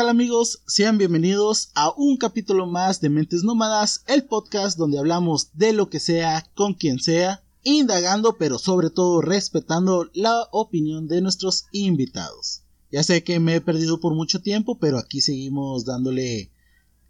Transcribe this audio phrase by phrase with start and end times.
[0.00, 0.62] Hola, ¿qué tal amigos?
[0.66, 5.90] Sean bienvenidos a un capítulo más de Mentes Nómadas, el podcast donde hablamos de lo
[5.90, 12.62] que sea, con quien sea, indagando, pero sobre todo respetando la opinión de nuestros invitados.
[12.90, 16.50] Ya sé que me he perdido por mucho tiempo, pero aquí seguimos dándole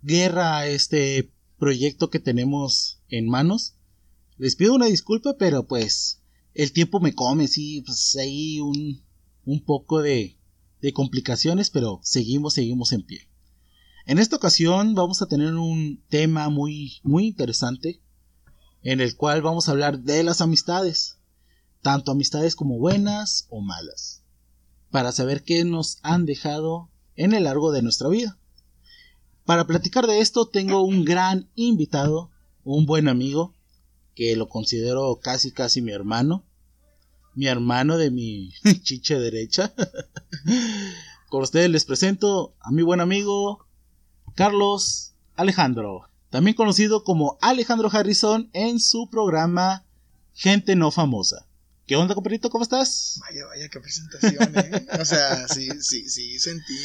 [0.02, 1.30] guerra a este
[1.60, 3.76] proyecto que tenemos en manos.
[4.36, 6.22] Les pido una disculpa, pero pues
[6.54, 9.00] el tiempo me come, sí, pues hay un,
[9.44, 10.39] un poco de
[10.80, 13.28] de complicaciones, pero seguimos, seguimos en pie.
[14.06, 18.00] En esta ocasión vamos a tener un tema muy, muy interesante,
[18.82, 21.18] en el cual vamos a hablar de las amistades,
[21.82, 24.24] tanto amistades como buenas o malas,
[24.90, 28.38] para saber qué nos han dejado en el largo de nuestra vida.
[29.44, 32.30] Para platicar de esto tengo un gran invitado,
[32.64, 33.54] un buen amigo,
[34.14, 36.44] que lo considero casi casi mi hermano,
[37.34, 39.72] mi hermano de mi chiche derecha.
[41.28, 43.66] Con ustedes les presento a mi buen amigo
[44.34, 49.84] Carlos Alejandro, también conocido como Alejandro Harrison en su programa
[50.34, 51.46] Gente No Famosa.
[51.86, 52.50] ¿Qué onda, compadrito?
[52.50, 53.18] ¿Cómo estás?
[53.20, 54.86] Vaya, vaya, qué presentación, ¿eh?
[55.00, 56.78] O sea, sí, sí, sí, sentí.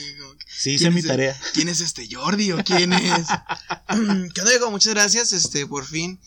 [0.47, 1.37] Sí, hice mi tarea.
[1.53, 3.27] ¿Quién es este Jordi o quién es?
[4.33, 4.69] ¿Qué onda?
[4.71, 6.19] Muchas gracias, este, por fin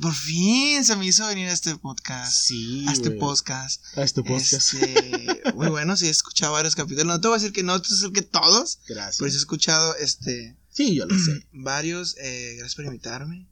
[0.00, 2.32] por fin se me hizo venir a este podcast.
[2.32, 2.84] Sí.
[2.88, 3.82] A este podcast.
[3.96, 4.74] A este podcast.
[4.74, 7.06] Este, muy bueno, sí he escuchado varios capítulos.
[7.06, 8.80] No te voy a decir que no, te voy a decir que todos.
[8.88, 9.18] Gracias.
[9.18, 10.56] Pero sí he escuchado este.
[10.70, 11.46] Sí, yo lo sé.
[11.52, 12.16] Varios.
[12.18, 13.48] Eh, gracias por invitarme.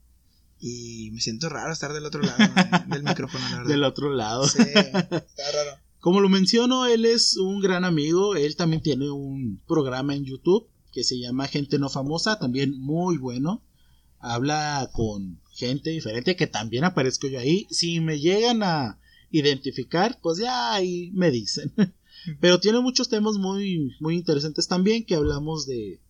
[0.59, 3.69] Y me siento raro estar del otro lado eh, del micrófono, la verdad.
[3.69, 4.47] Del otro lado.
[4.47, 5.79] Sí, está raro.
[5.99, 8.35] Como lo menciono, él es un gran amigo.
[8.35, 13.17] Él también tiene un programa en YouTube que se llama Gente No Famosa, también muy
[13.17, 13.63] bueno.
[14.19, 17.65] Habla con gente diferente que también aparezco yo ahí.
[17.71, 18.99] Si me llegan a
[19.31, 21.73] identificar, pues ya ahí me dicen.
[22.41, 26.01] Pero tiene muchos temas muy, muy interesantes también que hablamos de,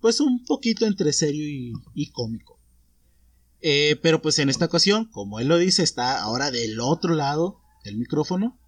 [0.00, 1.44] pues un poquito entre serio
[1.94, 2.58] y, cómico.
[3.60, 7.60] Eh, pero pues en esta ocasión, como él lo dice, está ahora del otro lado
[7.84, 8.58] del micrófono.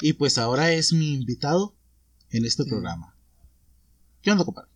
[0.00, 1.76] Y pues ahora es mi invitado
[2.30, 3.16] en este programa.
[4.22, 4.71] ¿Qué onda, compadre?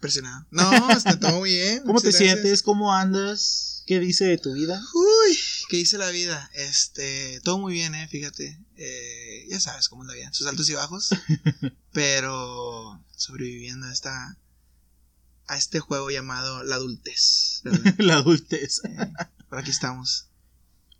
[0.00, 0.46] Presionado.
[0.50, 1.82] No, está todo bien.
[1.84, 2.62] ¿Cómo te sientes?
[2.62, 3.82] ¿Cómo andas?
[3.86, 4.82] ¿Qué dice de tu vida?
[4.94, 6.50] Uy, ¿qué dice la vida?
[6.54, 8.60] Este, todo muy bien, eh, fíjate.
[8.76, 11.10] Eh, ya sabes cómo es la vida, sus altos y bajos.
[11.92, 14.36] pero sobreviviendo a esta
[15.48, 17.62] a este juego llamado la adultez.
[17.98, 18.82] la adultez.
[18.84, 19.12] Eh,
[19.48, 20.26] por aquí estamos.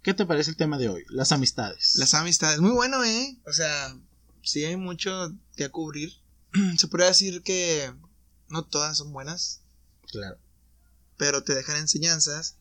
[0.03, 1.05] ¿Qué te parece el tema de hoy?
[1.09, 1.97] Las amistades.
[1.97, 3.37] Las amistades, muy bueno, eh.
[3.45, 3.97] O sea,
[4.43, 6.13] sí hay mucho que cubrir.
[6.79, 7.93] Se podría decir que
[8.49, 9.61] no todas son buenas.
[10.11, 10.39] Claro.
[11.17, 12.57] Pero te dejan enseñanzas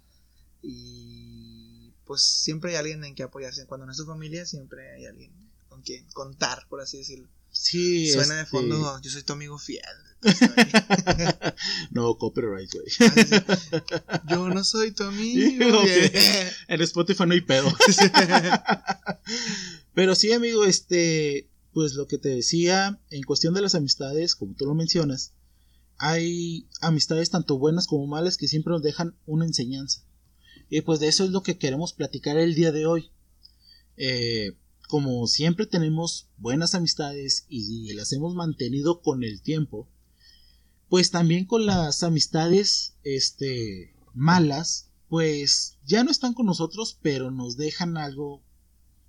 [0.61, 3.65] y pues siempre hay alguien en que apoyarse.
[3.65, 5.31] Cuando no es tu familia, siempre hay alguien
[5.69, 7.27] con quien contar, por así decirlo.
[7.51, 9.81] Sí, Suena de fondo, yo soy tu amigo fiel.
[11.91, 12.85] no, copyright, güey.
[14.07, 15.65] Ah, yo no soy tu amigo.
[16.67, 17.67] en Spotify no hay pedo.
[19.93, 24.55] Pero sí, amigo, este, pues lo que te decía, en cuestión de las amistades, como
[24.55, 25.33] tú lo mencionas,
[25.97, 30.03] hay amistades tanto buenas como malas que siempre nos dejan una enseñanza.
[30.69, 33.11] Y pues de eso es lo que queremos platicar el día de hoy.
[33.97, 34.57] Eh,
[34.87, 39.89] como siempre tenemos buenas amistades y las hemos mantenido con el tiempo,
[40.89, 47.57] pues también con las amistades este malas, pues ya no están con nosotros, pero nos
[47.57, 48.43] dejan algo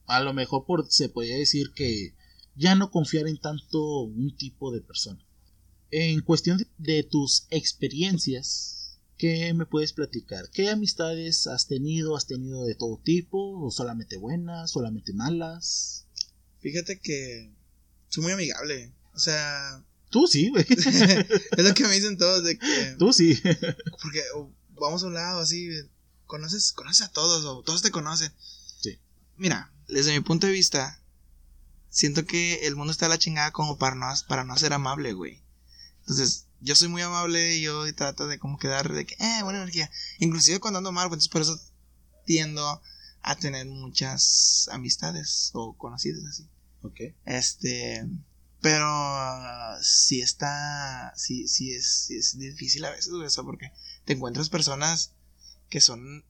[0.07, 2.15] a lo mejor por se podría decir que
[2.55, 5.26] ya no confiar en tanto un tipo de persona.
[5.91, 10.51] En cuestión de tus experiencias, ¿qué me puedes platicar?
[10.51, 12.17] ¿Qué amistades has tenido?
[12.17, 13.65] ¿Has tenido de todo tipo?
[13.65, 14.73] ¿O solamente buenas?
[14.73, 16.07] ¿Solamente malas?
[16.61, 17.53] Fíjate que
[18.09, 18.93] soy muy amigable.
[19.15, 19.85] O sea.
[20.11, 20.65] Tú sí, güey.
[20.69, 22.95] es lo que me dicen todos de que.
[22.99, 23.41] Tú sí.
[24.03, 24.23] porque
[24.71, 25.69] vamos a un lado así.
[26.27, 28.33] Conoces, conoces a todos o todos te conocen.
[28.81, 28.99] Sí.
[29.37, 31.01] Mira, desde mi punto de vista,
[31.89, 35.13] siento que el mundo está a la chingada como para no, para no ser amable,
[35.13, 35.43] güey.
[36.07, 39.59] Entonces, yo soy muy amable y yo trato de como quedar de que, eh, buena
[39.59, 39.91] energía.
[40.21, 41.59] Inclusive cuando ando mal, pues por eso
[42.25, 42.81] tiendo
[43.23, 46.49] a tener muchas amistades o conocidos así.
[46.83, 47.01] Ok.
[47.25, 48.07] Este,
[48.61, 48.89] pero
[49.83, 53.73] sí está, sí, sí es, es difícil a veces, güey, porque
[54.05, 55.13] te encuentras personas
[55.69, 56.25] que son,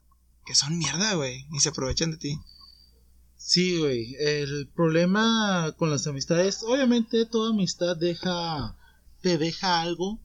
[0.46, 2.40] que son mierda, güey, y se aprovechan de ti.
[3.36, 8.74] Sí, güey, el problema con las amistades, obviamente toda amistad deja
[9.26, 10.20] te deja algo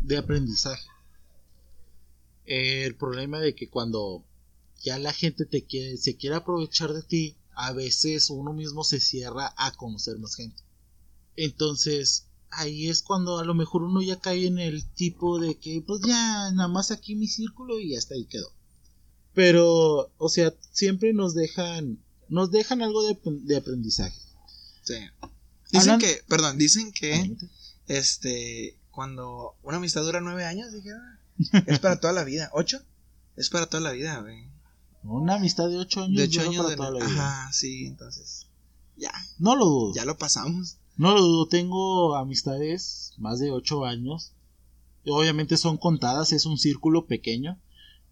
[0.00, 0.88] de aprendizaje.
[2.46, 4.24] El problema de que cuando
[4.82, 8.98] ya la gente te quiere, se quiere aprovechar de ti, a veces uno mismo se
[8.98, 10.62] cierra a conocer más gente.
[11.36, 15.82] Entonces, ahí es cuando a lo mejor uno ya cae en el tipo de que,
[15.86, 18.50] pues ya, nada más aquí mi círculo y hasta ahí quedó.
[19.34, 24.18] Pero, o sea, siempre nos dejan, nos dejan algo de, de aprendizaje.
[24.82, 24.94] Sí.
[25.72, 27.36] Dicen que, perdón, dicen que,
[27.90, 31.18] este, cuando una amistad dura nueve años, dije, ah,
[31.66, 32.48] es para toda la vida.
[32.52, 32.80] ¿Ocho?
[33.34, 34.46] Es para toda la vida, güey.
[35.02, 36.16] Una amistad de ocho años.
[36.16, 37.42] De ocho años para toda la vida.
[37.42, 38.46] Ajá, sí, entonces.
[38.96, 39.10] Ya.
[39.40, 39.94] No lo dudo.
[39.94, 40.78] Ya lo pasamos.
[40.96, 41.48] No lo dudo.
[41.48, 44.34] Tengo amistades más de ocho años.
[45.06, 47.58] Obviamente son contadas, es un círculo pequeño.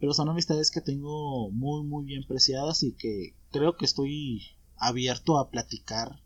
[0.01, 4.43] Pero son amistades que tengo muy, muy bien preciadas y que creo que estoy
[4.77, 6.21] abierto a platicar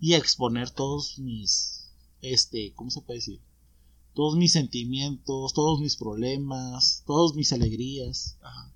[0.00, 1.79] y a exponer todos mis,
[2.22, 3.40] este, ¿cómo se puede decir?
[4.14, 8.36] Todos mis sentimientos, todos mis problemas, todas mis alegrías.
[8.42, 8.72] Ajá.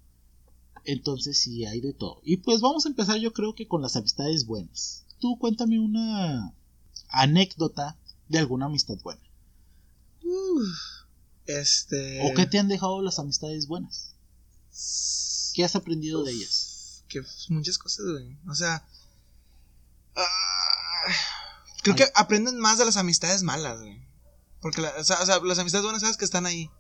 [0.84, 2.20] Entonces sí, hay de todo.
[2.24, 5.04] Y pues vamos a empezar yo creo que con las amistades buenas.
[5.18, 6.54] Tú cuéntame una
[7.08, 7.96] anécdota
[8.28, 9.22] de alguna amistad buena.
[11.46, 12.20] este...
[12.22, 14.14] ¿O qué te han dejado las amistades buenas?
[15.54, 17.04] ¿Qué has aprendido de ellas?
[17.08, 18.36] Que muchas cosas, güey.
[18.48, 18.86] O sea...
[20.16, 21.43] Ah,
[21.84, 24.02] creo que aprenden más de las amistades malas, güey.
[24.60, 26.70] Porque o, sea, las amistades buenas sabes que están ahí.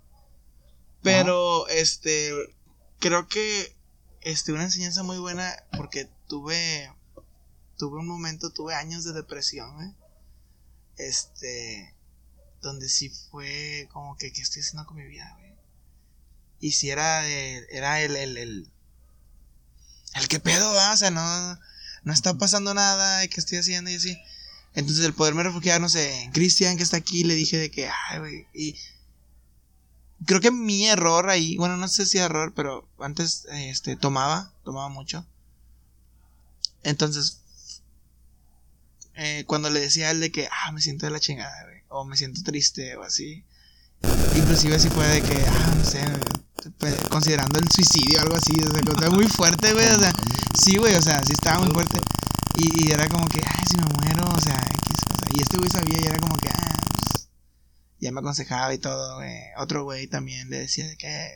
[1.02, 2.32] Pero, este,
[2.98, 3.76] creo que
[4.22, 6.90] este, una enseñanza muy buena porque tuve,
[7.76, 9.94] tuve un momento, tuve años de depresión, ¿eh?
[10.96, 11.94] Este,
[12.62, 15.52] donde sí fue como que, ¿qué estoy haciendo con mi vida, güey?
[16.60, 18.72] Y si era, era el, el, el,
[20.14, 20.94] el que pedo, ¿verdad?
[20.94, 21.60] O sea, no,
[22.04, 23.90] no está pasando nada, ¿qué estoy haciendo?
[23.90, 24.16] Y así.
[24.74, 28.18] Entonces el poderme refugiar, no sé, Cristian que está aquí, le dije de que, ay,
[28.18, 28.76] güey, y
[30.26, 34.88] creo que mi error ahí, bueno, no sé si error, pero antes este tomaba, tomaba
[34.88, 35.24] mucho.
[36.82, 37.40] Entonces,
[39.14, 41.82] eh, cuando le decía a él de que, ah, me siento de la chingada, güey,
[41.88, 43.44] o me siento triste, o así,
[44.36, 46.00] inclusive así fue de que, ah, no sé,
[47.10, 50.12] considerando el suicidio o algo así, o sea, muy fuerte, güey, o sea,
[50.58, 51.98] sí, güey, o sea, sí estaba muy fuerte.
[52.56, 54.60] Y, y era como que, ay, si me muero, o sea,
[55.34, 56.78] y este güey sabía y era como que, ah,
[58.00, 59.34] ya me aconsejaba y todo, güey.
[59.58, 61.30] Otro güey también le decía de que...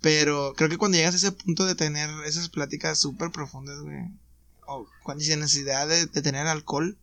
[0.00, 4.10] Pero creo que cuando llegas a ese punto de tener esas pláticas súper profundas, güey,
[4.66, 6.98] o cuando sin necesidad de, tener alcohol,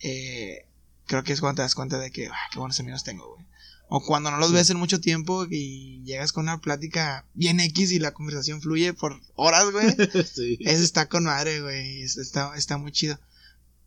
[0.00, 0.66] eh,
[1.06, 3.44] creo que es cuando te das cuenta de que, ah, qué buenos amigos tengo, güey.
[3.88, 7.90] O cuando no los ves en mucho tiempo y llegas con una plática bien X
[7.92, 9.88] y la conversación fluye por horas, güey.
[10.26, 10.58] sí.
[10.60, 12.02] Eso está con madre, güey.
[12.02, 13.18] Está, está muy chido.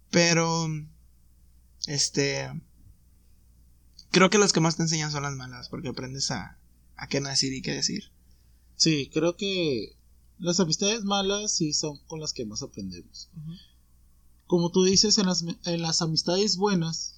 [0.09, 0.67] Pero,
[1.85, 2.49] este,
[4.09, 6.57] creo que las que más te enseñan son las malas, porque aprendes a,
[6.95, 8.11] a qué no decir y qué decir.
[8.75, 9.95] Sí, creo que
[10.39, 13.29] las amistades malas sí son con las que más aprendemos.
[14.47, 17.10] Como tú dices, en las, en las amistades buenas,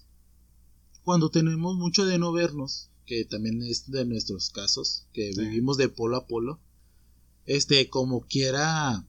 [1.04, 5.90] cuando tenemos mucho de no vernos, que también es de nuestros casos, que vivimos de
[5.90, 6.60] polo a polo,
[7.46, 9.06] este, como quiera,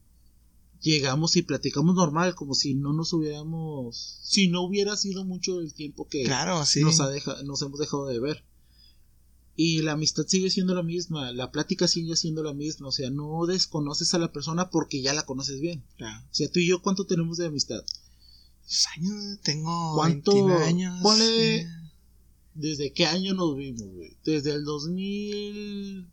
[0.81, 5.73] llegamos y platicamos normal, como si no nos hubiéramos, si no hubiera sido mucho el
[5.73, 8.43] tiempo que nos, ha nos hemos dejado de ver.
[9.57, 13.09] Y la amistad sigue siendo la misma, la plática sigue siendo la misma, o sea,
[13.09, 15.85] no desconoces a la persona porque ya la conoces bien.
[16.01, 17.81] O sea, tú y yo, ¿cuánto tenemos de amistad?
[18.97, 20.99] Años, tengo ¿Cuánto, años.
[21.01, 21.67] Ponle,
[22.55, 24.17] ¿desde qué año nos vimos, güey?
[24.23, 26.07] Desde el 2000...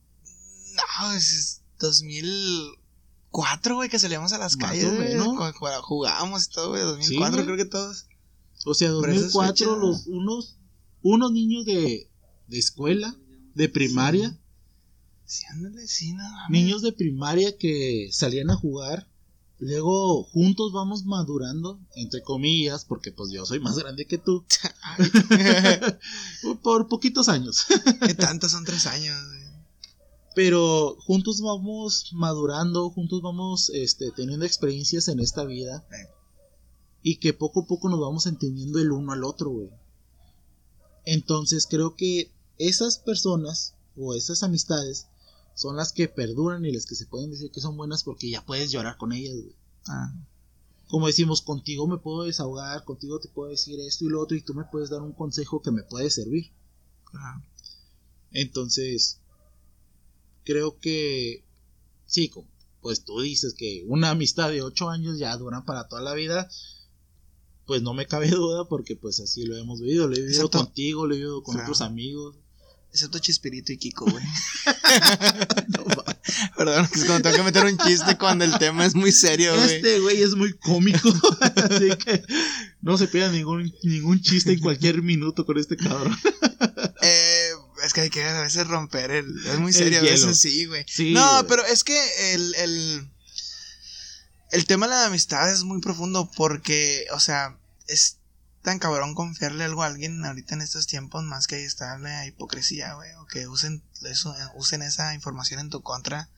[0.75, 2.77] No, es 2000
[3.33, 5.35] cuatro, güey, que salíamos a las calles, güey, ¿no?
[5.83, 8.07] Jugábamos y todo, güey, 2004 creo que todos.
[8.65, 10.59] O sea, 2004 los unos
[11.01, 12.09] unos niños de
[12.47, 13.17] de escuela,
[13.55, 14.39] de primaria.
[15.25, 16.49] Sí, ándale, sí, nada.
[16.51, 19.09] Niños de primaria que salían a jugar.
[19.63, 24.45] Luego juntos vamos madurando, entre comillas, porque pues yo soy más grande que tú.
[26.65, 27.67] Por poquitos años.
[28.05, 29.17] ¿Qué tanto son tres años?
[30.35, 35.87] Pero juntos vamos madurando, juntos vamos este, teniendo experiencias en esta vida.
[37.05, 39.71] Y que poco a poco nos vamos entendiendo el uno al otro, güey.
[41.05, 45.07] Entonces creo que esas personas o esas amistades
[45.55, 48.45] son las que perduran y las que se pueden decir que son buenas porque ya
[48.45, 49.57] puedes llorar con ellas, güey.
[49.89, 50.13] Ah.
[50.89, 54.43] Como decimos, contigo me puedo desahogar, contigo te puedo decir esto y lo otro y
[54.43, 56.53] tú me puedes dar un consejo que me puede servir.
[58.31, 59.21] Entonces,
[60.45, 61.45] creo que
[62.07, 62.31] sí,
[62.81, 66.49] pues tú dices que una amistad de ocho años ya dura para toda la vida,
[67.67, 71.07] pues no me cabe duda porque pues así lo hemos vivido, lo he vivido contigo,
[71.07, 72.37] lo he vivido con otros amigos.
[72.93, 74.23] Excepto Chispirito y Kiko, güey.
[76.57, 79.77] Perdón, es cuando tengo que meter un chiste cuando el tema es muy serio, güey.
[79.77, 81.09] Este güey es muy cómico.
[81.41, 82.23] así que
[82.83, 86.17] no se pierda ningún, ningún chiste en cualquier minuto con este cabrón.
[87.05, 87.49] Eh,
[87.85, 89.27] es que hay que a veces romper el.
[89.47, 90.13] Es muy El serio, a hielo.
[90.13, 90.85] veces sí, güey.
[90.87, 92.01] Sí, no, pero es que
[92.33, 93.09] el, el.
[94.53, 97.59] El tema de la amistad es muy profundo porque, o sea,
[97.89, 98.19] es
[98.63, 102.95] tan cabrón confiarle algo a alguien ahorita en estos tiempos más que está la hipocresía,
[102.95, 103.13] güey.
[103.15, 106.31] O que usen, eso, usen esa información en tu contra.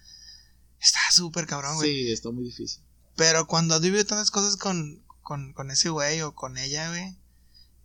[0.80, 1.90] Está súper cabrón, güey.
[1.90, 2.82] Sí, está muy difícil.
[3.16, 7.16] Pero cuando has vivido tantas cosas con, con, con ese güey o con ella, güey,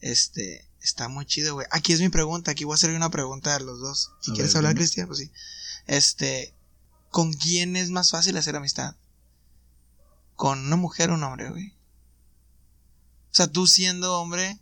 [0.01, 1.67] este, está muy chido, güey.
[1.71, 4.11] Aquí es mi pregunta, aquí voy a hacerle una pregunta a los dos.
[4.21, 4.75] Si A quieres ver, hablar.
[4.75, 5.31] Cristian, pues sí.
[5.85, 6.53] Este,
[7.09, 8.95] ¿con quién es más fácil hacer amistad?
[10.35, 11.73] ¿Con una mujer o un hombre, güey?
[13.31, 14.59] O sea, tú siendo hombre,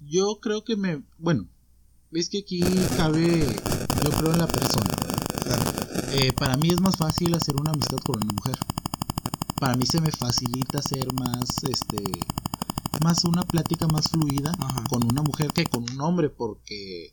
[0.00, 1.02] Yo creo que me.
[1.18, 1.48] Bueno,
[2.10, 2.60] ves que aquí
[2.96, 3.44] cabe.
[4.04, 4.90] Yo creo en la persona.
[6.12, 8.56] Eh, para mí es más fácil hacer una amistad con una mujer.
[9.56, 12.00] Para mí se me facilita hacer más, este,
[13.02, 14.84] más una plática más fluida Ajá.
[14.88, 17.12] con una mujer que con un hombre, porque,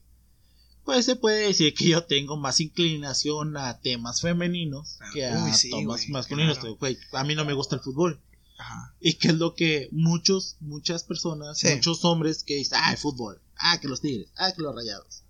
[0.84, 5.54] pues se puede decir que yo tengo más inclinación a temas femeninos que a Uy,
[5.54, 6.60] sí, temas masculinos.
[6.60, 6.78] claro.
[7.14, 8.22] A mí no me gusta el fútbol.
[8.58, 11.68] Ajá, Y que es lo que muchos, muchas personas, Sí.
[11.76, 15.24] muchos hombres que dicen, ah, el fútbol, ah, que los tigres, ah, que los rayados.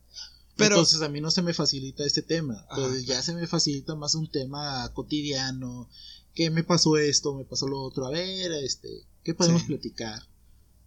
[0.57, 2.53] Pero- Entonces a mí no se me facilita este tema.
[2.69, 2.75] Ajá.
[2.77, 5.89] Entonces ya se me facilita más un tema cotidiano,
[6.33, 9.67] que me pasó esto, me pasó lo otro, a ver, este, ¿qué podemos Sí.
[9.67, 10.21] platicar?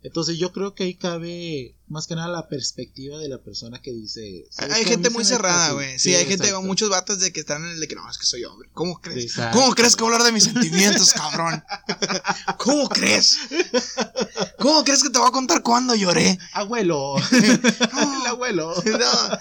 [0.03, 3.93] Entonces yo creo que ahí cabe más que nada la perspectiva de la persona que
[3.93, 4.45] dice...
[4.51, 5.75] "¿Sabes Hay gente muy cerrada, fácil".
[5.75, 5.99] güey.
[5.99, 6.63] Sí, hay gente, exacto.
[6.63, 8.69] muchos vatos de que están en el de que no, es que soy hombre.
[8.75, 9.25] ¿Cómo crees?
[9.25, 9.59] Exacto.
[9.59, 11.65] ¿Cómo crees que voy a hablar de mis sentimientos, cabrón?
[12.59, 13.39] ¿Cómo crees?
[14.59, 16.39] ¿Cómo crees que te voy a contar cuándo lloré?
[16.53, 17.15] Abuelo,
[17.93, 18.75] No, el abuelo.
[18.85, 19.39] no.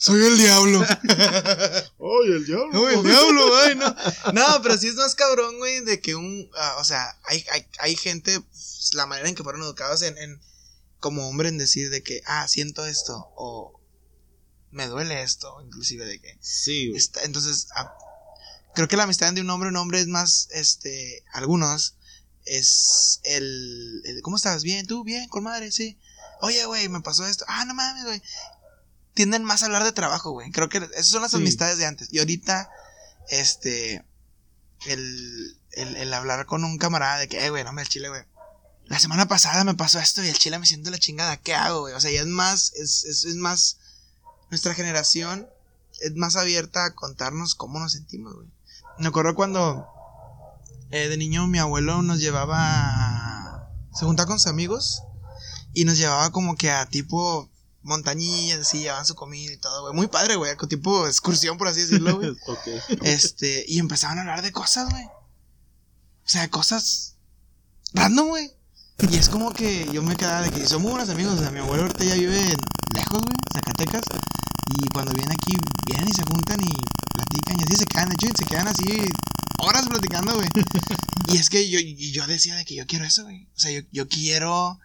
[0.00, 0.78] Soy el diablo.
[1.98, 2.70] Oye, el diablo.
[2.72, 3.94] No, el diablo, güey, no.
[4.32, 6.50] No, pero sí es más cabrón, güey, de que un.
[6.56, 10.16] ah, o sea, hay, hay, hay gente, pues, la manera en que fueron educados en,
[10.16, 10.40] en.
[11.00, 13.78] Como hombre en decir de que, ah, siento esto, o.
[14.70, 16.38] Me duele esto, inclusive de que.
[16.40, 16.98] Sí, güey.
[16.98, 17.92] Está- entonces, ah,
[18.74, 21.96] creo que la amistad de un hombre a un hombre es más, este, algunos,
[22.46, 24.62] es el, el, ¿cómo estás?
[24.62, 25.98] Bien, tú, bien, con madre, sí.
[26.40, 27.44] Oye, güey, me pasó esto.
[27.48, 28.22] Ah, no mames, güey.
[29.20, 30.50] Tienden más a hablar de trabajo, güey.
[30.50, 31.36] Creo que esas son las Sí.
[31.36, 32.08] amistades de antes.
[32.10, 32.70] Y ahorita,
[33.28, 34.02] este,
[34.86, 38.08] el, el, el hablar con un camarada de que, eh, güey, no me el chile,
[38.08, 38.22] güey.
[38.86, 41.36] La semana pasada me pasó esto y el chile me siento la chingada.
[41.36, 41.92] ¿Qué hago, güey?
[41.92, 43.76] O sea, ya es más, es, es, es más,
[44.48, 45.46] nuestra generación
[46.00, 48.48] es más abierta a contarnos cómo nos sentimos, güey.
[48.98, 49.86] Me acuerdo cuando
[50.92, 55.02] eh, de niño mi abuelo nos llevaba, a- se juntaba con sus amigos
[55.74, 57.50] y nos llevaba como que a tipo
[57.82, 59.94] montañillas, así, llevaban su comida y todo, güey.
[59.94, 62.36] Muy padre, güey, tipo excursión, por así decirlo, güey.
[63.02, 65.04] Este, y empezaban a hablar de cosas, güey.
[65.04, 67.16] O sea, de cosas
[67.94, 68.52] random, güey.
[69.10, 71.38] Y es como que yo me quedaba de que somos buenos amigos.
[71.38, 72.54] O sea, mi abuelo ahorita ya vive
[72.94, 74.02] lejos, güey, Zacatecas.
[74.66, 75.56] Y cuando vienen aquí,
[75.86, 76.72] vienen y se juntan y
[77.14, 77.58] platican.
[77.58, 79.10] Y así se quedan, de hecho, se quedan así
[79.58, 80.48] horas platicando, güey.
[81.28, 83.46] Y es que yo, y yo decía de que yo quiero eso, güey.
[83.54, 84.80] O sea, yo, yo quiero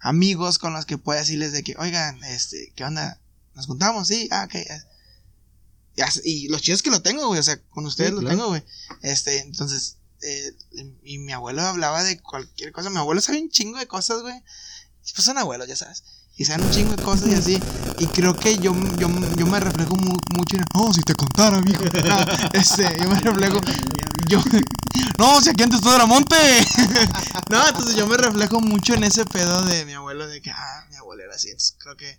[0.00, 3.20] amigos con los que pueda decirles de que, oigan, este, ¿qué onda?
[3.54, 4.08] ¿Nos juntamos?
[4.08, 4.54] Sí, ah, ok.
[6.24, 7.40] Y Y los chidos que lo tengo, güey.
[7.40, 8.36] O sea, con ustedes Sí, lo claro.
[8.36, 8.62] tengo, güey.
[9.02, 10.52] Este, entonces, eh,
[11.04, 12.90] y mi abuelo hablaba de cualquier cosa.
[12.90, 14.42] Mi abuelo sabe un chingo de cosas, güey.
[15.14, 16.02] Pues son abuelos, ya sabes.
[16.38, 17.62] Y saben un chingo de cosas y así.
[17.98, 20.64] Y creo que yo, yo, yo me reflejo mu- mucho en.
[20.74, 21.82] Oh, si te contara, mijo.
[21.84, 22.20] No,
[22.52, 23.60] este, yo me reflejo.
[24.28, 24.42] Yo.
[25.18, 26.34] No, si aquí antes todo era monte.
[27.50, 30.26] no, entonces yo me reflejo mucho en ese pedo de mi abuelo.
[30.26, 31.48] De que, ah, mi abuelo era así.
[31.48, 32.18] Entonces creo que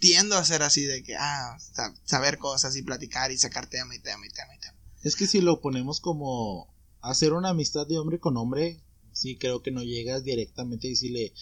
[0.00, 0.84] tiendo a ser así.
[0.84, 4.54] De que, ah, sa- saber cosas y platicar y sacar tema y tema y tema
[4.54, 4.74] y tema.
[5.02, 6.68] Es que si lo ponemos como
[7.00, 8.82] hacer una amistad de hombre con hombre,
[9.12, 11.32] sí creo que no llegas directamente a decirle,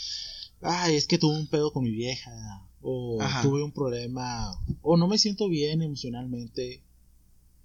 [0.63, 3.43] ay, es que tuve un pedo con mi vieja, o Ajá.
[3.43, 4.51] tuve un problema,
[4.81, 6.83] o no me siento bien emocionalmente.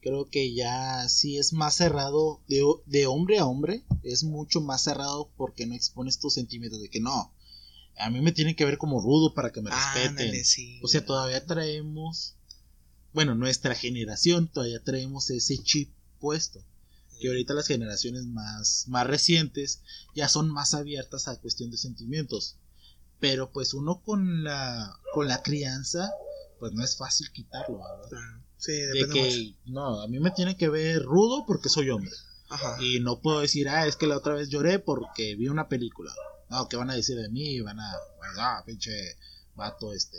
[0.01, 4.83] Creo que ya sí es más cerrado de, de hombre a hombre, es mucho más
[4.83, 7.33] cerrado porque no expones tus sentimientos de que no,
[7.97, 10.45] a mí me tienen que ver como rudo para que me respeten.
[10.45, 10.79] Sí.
[10.83, 12.35] O sea, todavía traemos,
[13.13, 16.63] bueno, nuestra generación todavía traemos ese chip puesto.
[17.19, 19.81] Que ahorita las generaciones más, más recientes
[20.13, 22.57] ya son más abiertas a cuestión de sentimientos.
[23.19, 26.11] Pero pues uno con la, con la crianza,
[26.59, 28.19] pues no es fácil quitarlo, ¿verdad?
[28.19, 29.35] Ah, Sí, De depende mucho.
[29.35, 32.11] que, no, a mí me tiene que ver rudo porque soy hombre.
[32.49, 32.77] Ajá.
[32.81, 36.11] Y no puedo decir, ah, es que la otra vez lloré porque vi una película.
[36.49, 37.59] No, ¿qué van a decir de mí?
[37.61, 37.93] Van a,
[38.39, 39.17] ah, pinche
[39.53, 40.17] vato, este,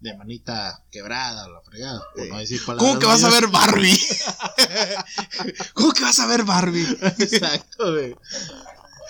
[0.00, 2.02] de manita quebrada o la fregada.
[2.14, 3.98] Por no decir ¿Cómo que vas a ver Barbie?
[5.74, 6.86] ¿Cómo que vas a ver Barbie?
[7.18, 8.16] Exacto, güey.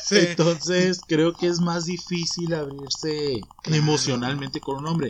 [0.05, 0.17] Sí.
[0.19, 5.09] Entonces, creo que es más difícil abrirse emocionalmente con un hombre.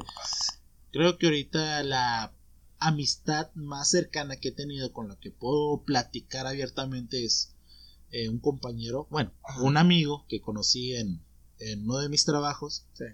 [0.93, 2.33] Creo que ahorita la
[2.79, 7.55] amistad más cercana que he tenido con la que puedo platicar abiertamente es
[8.11, 11.25] eh, un compañero, bueno, un amigo que conocí en,
[11.59, 12.87] en uno de mis trabajos.
[12.93, 13.07] Sí.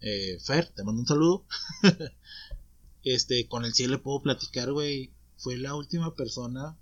[0.00, 1.44] Eh, Fer, te mando un saludo.
[3.02, 5.12] este, con el sí le puedo platicar, güey.
[5.36, 6.78] Fue la última persona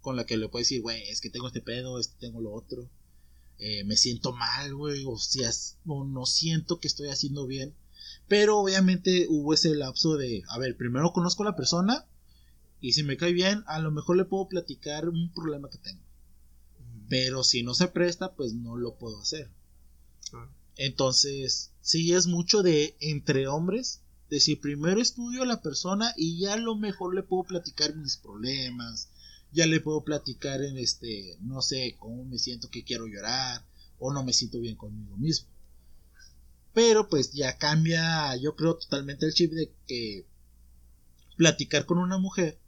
[0.00, 2.52] con la que le puedo decir, güey, es que tengo este pedo, este tengo lo
[2.52, 2.90] otro.
[3.58, 5.50] Eh, me siento mal, güey, o sea,
[5.84, 7.74] no, no siento que estoy haciendo bien.
[8.28, 12.06] Pero obviamente hubo ese lapso de, a ver, primero conozco a la persona
[12.80, 16.02] y si me cae bien, a lo mejor le puedo platicar un problema que tengo.
[17.08, 19.50] Pero si no se presta, pues no lo puedo hacer.
[20.76, 26.38] Entonces, sí es mucho de entre hombres, de si primero estudio a la persona y
[26.38, 29.08] ya a lo mejor le puedo platicar mis problemas,
[29.56, 33.64] ya le puedo platicar en este, no sé, cómo me siento que quiero llorar
[33.98, 35.48] o no me siento bien conmigo mismo.
[36.74, 40.26] Pero pues ya cambia, yo creo totalmente el chip de que
[41.36, 42.58] platicar con una mujer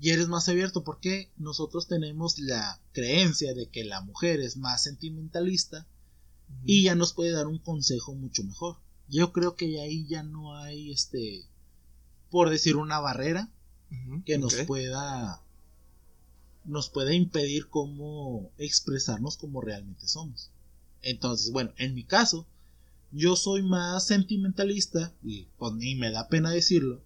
[0.00, 4.82] y eres más abierto porque nosotros tenemos la creencia de que la mujer es más
[4.84, 5.86] sentimentalista
[6.64, 8.78] y ya nos puede dar un consejo mucho mejor.
[9.08, 11.44] Yo creo que ahí ya no hay este
[12.30, 13.50] por decir una barrera
[14.24, 15.42] que nos pueda
[16.64, 20.50] nos pueda impedir cómo expresarnos como realmente somos.
[21.02, 22.46] Entonces, bueno, en mi caso,
[23.12, 27.02] yo soy más sentimentalista y pues ni me da pena decirlo.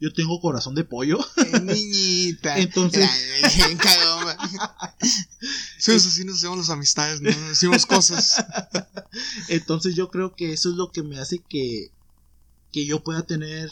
[0.00, 1.18] Yo tengo corazón de pollo.
[1.62, 2.58] Niñita.
[2.58, 3.08] Entonces-.
[5.78, 7.30] Sí, eso sí nos hacemos las amistades, ¿no?
[7.30, 8.44] Nos decimos cosas.
[9.48, 11.92] Entonces yo creo que eso es lo que me hace que,
[12.72, 13.70] que yo pueda tener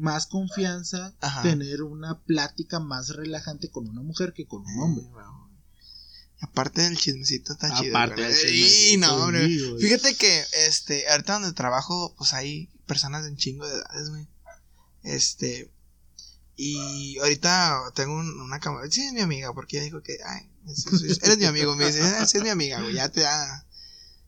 [0.00, 1.42] más confianza, Ajá.
[1.42, 5.04] tener una plática más relajante con una mujer que con un hombre.
[5.04, 5.50] Eh, wow.
[6.40, 7.96] Y Aparte del chismecito está chido.
[7.96, 9.48] Aparte del chismecito, no, hombre.
[9.78, 14.26] Fíjate que, este, ahorita donde trabajo, pues hay personas de un chingo de edades, güey.
[15.02, 15.70] Este,
[16.56, 20.50] y ahorita tengo un- una camarada, sí es mi amiga, porque ella dijo que, ay,
[20.66, 23.08] es- es- es- eres mi amigo, me dice, "Ah, sí es mi amiga, güey, ya
[23.10, 23.66] te da,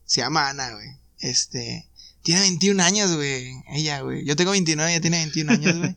[0.05, 0.89] se llama Ana, güey.
[1.19, 1.89] Este,
[2.23, 4.25] tiene 21 años, güey, ella, güey.
[4.25, 5.97] Yo tengo 29, ella tiene 21 años, güey.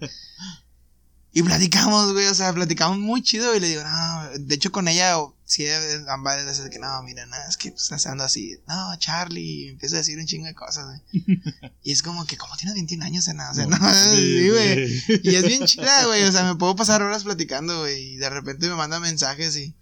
[1.38, 4.88] Y platicamos, güey, o sea, platicamos muy chido y le digo, no, de hecho con
[4.88, 8.58] ella sí han varias veces que no, mira, no, es que pues, estás ando así,
[8.70, 11.42] no, Charlie, y empieza a decir un chingo de cosas, güey.
[11.84, 13.78] Y es como que, como tienes 21 años, nada, o sea, no,
[14.16, 15.22] sí, güey.
[15.24, 18.30] Y es bien chida, güey, o sea, me puedo pasar horas platicando, güey, y de
[18.30, 19.76] repente me manda mensajes y,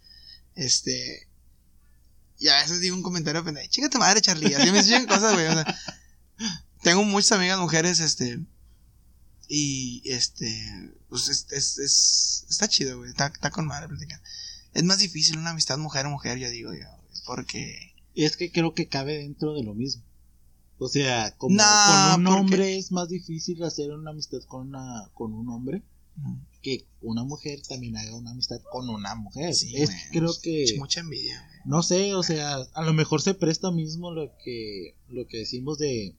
[0.56, 1.28] este,
[2.40, 5.34] y a veces digo un comentario pendejo, chinga tu madre, Charlie, así me dicen cosas,
[5.34, 5.78] güey, o sea,
[6.82, 8.40] tengo muchas amigas mujeres, este,
[9.48, 14.20] y, este, pues, es, es, es- está chido, güey, está, está con madre platicar.
[14.72, 16.86] Es más difícil una amistad mujer-mujer, yo digo, yo,
[17.26, 17.94] porque...
[18.14, 20.02] Y es que creo que cabe dentro de lo mismo.
[20.78, 21.64] O sea, como con
[22.20, 25.82] un porque- hombre es más difícil hacer una amistad con una con un hombre
[26.62, 29.54] que una mujer también haga una amistad con una mujer.
[29.54, 31.60] Sí, es creo es que Mucha envidia, güey.
[31.64, 35.78] no sé, o sea, a lo mejor se presta mismo lo que lo que decimos
[35.78, 36.16] de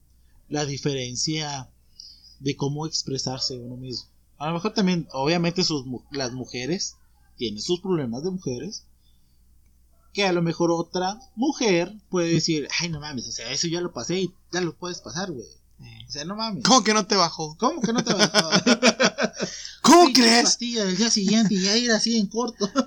[0.48, 1.68] la diferencia
[2.40, 4.08] de cómo expresarse uno mismo.
[4.38, 6.96] A lo mejor también, obviamente, sus las mujeres
[7.36, 8.84] tienen sus problemas de mujeres.
[10.12, 13.82] Que a lo mejor otra mujer puede decir, ay, no mames, o sea, eso ya
[13.82, 15.46] lo pasé y ya lo puedes pasar, güey.
[16.08, 16.64] O sea, no mames.
[16.64, 17.56] ¿Cómo que no te bajó?
[17.58, 18.16] ¿Cómo que no te a
[19.82, 20.44] ¿Cómo Pinche crees?
[20.44, 22.70] pastilla del día siguiente y ya ir así en corto.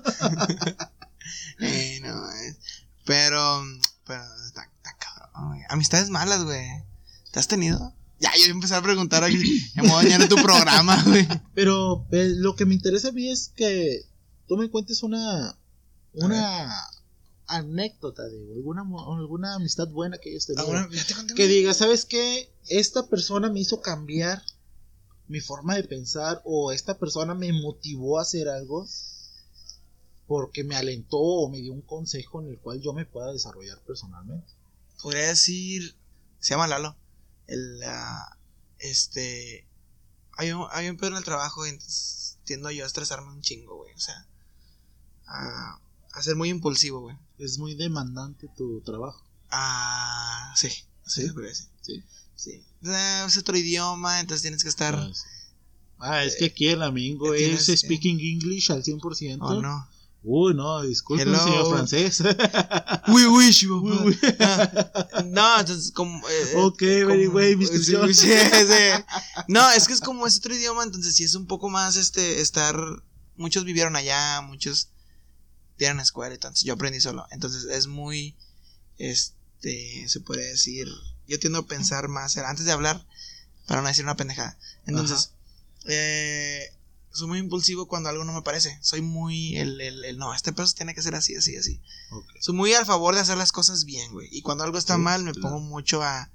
[1.62, 2.56] Eh, no, eh,
[3.04, 3.62] pero,
[4.06, 5.60] pero está, está cabrón, güey.
[5.68, 6.66] Amistades malas, güey.
[7.30, 7.94] ¿Te has tenido?
[8.20, 9.38] Ya, yo voy a preguntar aquí.
[9.76, 11.26] Me voy a dañar tu programa, güey.
[11.54, 14.04] Pero eh, lo que me interesa a mí es que
[14.46, 15.56] tú me cuentes una
[16.12, 16.74] una
[17.46, 20.66] anécdota de alguna alguna amistad buena que hayas tenido.
[20.66, 22.52] Ahora, ya te conté que diga, ¿sabes qué?
[22.68, 24.42] Esta persona me hizo cambiar
[25.28, 28.86] mi forma de pensar o esta persona me motivó a hacer algo
[30.26, 33.78] porque me alentó o me dio un consejo en el cual yo me pueda desarrollar
[33.86, 34.52] personalmente.
[35.02, 35.94] Podría decir.
[36.38, 36.96] Se llama Lalo.
[37.50, 37.80] El.
[37.84, 38.36] ah,
[38.78, 39.66] este.
[40.38, 43.42] Hay un, hay un pedo en el trabajo y entonces tiendo yo a estresarme un
[43.42, 43.92] chingo, güey.
[43.94, 44.26] O sea.
[45.26, 45.78] A,
[46.12, 47.16] a ser muy impulsivo, güey.
[47.38, 49.24] Es muy demandante tu trabajo.
[49.50, 50.68] Ah, sí.
[51.06, 51.28] Sí, ¿Sí?
[51.34, 51.66] decir.
[51.82, 52.04] Sí.
[52.34, 52.64] Sí.
[52.82, 54.94] Es otro idioma, entonces tienes que estar.
[54.94, 55.22] Ah, sí.
[55.98, 59.38] Ah, es que aquí el amigo ya es que- speaking English al 100%.
[59.42, 59.88] Oh, no.
[60.22, 62.20] Uy, no, disculpe, señor francés.
[63.08, 64.18] Uy, uy, sí, Uy, uy.
[64.38, 66.28] Ah, No, entonces como...
[66.28, 68.32] eh, Ok, very way, sí, sí, sí.
[69.48, 72.40] No, es que es como es otro idioma, entonces sí es un poco más este
[72.42, 72.76] estar
[73.36, 74.90] muchos vivieron allá, muchos
[75.78, 77.26] tienen escuela y entonces yo aprendí solo.
[77.30, 78.36] Entonces es muy
[78.98, 80.86] este se puede decir,
[81.26, 83.06] yo tiendo a pensar más antes de hablar
[83.66, 84.58] para no decir una pendejada.
[84.84, 85.32] Entonces,
[85.86, 86.64] eh,
[87.12, 88.78] soy muy impulsivo cuando algo no me parece.
[88.82, 91.80] Soy muy el, el, el, no, este peso tiene que ser así, así, así.
[92.40, 94.28] Soy muy al favor de hacer las cosas bien, güey.
[94.30, 95.48] Y cuando algo está Sí, mal, me claro.
[95.48, 96.30] pongo mucho a,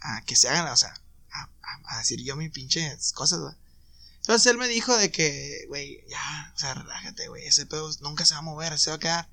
[0.00, 0.94] a que se hagan, o sea,
[1.32, 3.54] a, a- a decir yo mis pinches cosas, güey.
[4.20, 7.46] Entonces él me dijo de que, güey, ya, o sea, relájate, güey.
[7.46, 9.28] Ese pedo nunca se va a mover, se va a quedar.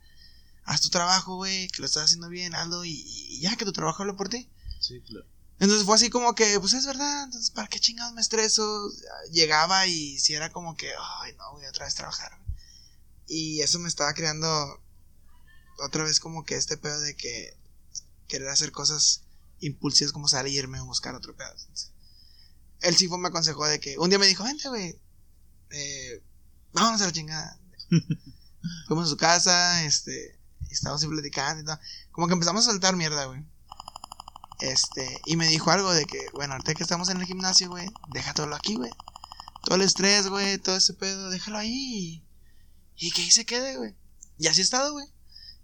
[0.65, 3.74] Haz tu trabajo, güey, que lo estás haciendo bien, hazlo y, y ya que tu
[3.74, 4.48] trabajo hable por ti.
[4.80, 5.26] Sí, claro.
[5.63, 8.91] Entonces fue así como que, pues es verdad, entonces ¿para qué chingados me estreso?
[9.32, 12.38] Llegaba y si era como que, ay, no, voy otra vez a trabajar.
[13.28, 14.84] Y eso me estaba creando
[15.80, 17.58] otra vez como que este pedo de que
[18.28, 19.23] querer hacer cosas
[19.62, 21.52] impulsivas como salirme o buscar otro pedo.
[21.52, 21.93] Entonces,
[22.82, 24.99] él sí fue, me aconsejó de que, un día me dijo, vente, güey,
[25.69, 26.21] eh,
[26.73, 27.58] vámonos a la chingada.
[28.89, 30.38] Fuimos a su casa, este,
[30.69, 31.80] estábamos platicando y todo.
[32.12, 33.45] Como que empezamos a soltar mierda, güey.
[34.59, 37.87] Este, y me dijo algo de que, bueno, ahorita que estamos en el gimnasio, güey,
[38.11, 38.91] deja todo aquí, güey.
[39.63, 42.23] Todo el estrés, güey, todo ese pedo, déjalo ahí.
[42.95, 43.95] Y que ahí se quede, güey.
[44.37, 45.07] Y así he estado, güey.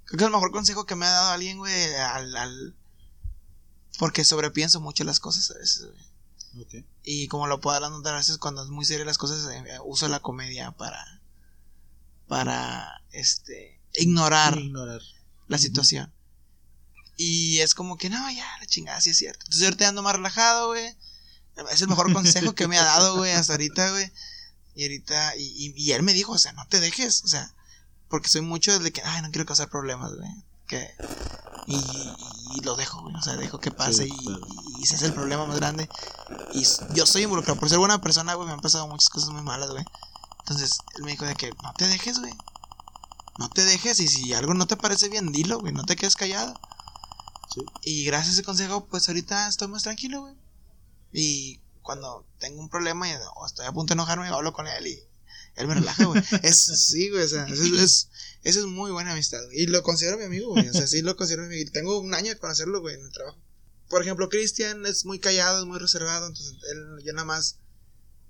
[0.05, 2.75] Creo que es el mejor consejo que me ha dado alguien, güey, al, al...
[3.97, 6.09] Porque sobrepienso mucho las cosas a veces, güey.
[7.03, 10.07] Y como lo puedo notar a veces cuando es muy serio las cosas, eh, uso
[10.07, 11.21] la comedia para...
[12.27, 13.79] Para, este...
[13.93, 15.01] Ignorar Ignorar.
[15.47, 16.13] la situación.
[17.21, 19.41] Y es como que, no, ya, la chingada, sí es cierto.
[19.43, 20.95] Entonces ahorita ando más relajado, güey.
[21.69, 24.09] Es el mejor consejo que me ha dado, güey, hasta ahorita, güey.
[24.73, 27.53] Y ahorita, y, y, y él me dijo, o sea, no te dejes, o sea,
[28.07, 30.29] porque soy mucho de que, ay, no quiero causar problemas, güey.
[30.65, 30.89] Que,
[31.67, 31.75] y,
[32.55, 34.47] y lo dejo, güey, o sea, dejo que pase Sí, y, claro.
[34.79, 35.89] y se hace el problema más grande.
[36.53, 39.41] Y yo soy involucrado, por ser buena persona, güey, me han pasado muchas cosas muy
[39.41, 39.83] malas, güey.
[40.39, 42.31] Entonces, él me dijo de que, no te dejes, güey.
[43.39, 46.15] No te dejes y si algo no te parece bien, dilo, güey, no te quedes
[46.15, 46.57] callado.
[47.53, 47.61] Sí.
[47.83, 50.35] Y gracias a ese consejo, pues ahorita estoy más tranquilo, güey.
[51.11, 54.87] Y cuando tengo un problema y, o estoy a punto de enojarme, hablo con él
[54.87, 54.99] y
[55.55, 56.21] él me relaja, güey.
[56.43, 58.09] es, sí, güey, o sea, eso es, es-
[58.43, 59.61] eso es muy buena amistad, güey.
[59.63, 60.69] Y lo considero mi amigo, güey.
[60.69, 61.71] O sea, sí lo considero mi amigo.
[61.73, 63.37] Tengo un año de conocerlo, güey, en el trabajo.
[63.89, 67.57] Por ejemplo, Cristian es muy callado, es muy reservado, entonces él, yo nada más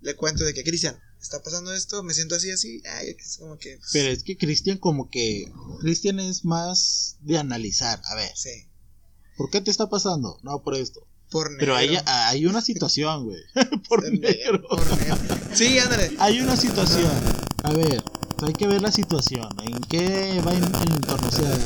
[0.02, 2.82] le cuento de que, Cristian, está pasando esto, me siento así, así.
[2.90, 3.76] Ay, es como que.
[3.78, 5.52] pues, Pero es que Cristian como que...
[5.82, 8.02] Cristian es más de analizar.
[8.06, 8.69] A ver, Sí,
[9.40, 10.38] ¿por qué te está pasando?
[10.44, 11.00] No, por esto.
[11.32, 11.60] por negro.
[11.62, 13.40] Pero hay, hay una situación, güey.
[13.88, 14.68] por Por negro.
[14.68, 15.16] por negro.
[15.54, 16.12] Sí, ándale.
[16.20, 17.10] Hay una situación.
[17.64, 18.04] A ver,
[18.42, 19.48] hay que ver la situación.
[19.64, 21.26] ¿En qué va en el entorno?
[21.26, 21.58] O sea,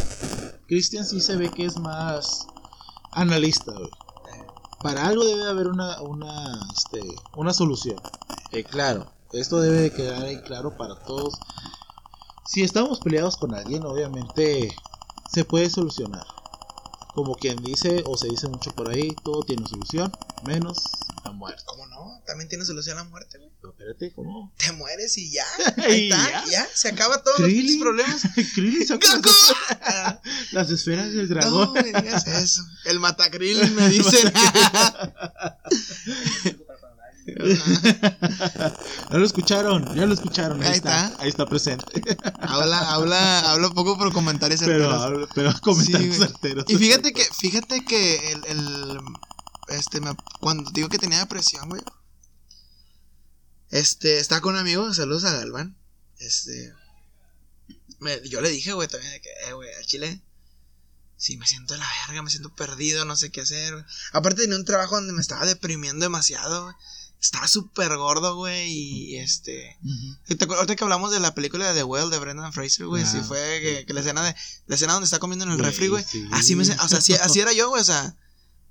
[0.68, 2.46] Cristian sí se ve que es más
[3.12, 3.90] analista, güey.
[4.84, 7.02] Para algo debe haber una, una, este,
[7.36, 8.00] una solución.
[8.52, 11.40] Eh, claro, esto debe de quedar ahí claro para todos.
[12.46, 14.76] Si estamos peleados con alguien, obviamente
[15.32, 16.26] se puede solucionar.
[17.13, 20.12] Como quien dice, o se dice mucho por ahí, todo tiene solución,
[20.43, 20.82] menos
[21.23, 21.62] la muerte.
[21.65, 22.21] ¿Cómo no?
[22.26, 23.52] También tiene solución la muerte, güey.
[23.62, 24.52] Pero espérate, ¿cómo?
[24.58, 25.45] Te mueres y ya.
[25.78, 26.52] Ahí está, ya.
[26.52, 26.67] ya.
[26.73, 28.21] Se acaba todos los problemas.
[28.56, 30.21] Krillin las,
[30.52, 31.73] las esferas del No dragón.
[31.73, 32.62] me digas eso.
[32.86, 32.99] El
[33.71, 34.34] me dicen.
[37.26, 40.62] Ya lo escucharon, ya lo escucharon.
[40.62, 41.24] Ahí, Ahí está, está.
[41.24, 41.86] ahí está presente.
[42.42, 45.30] habla, habla, habla poco por comentarios Pero, certeros.
[45.34, 46.66] pero comentarios Sí, certeros.
[46.68, 49.00] Y fíjate que, fíjate que el, el
[49.70, 51.82] este, me- cuando digo que tenía depresión, güey.
[53.70, 55.76] Este, estaba con un amigo, saludos a Galván.
[56.20, 56.74] Este,
[58.00, 60.22] me- yo le dije, güey, también de que, eh, güey, al chile,
[61.18, 63.86] sí, me siento de la verga, me siento perdido, no sé qué hacer, güey.
[64.12, 66.76] Aparte tenía un trabajo donde me estaba deprimiendo demasiado, güey.
[67.24, 69.78] Estaba súper gordo, güey, y este...
[69.82, 70.36] Ujú.
[70.36, 73.06] ¿Te acuerdas ahorita que hablamos de la película de The Well de Brendan Fraser, güey?
[73.06, 73.24] Sí, Ah.
[73.24, 74.36] fue que, que la escena de
[74.68, 76.04] la escena donde está comiendo en el Güey, refri, güey.
[76.04, 76.28] sí.
[76.34, 78.18] Así me, o sea, así, así era yo, güey, o sea,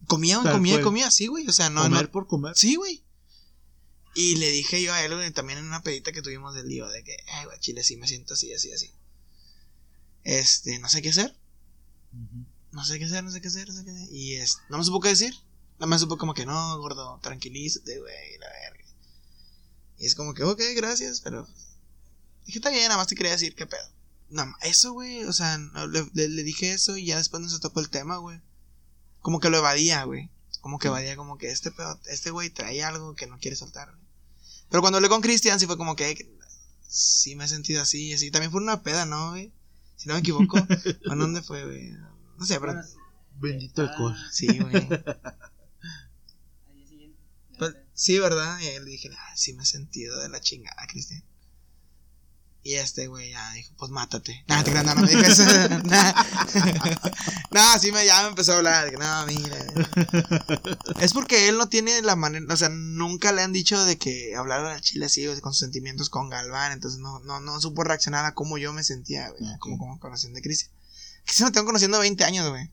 [0.06, 0.84] comía, Tal comía, cual.
[0.84, 2.52] comía así, güey, o sea, no, comer no, por comer.
[2.54, 3.02] sí, güey.
[4.14, 6.86] Y le dije yo a él, güey, también en una pedita que tuvimos del lío,
[6.88, 8.90] de que, ay, güey, chile, sí me siento así, así, así.
[10.24, 11.34] Este, no sé qué hacer,
[12.70, 14.08] no sé qué hacer, no sé qué hacer, no sé qué hacer.
[14.12, 15.34] Y es, no me supo qué decir.
[15.82, 18.84] Nada más supo como que no, gordo, tranquilízate, güey, la verga.
[19.98, 21.44] Y es como que, ok, gracias, pero.
[22.46, 23.82] Dije, está bien, nada más te quería decir qué pedo.
[24.30, 27.42] Nada más, eso, güey, o sea, no, le, le- le dije eso y ya después
[27.42, 28.40] no se tocó el tema, güey.
[29.22, 30.30] Como que lo evadía, güey.
[30.60, 33.88] Como que evadía, como que este pedo, este güey trae algo que no quiere soltar,
[33.90, 34.06] güey.
[34.70, 36.16] Pero cuando hablé con Cristian, sí fue como que, "Ey,
[36.86, 38.30] sí me he sentido así, así.
[38.30, 39.52] También fue una peda, ¿no, güey?
[39.96, 40.58] Si no me equivoco.
[41.10, 41.90] ¿A dónde fue, güey?
[42.38, 42.74] No sé, pero...
[43.40, 44.16] Bendito alcohol.
[44.30, 44.88] Sí, güey.
[48.02, 48.58] Sí, ¿verdad?
[48.58, 51.22] Y le dije, ah, sí me he sentido de la chingada, Cristian.
[52.64, 54.44] Y este güey ya dijo, pues mátate.
[54.48, 55.44] No, no, no, no me eso.
[57.52, 58.92] no, sí me, ya me empezó a hablar.
[58.94, 59.56] No, mira.
[61.00, 64.34] Es porque él no tiene la manera, o sea, nunca le han dicho de que
[64.34, 66.72] hablar al chile así, con sus sentimientos con Galván.
[66.72, 69.44] Entonces no, no, no supo reaccionar a cómo yo me sentía, güey.
[69.60, 70.72] Como, como conociendo de Cristian.
[71.22, 72.68] Cristian lo tengo conociendo 20 años, güey.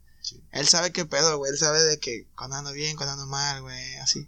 [0.53, 1.51] Él sabe qué pedo, güey.
[1.51, 4.27] Él sabe de que cuando ando bien, cuando ando mal, güey, así.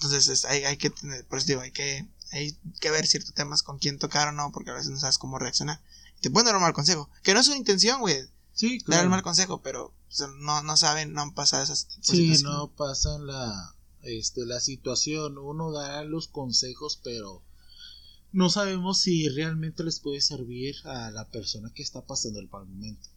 [0.00, 3.62] Entonces hay, hay que tener, por eso digo, hay que hay que ver ciertos temas
[3.62, 5.80] con quién tocar o no, porque a veces no sabes cómo reaccionar.
[6.20, 8.16] Te pueden dar un mal consejo, que no es una intención, güey.
[8.52, 8.98] Sí, claro.
[8.98, 9.94] Dar el mal consejo, pero
[10.40, 15.38] no, no saben, no han pasado esas Sí, no pasan la, este, la situación.
[15.38, 17.42] Uno da los consejos, pero
[18.32, 22.66] no sabemos si realmente les puede servir a la persona que está pasando el mal
[22.66, 23.08] momento.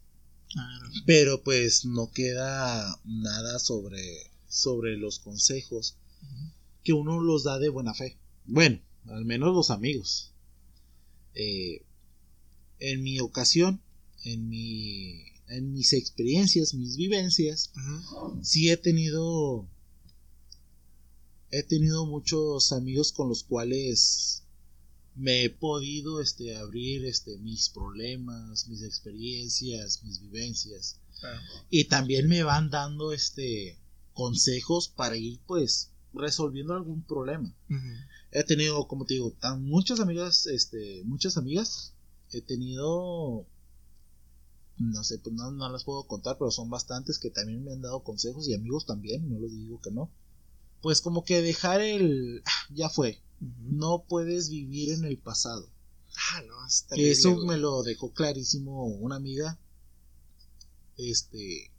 [1.06, 5.96] Pero pues no queda nada sobre, sobre los consejos
[6.82, 8.18] que uno los da de buena fe.
[8.44, 10.32] Bueno, al menos los amigos.
[11.34, 11.84] Eh,
[12.78, 13.80] en mi ocasión,
[14.24, 17.72] en, mi, en mis experiencias, mis vivencias,
[18.42, 19.68] sí he tenido,
[21.50, 24.42] he tenido muchos amigos con los cuales
[25.14, 30.98] me he podido este, abrir este, mis problemas, mis experiencias, mis vivencias.
[31.70, 33.78] Y también me van dando este,
[34.12, 37.54] consejos para ir pues resolviendo algún problema
[38.32, 41.94] he tenido, como te digo, tan muchas amigas, este, muchas amigas.
[42.30, 43.46] He tenido,
[44.78, 47.82] no sé, pues no, no, las puedo contar, pero son bastantes que también me han
[47.82, 50.10] dado consejos y amigos también, no les digo que no.
[50.80, 55.68] Pues como que dejar el, ah, ya fue, no puedes vivir en el pasado.
[56.32, 56.54] Ah, no,
[56.96, 59.58] Eso me lo dejó clarísimo una amiga.
[60.96, 61.70] Este,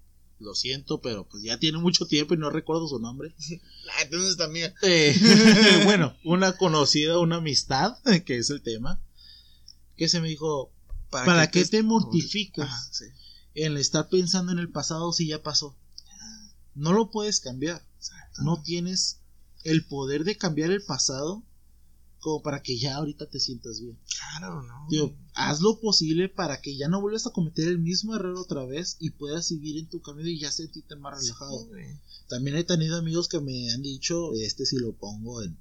[0.44, 3.34] lo siento, pero pues ya tiene mucho tiempo y no recuerdo su nombre.
[3.96, 4.74] Ah, entonces también.
[4.82, 5.14] Eh,
[5.84, 9.02] bueno, una conocida, una amistad, que es el tema,
[9.98, 10.72] que se me dijo,
[11.10, 13.04] ¿para, qué, te, mortificas
[13.56, 15.78] en estar pensando en el pasado si ya pasó?
[16.76, 17.86] No lo puedes cambiar.
[18.40, 19.20] No tienes
[19.64, 21.44] el poder de cambiar el pasado
[22.24, 24.00] como para que ya ahorita te sientas bien.
[24.08, 24.88] Claro, ¿no?
[24.90, 28.66] Tío, haz lo posible para que ya no vuelvas a cometer el mismo error otra
[28.66, 31.68] vez y puedas seguir en tu camino y ya sentirte más relajado.
[32.30, 35.58] También he tenido amigos que me han dicho, este si lo pongo en,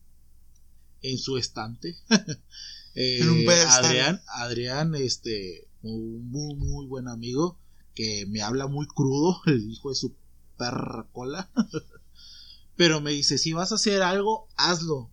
[1.03, 1.96] en su estante.
[2.94, 7.59] en un eh, Adrián, Adrián, este, un muy, muy buen amigo
[7.94, 10.14] que me habla muy crudo, el hijo de su
[10.57, 11.51] perra cola.
[12.77, 15.12] Pero me dice, si vas a hacer algo, hazlo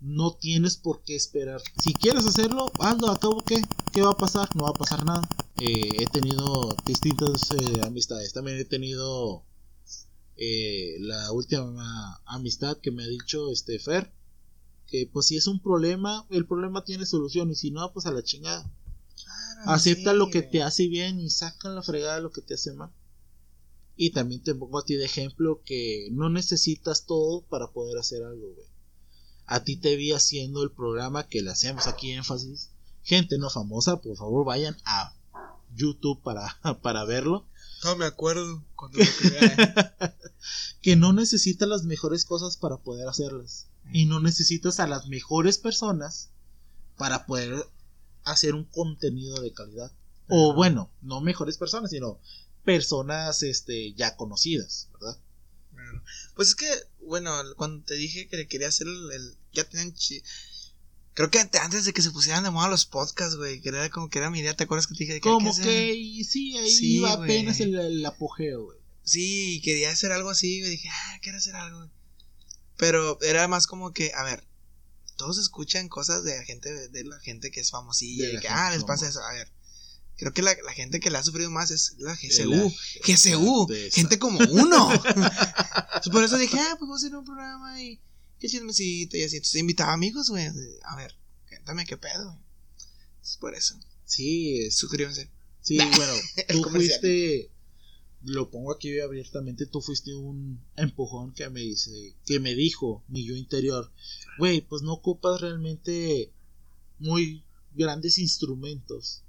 [0.00, 1.62] no tienes por qué esperar.
[1.82, 3.10] Si quieres hacerlo, hazlo.
[3.10, 3.62] ¿A qué?
[3.92, 4.54] ¿Qué va a pasar?
[4.54, 5.28] No va a pasar nada.
[5.60, 8.32] Eh, he tenido distintas eh, amistades.
[8.32, 9.44] También he tenido
[10.36, 14.12] eh, la última amistad que me ha dicho este Fer.
[14.86, 17.50] Que pues si es un problema, el problema tiene solución.
[17.50, 18.70] Y si no, pues a la chingada.
[19.66, 22.90] Acepta lo que te hace bien y saca la fregada lo que te hace mal.
[23.96, 28.22] Y también te pongo a ti de ejemplo que no necesitas todo para poder hacer
[28.22, 28.73] algo, güey
[29.46, 32.70] a ti te vi haciendo el programa que le hacemos aquí énfasis.
[33.02, 35.14] Gente no famosa, por favor vayan a
[35.74, 37.46] YouTube para, para verlo.
[37.84, 38.98] No me acuerdo cuando
[40.80, 43.68] que no necesitas las mejores cosas para poder hacerlas.
[43.92, 46.30] Y no necesitas a las mejores personas
[46.96, 47.66] para poder
[48.24, 49.92] hacer un contenido de calidad.
[50.28, 52.18] O bueno, no mejores personas, sino
[52.64, 55.18] personas este ya conocidas, ¿verdad?
[56.34, 56.68] Pues es que,
[57.00, 59.36] bueno, cuando te dije que quería hacer el.
[59.52, 59.94] ya tenían.
[61.14, 64.10] Creo que antes de que se pusieran de moda los podcasts, güey, que era como
[64.10, 67.12] que era mi idea, ¿te acuerdas que te dije que Como que, sí, ahí iba
[67.12, 68.78] apenas el, apogeo, güey.
[69.04, 71.90] Sí, quería hacer algo así, güey, dije, ah, quiero hacer algo, güey.
[72.76, 74.44] Pero era más como que, a ver,
[75.16, 78.72] todos escuchan cosas de la gente, de la gente que es famosilla, y que, ah,
[78.72, 79.52] les pasa eso, a ver
[80.16, 82.72] Creo que la, gente que la ha sufrido más es la GCU.
[83.04, 84.88] GCU, gente como uno.
[86.12, 88.00] por eso dije, ah, pues voy a hacer un programa y
[88.38, 89.36] qué chismecito y así.
[89.36, 90.46] Entonces invitaba amigos, güey.
[90.84, 91.14] A ver,
[91.48, 92.44] cuéntame qué pedo, güey.
[93.22, 93.78] Es por eso.
[94.04, 95.30] Sí, suscríbanse.
[95.60, 96.12] Sí, bueno,
[96.48, 97.50] tú fuiste,
[98.22, 103.24] lo pongo aquí abiertamente, tú fuiste un empujón que me dice, que me dijo mi
[103.24, 103.90] yo interior,
[104.38, 106.30] güey, pues no ocupas realmente
[106.98, 109.23] muy grandes instrumentos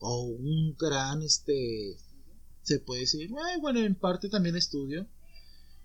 [0.00, 1.96] o un gran, este,
[2.62, 5.06] se puede decir, bueno, en parte también estudio,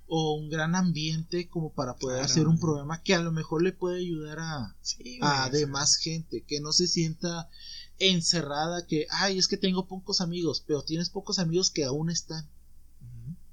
[0.07, 2.31] o un gran ambiente como para poder Claro.
[2.31, 5.57] hacer un programa que a lo mejor le puede ayudar a, Sí, a güey, de
[5.57, 7.49] o sea, más gente, que no se sienta
[7.97, 12.47] encerrada, que, ay, es que tengo pocos amigos, pero tienes pocos amigos que aún están.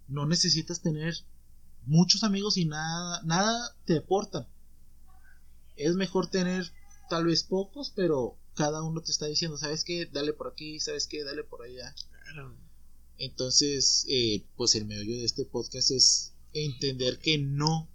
[0.08, 1.14] No necesitas tener
[1.86, 4.46] muchos amigos y nada, nada te aportan.
[5.76, 6.70] Es mejor tener
[7.08, 10.06] tal vez pocos, pero cada uno te está diciendo, ¿sabes qué?
[10.06, 11.24] Dale por aquí, ¿sabes qué?
[11.24, 11.94] Dale por allá.
[12.24, 12.56] Claro.
[13.18, 17.88] Entonces, eh, pues el meollo de este podcast es entender que no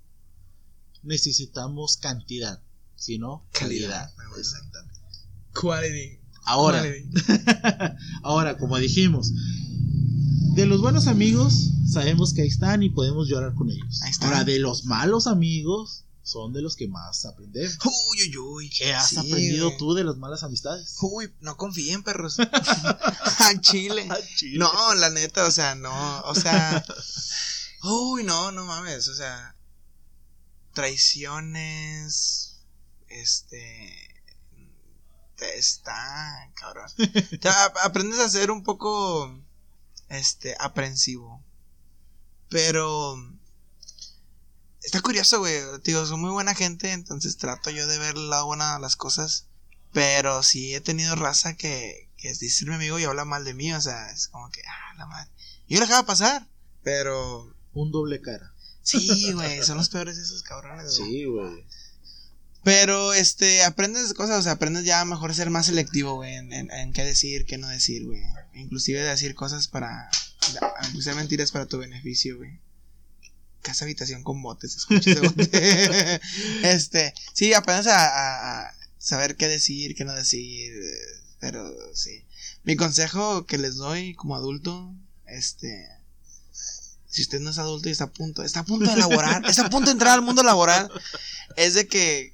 [1.04, 2.62] necesitamos cantidad,
[2.96, 4.12] sino calidad.
[4.15, 4.39] Calidad, ah.
[4.39, 5.00] Exactamente.
[5.54, 6.20] Quality.
[6.43, 7.10] Ahora, Quality.
[8.24, 9.34] ahora, como dijimos,
[10.56, 14.02] de los buenos amigos sabemos que ahí están y podemos llorar con ellos.
[14.04, 14.30] Ahí están.
[14.30, 17.78] Ahora, de los malos amigos son de los que más aprendemos.
[17.86, 18.70] Uy, uy, uy.
[18.70, 19.78] ¿Qué has Sí, aprendido güey.
[19.78, 20.96] tú de las malas amistades?
[21.02, 22.38] Uy, no confíen, perros.
[23.40, 24.08] Al chile.
[24.54, 26.84] No, la neta, o sea, no, o sea.
[27.84, 29.56] Uy, no, no mames, o sea.
[30.74, 32.60] Traiciones.
[33.08, 34.22] Este.
[35.38, 36.90] te Está, cabrón.
[37.00, 39.40] O sea, aprendes a ser un poco.
[40.10, 41.44] Este, aprensivo.
[42.50, 43.16] Pero.
[44.88, 45.60] Está curioso, güey.
[45.84, 48.95] Digo, soy muy buena gente, entonces trato yo de ver el lado bueno a las
[48.95, 49.47] cosas.
[49.91, 53.73] Pero sí he tenido raza que, que dice mi amigo y habla mal de mí.
[53.73, 55.30] O sea, es como que, ah, la madre.
[55.67, 56.47] Yo lo dejaba pasar.
[56.84, 58.54] Pero Un doble cara.
[58.82, 60.97] sí, güey, son los peores esos cabrones.
[60.97, 61.12] güey.
[61.12, 61.65] Sí, güey.
[62.63, 66.54] Pero este, aprendes cosas, o sea, aprendes ya a mejor ser más selectivo, güey, en,
[66.54, 68.23] en, en qué decir, qué no decir, güey.
[68.54, 70.10] Inclusive decir cosas para,
[70.93, 72.62] decir mentiras para tu beneficio, güey.
[73.62, 76.22] Casa habitación con botes, escucha ese bote.
[76.63, 80.74] este, sí, aprendes a, saber qué decir, qué no decir,
[81.39, 82.26] pero sí.
[82.63, 84.93] Mi consejo que les doy como adulto,
[85.26, 85.88] este,
[87.10, 89.65] si usted no es adulto y está a punto, está a punto de laborar, está
[89.65, 90.89] a punto de entrar al mundo laboral,
[91.56, 92.34] es de que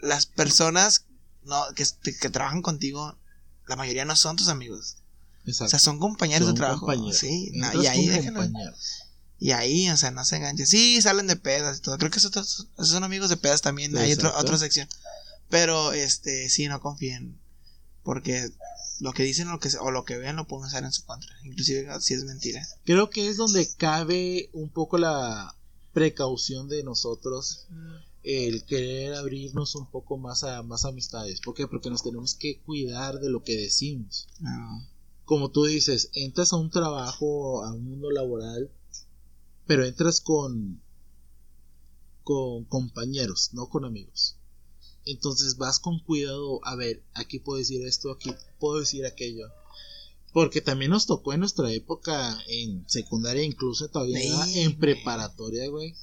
[0.00, 1.04] las personas
[1.44, 1.84] no, que,
[2.20, 3.16] que trabajan contigo,
[3.66, 4.96] la mayoría no son tus amigos.
[5.44, 5.70] O Exacto.
[5.70, 6.80] sea, son compañeros Son de trabajo.
[6.80, 7.18] compañeros.
[7.18, 8.42] Sí, no, y ahí déjenlo.
[9.42, 10.68] Y ahí, o sea, no se enganchen.
[10.68, 11.98] Sí, salen de pedas y todo.
[11.98, 13.96] Creo que esos, esos son amigos de pedas también.
[13.98, 14.86] Hay otro, otra sección.
[15.50, 17.40] Pero, este, sí, no confíen.
[18.04, 18.50] Porque
[19.00, 21.04] lo que dicen o lo que, o lo que vean lo pueden usar en su
[21.04, 21.28] contra.
[21.42, 22.64] Inclusive si es mentira.
[22.84, 25.56] Creo que es donde cabe un poco la
[25.92, 27.66] precaución de nosotros
[28.22, 31.40] el querer abrirnos un poco más a más amistades.
[31.40, 31.66] ¿Por qué?
[31.66, 34.28] Porque nos tenemos que cuidar de lo que decimos.
[34.38, 34.86] No.
[35.24, 38.70] Como tú dices, entras a un trabajo, a un mundo laboral,
[39.66, 40.80] pero entras con
[42.24, 44.36] con compañeros, no con amigos.
[45.04, 49.48] Entonces vas con cuidado, a ver, aquí puedo decir esto, aquí puedo decir aquello.
[50.32, 55.94] Porque también nos tocó en nuestra época, en secundaria, incluso todavía Sí, en preparatoria, güey.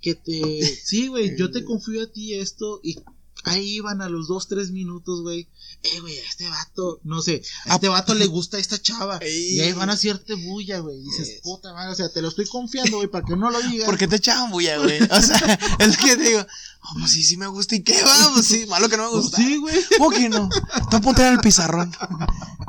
[0.00, 0.64] Que te...
[0.64, 2.96] Sí, güey, yo te confío a ti esto y
[3.44, 5.48] ahí iban a los dos, tres minutos, güey.
[5.82, 9.18] Eh, güey, a este vato, no sé, a este vato le gusta esta chava.
[9.18, 9.56] Ey.
[9.56, 10.98] Y ahí van a hacerte bulla, güey.
[10.98, 13.60] Y dices, puta madre, o sea, te lo estoy confiando, güey, para que no lo
[13.62, 13.86] digas.
[13.86, 15.00] ¿Por qué te echaban bulla, güey?
[15.02, 16.46] O sea, es lo que te digo.
[16.84, 17.76] Oh, pues sí, sí me gusta.
[17.76, 18.30] ¿Y qué va?
[18.34, 19.36] Pues sí, malo que no me Pues gusta.
[19.36, 19.76] sí, güey.
[19.98, 20.48] ¿Cómo que no?
[20.90, 21.92] Te apunté en el pizarrón.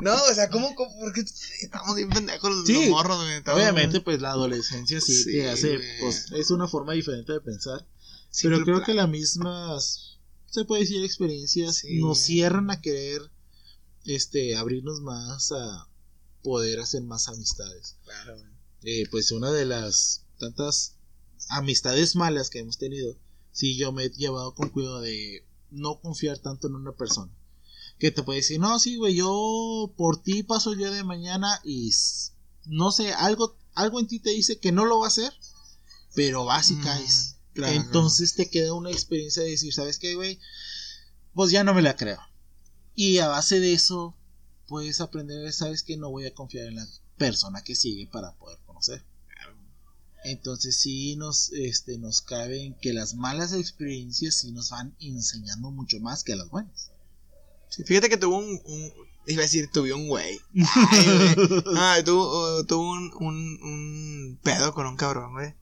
[0.00, 0.74] No, o sea, ¿cómo?
[0.74, 1.24] cómo por qué
[1.62, 3.42] estamos bien pendejos los, Sí, los morros, güey?
[3.56, 7.86] Obviamente, pues la adolescencia sí, Sí, te hace, pues es una forma diferente de pensar.
[8.30, 10.13] Sí, pero creo que las mismas,
[10.54, 13.22] se puede decir, experiencias Sí, nos cierran a querer,
[14.04, 15.88] este, abrirnos más a
[16.42, 17.96] poder hacer más amistades.
[18.04, 18.36] Claro.
[18.82, 20.94] Eh, pues una de las tantas
[21.48, 23.16] amistades malas que hemos tenido,
[23.50, 27.32] sí, yo me he llevado con cuidado de no confiar tanto en una persona.
[27.98, 31.60] Que te puede decir, no, sí, güey, yo por ti paso el día de mañana
[31.64, 31.90] y
[32.66, 35.32] no sé, algo, algo en ti te dice que no lo va a hacer,
[36.14, 37.36] pero vas y Mm, caes.
[37.54, 37.74] Claro.
[37.74, 40.38] Entonces te queda una experiencia de decir, ¿sabes qué, güey?
[41.32, 42.20] Pues ya no me la creo.
[42.94, 44.14] Y a base de eso,
[44.68, 46.86] puedes aprender, ¿sabes que No voy a confiar en la
[47.16, 49.02] persona que sigue para poder conocer.
[50.24, 55.70] Entonces sí nos, este, nos cabe en que las malas experiencias sí nos van enseñando
[55.70, 56.92] mucho más que las buenas.
[57.68, 58.92] Sí, fíjate que tuvo un, un-
[59.26, 60.38] Iba a decir, tuve un güey.
[60.90, 61.62] Ay, güey.
[61.76, 65.54] Ah, tuvo, uh, tuvo un, un, un pedo con un cabrón, güey.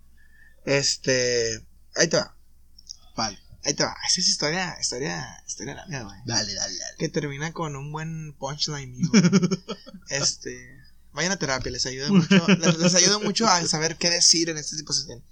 [0.64, 1.64] Este.
[1.96, 2.34] Ahí te va.
[3.16, 3.94] Vale, Ahí te va.
[4.06, 6.18] Esa es historia, historia, historia larga, güey.
[6.24, 6.96] dale, dale, dale.
[6.98, 9.10] Que termina con un buen punchline mío.
[10.08, 10.80] este.
[11.12, 12.46] Vayan a terapia, les ayuda mucho.
[12.48, 15.24] Les, les ayuda mucho a saber qué decir en este tipo de situación.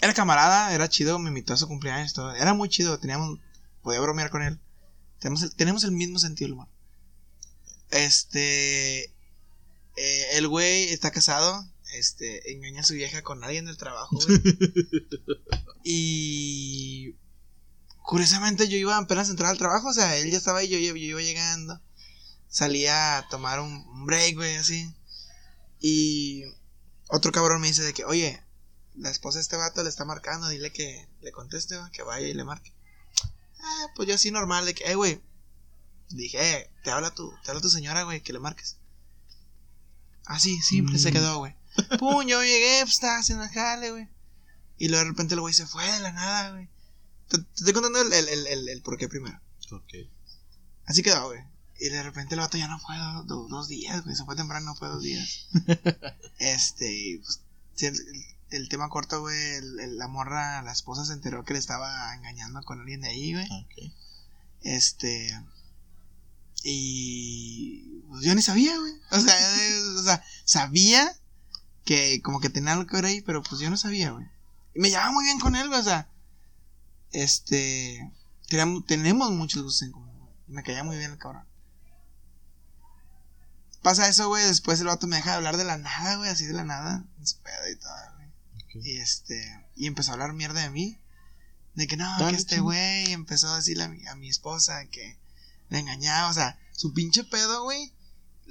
[0.00, 2.34] Era camarada, era chido, me invitó a su cumpleaños, todo.
[2.34, 3.38] Era muy chido, teníamos.
[3.82, 4.60] Podía bromear con él.
[5.18, 6.68] Tenemos el, tenemos el mismo sentido del humor.
[7.90, 9.04] Este.
[9.96, 11.66] eh, el güey está casado.
[11.92, 14.42] Este, engaña a su vieja con alguien del trabajo, güey.
[15.84, 17.14] y
[18.02, 20.78] curiosamente yo iba apenas a entrar al trabajo, o sea, él ya estaba ahí, yo,
[20.78, 21.80] yo, iba llegando.
[22.48, 24.92] Salía a tomar un, break, güey, así.
[25.80, 26.44] Y
[27.08, 28.42] otro cabrón me dice de que, oye,
[28.96, 32.34] la esposa de este vato le está marcando, dile que le conteste, que vaya y
[32.34, 32.72] le marque.
[33.60, 35.20] Ah, pues yo así normal, de que, eh, güey.
[36.10, 38.76] Dije, eh, te habla tu, te habla tu señora, güey, que le marques.
[40.26, 41.12] Así, simple se mm.
[41.14, 41.54] quedó, güey.
[41.98, 44.08] Pum, yo llegué, pues estaba haciendo el jale, güey.
[44.78, 46.68] Y luego de repente el güey se fue de la nada, güey.
[47.28, 49.40] Te, estoy contando el, el, el, el, por qué primero.
[49.70, 49.94] Ok.
[50.86, 51.40] Así quedó, güey.
[51.78, 52.96] Y de repente el vato ya no fue
[53.26, 54.14] dos días, güey.
[54.14, 55.46] Se fue temprano, no fue dos días.
[56.38, 57.40] este, pues,
[58.50, 59.60] el, tema corto, güey.
[59.96, 63.46] la morra, la esposa se enteró que le estaba engañando con alguien de ahí, güey.
[63.46, 63.92] Ok.
[64.62, 65.30] Este.
[66.62, 68.02] Y.
[68.08, 68.92] Pues yo ni sabía, güey.
[69.10, 69.34] O sea,
[69.98, 71.16] o sea, sabía
[71.84, 74.26] que como que tenía algo que ver ahí, pero pues yo no sabía, güey.
[74.74, 76.08] Y me llevaba muy bien con él, güey, o sea,
[77.10, 78.10] este,
[78.48, 80.32] tenemos muchos gustos en común, güey.
[80.48, 81.46] Me caía muy bien el cabrón.
[83.82, 86.46] Pasa eso, güey, después el vato me deja de hablar de la nada, güey, así
[86.46, 88.86] de la nada, en su pedo y todo, güey.
[88.86, 90.98] Y este, y empezó a hablar mierda de mí.
[91.74, 95.18] De que no, que este güey empezó a decirle a mi, a mi esposa que
[95.70, 97.92] le engañaba, o sea, su pinche pedo, güey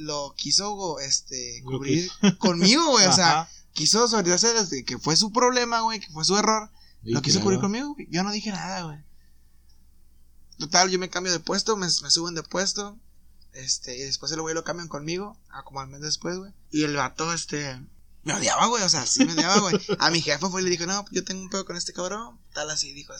[0.01, 5.81] lo quiso este cubrir conmigo, güey, o sea, quiso solidarizarse desde que fue su problema,
[5.81, 6.69] güey, que fue su error.
[7.03, 8.07] lo quiso cubrir conmigo, güey.
[8.09, 8.99] Yo no dije nada, güey.
[10.57, 12.97] Total, yo me cambio de puesto, me, me suben de puesto.
[13.53, 16.53] Este, y después el güey lo cambian conmigo, a como al mes después, güey.
[16.69, 17.81] Y el vato, este,
[18.23, 19.75] me odiaba, güey, o sea, sí me odiaba, güey.
[19.99, 22.39] A mi jefe fue y le dijo, no, yo tengo un pedo con este cabrón,
[22.53, 23.13] tal así, dijo.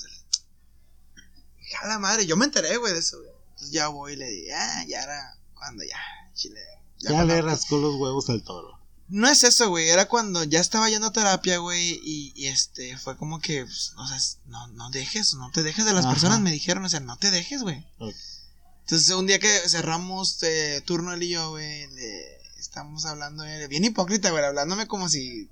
[1.82, 3.32] A la madre, yo me enteré, güey, de eso, güey.
[3.52, 6.00] Entonces ya voy y le dije, ah, ya era cuando ya,
[6.34, 6.60] chile.
[6.98, 8.80] Ya, le rascó los huevos al toro.
[9.10, 9.90] No es eso, güey.
[9.90, 12.00] Era cuando ya estaba yendo a terapia, güey.
[12.04, 15.94] Y, este, fue como que, pues, o sea, no, no dejes, no te dejes de
[15.94, 16.40] las personas.
[16.40, 17.86] Me dijeron, o sea, no te dejes, güey.
[18.80, 21.88] Entonces, un día que cerramos eh, turno él y yo, güey,
[22.58, 25.48] estamos hablando, eh, bien hipócrita, güey, hablándome como si.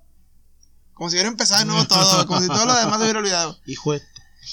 [0.94, 3.60] Como si hubiera empezado de nuevo todo, como si todo lo demás lo hubiera olvidado.
[3.68, 4.02] Hijo de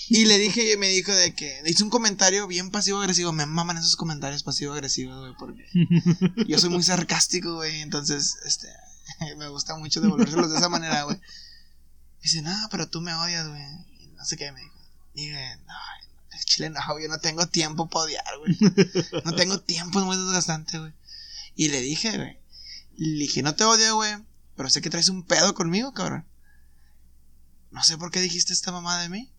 [0.08, 3.32] y le dije, y me dijo de que le hice un comentario bien pasivo-agresivo.
[3.32, 5.66] Me maman esos comentarios pasivo-agresivos, güey, porque
[6.48, 7.80] yo soy muy sarcástico, güey.
[7.80, 8.68] Entonces, este,
[9.36, 11.20] me gusta mucho devolvérselos de esa manera, güey.
[12.22, 13.62] Dice, no, pero tú me odias, güey.
[14.00, 14.76] Y no sé qué me dijo.
[15.14, 18.56] Dije, no, es chile no, yo no tengo tiempo para odiar, güey.
[19.24, 20.92] No tengo tiempo, es muy desgastante, güey.
[21.54, 22.38] Y le dije, güey.
[22.96, 24.16] Le dije, no te odio, güey.
[24.56, 26.26] Pero sé que traes un pedo conmigo, cabrón.
[27.70, 29.30] No sé por qué dijiste esta mamá de mí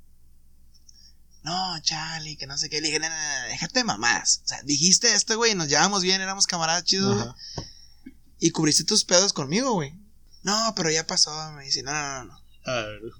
[1.47, 2.81] no, Charlie, que no sé qué.
[2.81, 4.41] Le dije, no, no, no, déjate mamás.
[4.43, 7.33] O sea, dijiste esto, güey, nos llevamos bien, éramos camaradas chidos,
[8.37, 9.93] Y cubriste tus pedos conmigo, güey.
[10.43, 12.41] No, pero ya pasó, me dice, no, no, no, no.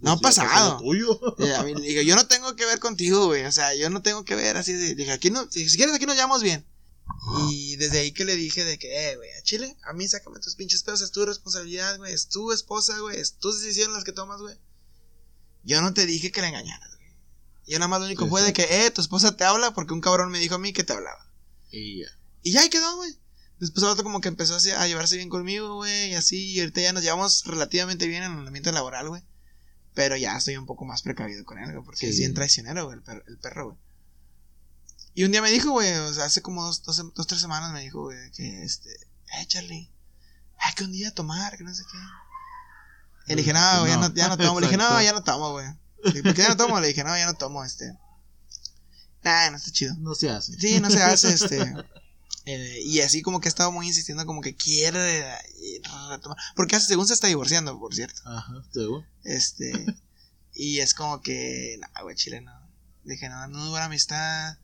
[0.01, 0.79] no ha pasado.
[1.81, 3.45] Digo, yo no tengo que ver contigo, güey.
[3.45, 4.93] O sea, yo no tengo que ver así de.
[4.93, 6.65] Dije, aquí no, si quieres, aquí nos llevamos bien.
[7.49, 10.39] Y desde ahí que le dije de que, eh, güey, a Chile, a mí sácame
[10.39, 14.03] tus pinches pedos, es tu responsabilidad, güey, es tu esposa, güey, es tus decisiones las
[14.03, 14.57] que tomas, güey.
[15.63, 16.96] Yo no te dije que la engañaras.
[17.67, 19.93] Y yo nada más lo único fue de que, eh, tu esposa te habla porque
[19.93, 21.29] un cabrón me dijo a mí que te hablaba.
[21.69, 22.07] Y ya.
[22.41, 23.11] Y ya ahí quedó, güey.
[23.59, 26.79] Después el otro como que empezó a llevarse bien conmigo, güey, y así, y ahorita
[26.79, 29.21] ya nos llevamos relativamente bien en el ambiente laboral, güey.
[29.93, 32.99] Pero ya estoy un poco más precavido con él, güey, porque es bien traicionero, güey,
[33.27, 33.77] el, perro, güey.
[35.15, 37.73] Y un día me dijo, güey, o sea, hace como dos, dos, dos tres semanas
[37.73, 39.91] me dijo, güey, que este, eh, Charlie,
[40.59, 41.97] hay que un día tomar, que no sé qué.
[43.33, 44.59] Y le dije, no, güey, ya no, ya no tomo.
[44.61, 45.67] Le dije, no, ya no tomo, güey.
[46.03, 46.79] ¿Por qué ya no tomo?
[46.79, 47.93] Le dije, no, ya no tomo, este.
[49.23, 49.95] Nah, no está chido.
[49.99, 50.53] No se hace.
[50.53, 51.73] Sí, no se hace, este.
[52.49, 55.25] Eh, y así como que ha estado muy insistiendo, como que quiere
[56.09, 56.37] retomar.
[56.55, 58.21] Porque hace, según se está divorciando, por cierto.
[58.23, 59.05] Ajá, según.
[59.25, 59.73] Este.
[60.55, 62.53] y es como que, nah, güey, chile, no.
[63.03, 64.57] Dije, no, no buena amistad.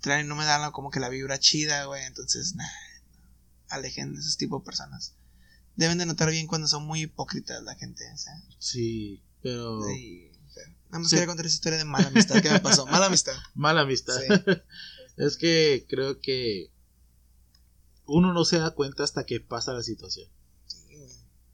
[0.00, 2.04] Traen, no me dan como que la vibra chida, güey.
[2.04, 2.68] Entonces, nah,
[3.68, 5.16] alejen esos tipos de personas.
[5.74, 8.44] Deben de notar bien cuando son muy hipócritas la gente, ¿sabes?
[8.60, 9.82] Sí, pero.
[9.88, 10.31] Sí.
[10.92, 12.84] Nada más quería contar esa historia de mala amistad que me pasó.
[12.84, 13.32] Mala amistad.
[13.54, 14.20] Mala amistad.
[15.16, 16.70] es que creo que
[18.04, 20.28] uno no se da cuenta hasta que pasa la situación.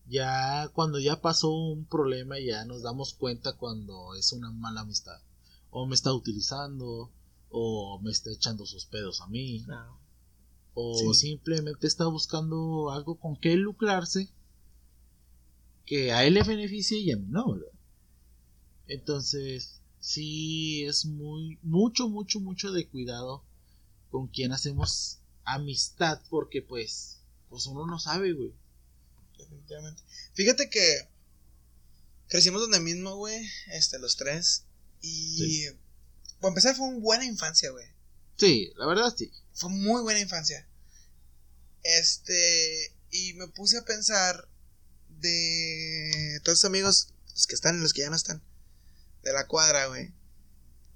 [0.07, 5.20] Ya cuando ya pasó un problema ya nos damos cuenta cuando es una mala amistad.
[5.70, 7.12] O me está utilizando,
[7.49, 9.64] o me está echando sus pedos a mí.
[10.74, 14.32] O simplemente está buscando algo con que lucrarse
[15.86, 17.77] que a él le beneficie y a mí no, ¿verdad?
[18.89, 23.45] Entonces, sí es muy, mucho, mucho, mucho de cuidado
[24.11, 28.53] con quien hacemos amistad, porque pues, pues uno no sabe, güey.
[29.36, 30.03] definitivamente.
[30.34, 31.09] Fíjate que
[32.28, 34.64] crecimos donde mismo, güey, este, los tres.
[35.01, 35.66] Y,
[36.41, 37.86] por empezar, fue una buena infancia, güey.
[38.36, 39.30] Sí, la verdad sí.
[39.53, 40.66] Fue muy buena infancia.
[41.82, 44.49] Este, y me puse a pensar
[45.09, 48.43] de todos estos amigos, los que están y los que ya no están,
[49.28, 50.12] de la cuadra, güey.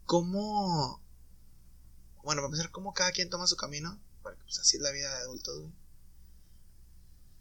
[0.04, 1.02] ¿Cómo...
[2.24, 4.00] Bueno, para empezar, cómo cada quien toma su camino.
[4.22, 5.72] Porque pues así es la vida de adultos, güey.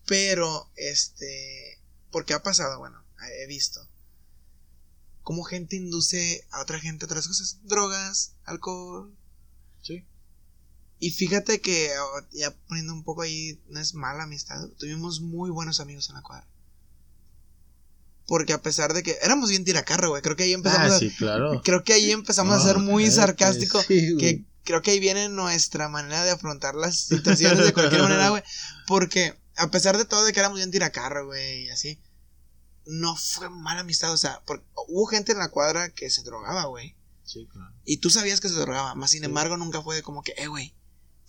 [0.05, 1.81] Pero, este...
[2.11, 3.03] Porque ha pasado, bueno,
[3.41, 3.87] he visto.
[5.23, 7.59] Cómo gente induce a otra gente a otras cosas.
[7.63, 9.15] Drogas, alcohol.
[9.81, 10.05] Sí.
[10.99, 14.67] Y fíjate que, oh, ya poniendo un poco ahí, no es mala amistad.
[14.77, 16.47] Tuvimos muy buenos amigos en la cuadra.
[18.31, 20.21] Porque a pesar de que éramos bien tiracarro, güey.
[20.21, 21.61] Creo que ahí empezamos Ah, a, sí, claro.
[21.65, 23.85] Creo que ahí empezamos a ser muy claro que sarcásticos.
[23.85, 24.17] sí, güey.
[24.17, 28.41] que creo que ahí viene nuestra manera de afrontar las situaciones de cualquier manera, güey.
[28.87, 31.99] Porque a pesar de todo de que éramos bien tiracarro, güey, y así,
[32.85, 34.13] no fue mala amistad.
[34.13, 36.95] O sea, porque hubo gente en la cuadra que se drogaba, güey.
[37.25, 37.73] Sí, claro.
[37.83, 40.73] Y tú sabías que se drogaba, más sin embargo nunca fue como que, eh, güey,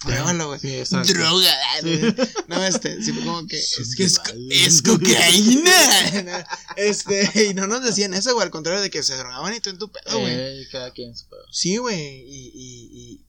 [0.03, 0.61] pruébalo, güey.
[0.61, 0.85] Sí.
[1.13, 1.53] Droga.
[1.83, 2.01] Sí.
[2.49, 4.65] No, este, sí como que Sí, es que es, vale.
[4.65, 6.47] es cocaína.
[6.77, 9.71] Este, y no nos decían eso, güey, al contrario de que se drogaban y tú
[9.71, 10.35] en tu pedo, güey.
[10.35, 11.43] Eh, cada quien su pedo.
[11.51, 13.25] Sí, güey, y, y,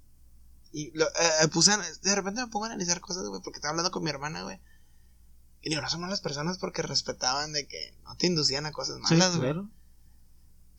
[0.72, 1.72] y, y lo, eh, puse,
[2.02, 4.60] de repente me pongo a analizar cosas, güey, porque estaba hablando con mi hermana, güey.
[5.62, 8.98] Y digo, no son malas personas porque respetaban de que no te inducían a cosas
[9.08, 9.52] Sí, malas, güey.
[9.52, 9.70] claro.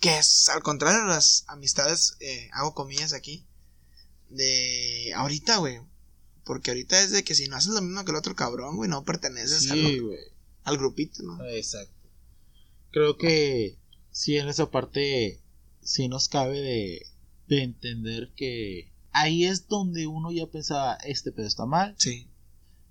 [0.01, 3.47] Que es al contrario las amistades, eh, hago comillas aquí,
[4.35, 5.81] de ahorita, güey.
[6.45, 8.91] Porque ahorita es de que si no haces lo mismo que el otro cabrón, güey,
[8.91, 10.11] no perteneces Sí, al,
[10.65, 11.43] al grupito, ¿no?
[11.47, 11.93] Exacto.
[12.91, 13.79] Creo que
[14.11, 15.41] sí, en esa parte
[15.83, 17.07] sí nos cabe de,
[17.49, 22.29] de entender que ahí es donde uno ya pensaba, este pedo está mal, Sí.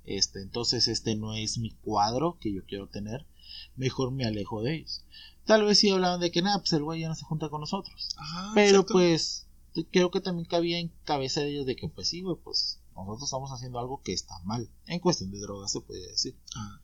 [0.06, 3.26] este, entonces este no es mi cuadro que yo quiero tener,
[3.76, 5.06] mejor me alejo de ellos.
[5.46, 7.62] Tal vez sí hablaban de que nada, pues el güey ya no se junta con
[7.62, 8.16] nosotros.
[8.18, 8.94] Ajá, Pero exacto.
[8.94, 9.43] pues
[9.92, 13.24] creo que también cabía en cabeza de ellos de que pues sí, güey, pues nosotros
[13.24, 14.70] estamos haciendo algo que está mal.
[14.86, 16.36] En cuestión de drogas se podría decir.
[16.56, 16.80] Ah.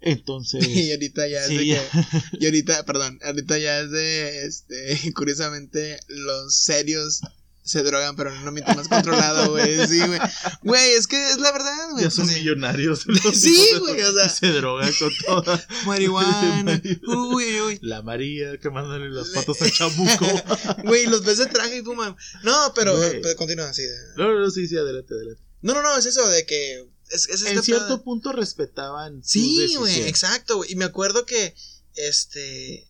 [0.00, 0.66] Entonces...
[0.68, 1.80] y ahorita ya es de que.
[2.40, 4.46] Y ahorita, perdón, ahorita ya es de.
[4.46, 7.20] Este, curiosamente, los serios
[7.64, 9.86] se drogan, pero en un ámbito más controlado, güey.
[9.86, 10.18] Sí, güey.
[10.62, 12.04] Güey, es que es la verdad, güey.
[12.04, 12.40] Ya son Pues, sí.
[12.40, 13.06] millonarios.
[13.34, 14.28] Sí, güey, o sea.
[14.28, 15.66] Se drogan con toda.
[15.86, 16.82] Marihuana.
[17.06, 17.78] Uy, uy.
[17.82, 20.26] La María quemándole las patas al chamuco.
[20.84, 22.16] Güey, los ves de traje y fuman.
[22.42, 23.82] No, pero, pero continúa así.
[24.16, 25.42] No, no, no, sí, sí, adelante, adelante.
[25.60, 26.88] No, no, no, es eso de que.
[27.10, 29.22] Es, es En cierto punto respetaban.
[29.22, 30.72] Sí, güey, exacto, güey.
[30.72, 31.54] Y me acuerdo que.
[31.94, 32.88] Este.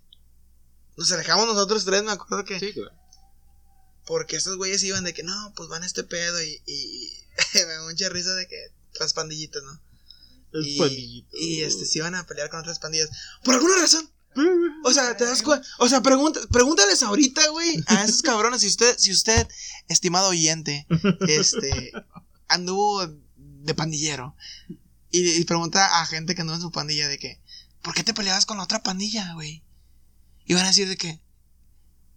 [0.96, 2.58] Nos alejamos nosotros tres, me acuerdo que.
[2.58, 2.92] Sí, claro.
[4.04, 7.12] Porque estos güeyes iban de que no, pues van a este pedo y, y,
[7.54, 8.56] me da mucha risa de que
[8.98, 9.80] las pandillitas, ¿no?
[10.60, 11.36] Y, pandillito.
[11.40, 13.10] y este se iban a pelear con otras pandillas.
[13.44, 14.10] Por alguna razón.
[14.84, 15.66] O sea, te das cuenta.
[15.78, 19.46] O sea, pregunta, pregúntales ahorita, güey, a esos cabrones si usted, si usted,
[19.88, 20.86] estimado oyente,
[21.28, 21.92] este,
[22.48, 24.34] anduvo de pandillero.
[25.10, 27.40] Y, y pregunta a gente que anduvo en su pandilla de que,
[27.82, 29.62] ¿por qué te peleabas con la otra pandilla, güey?
[30.46, 31.20] Y van a decir de que,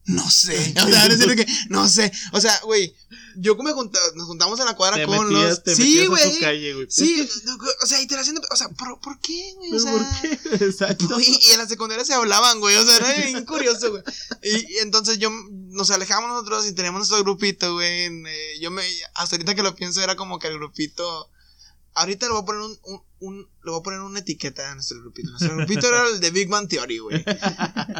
[0.06, 0.74] no sé.
[0.86, 2.12] O sea, decir de que, no sé.
[2.32, 2.96] O sea, güey,
[3.38, 5.64] yo junta, nos juntamos en la cuadra Te con metías, los.
[5.64, 6.40] te sí, güey.
[6.40, 6.88] calle, güey.
[6.90, 7.28] Sí,
[7.84, 8.42] o sea, y te la haciendo.
[8.52, 9.72] O sea, ¿por, ¿por qué, güey?
[9.74, 10.66] O ¿Pero sea, ¿Por qué?
[10.66, 11.20] Exacto.
[11.20, 12.76] Y en la secundaria se hablaban, güey.
[12.76, 14.04] O sea, era bien curioso, güey.
[14.44, 18.06] Y, y entonces yo nos alejamos nosotros y teníamos nuestro grupito, güey.
[18.06, 18.84] eh, yo me.
[19.16, 21.30] Hasta ahorita que lo pienso, era como que el grupito.
[21.94, 24.76] Ahorita le voy a poner un, un, un- le voy a poner una etiqueta a
[24.76, 25.30] nuestro grupito.
[25.32, 27.24] Nuestro grupito era el de Big Bang Theory, güey.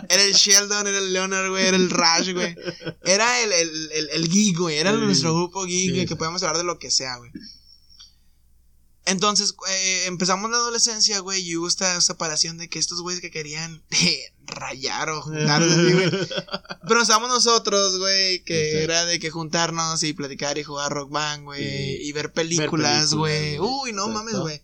[0.10, 2.56] Era el Sheldon, era el Leonard, güey, era el Rash, güey.
[3.04, 4.78] Era el, el, el, el geek, güey.
[4.78, 4.98] Era Sí.
[4.98, 7.32] nuestro grupo geek, Sí, que podíamos hablar de lo que sea, güey.
[9.08, 13.30] Entonces, eh, empezamos la adolescencia, güey, y hubo esta separación de que estos güeyes que
[13.30, 16.10] querían eh, rayar o juntarse, así, güey.
[16.88, 21.44] Pero estábamos nosotros, güey, que era de que juntarnos y platicar y jugar rock band,
[21.44, 21.98] güey, Sí.
[22.02, 23.58] y ver películas, güey.
[23.58, 23.70] güey.
[23.72, 24.10] Uy, no Exacto.
[24.24, 24.62] mames, güey.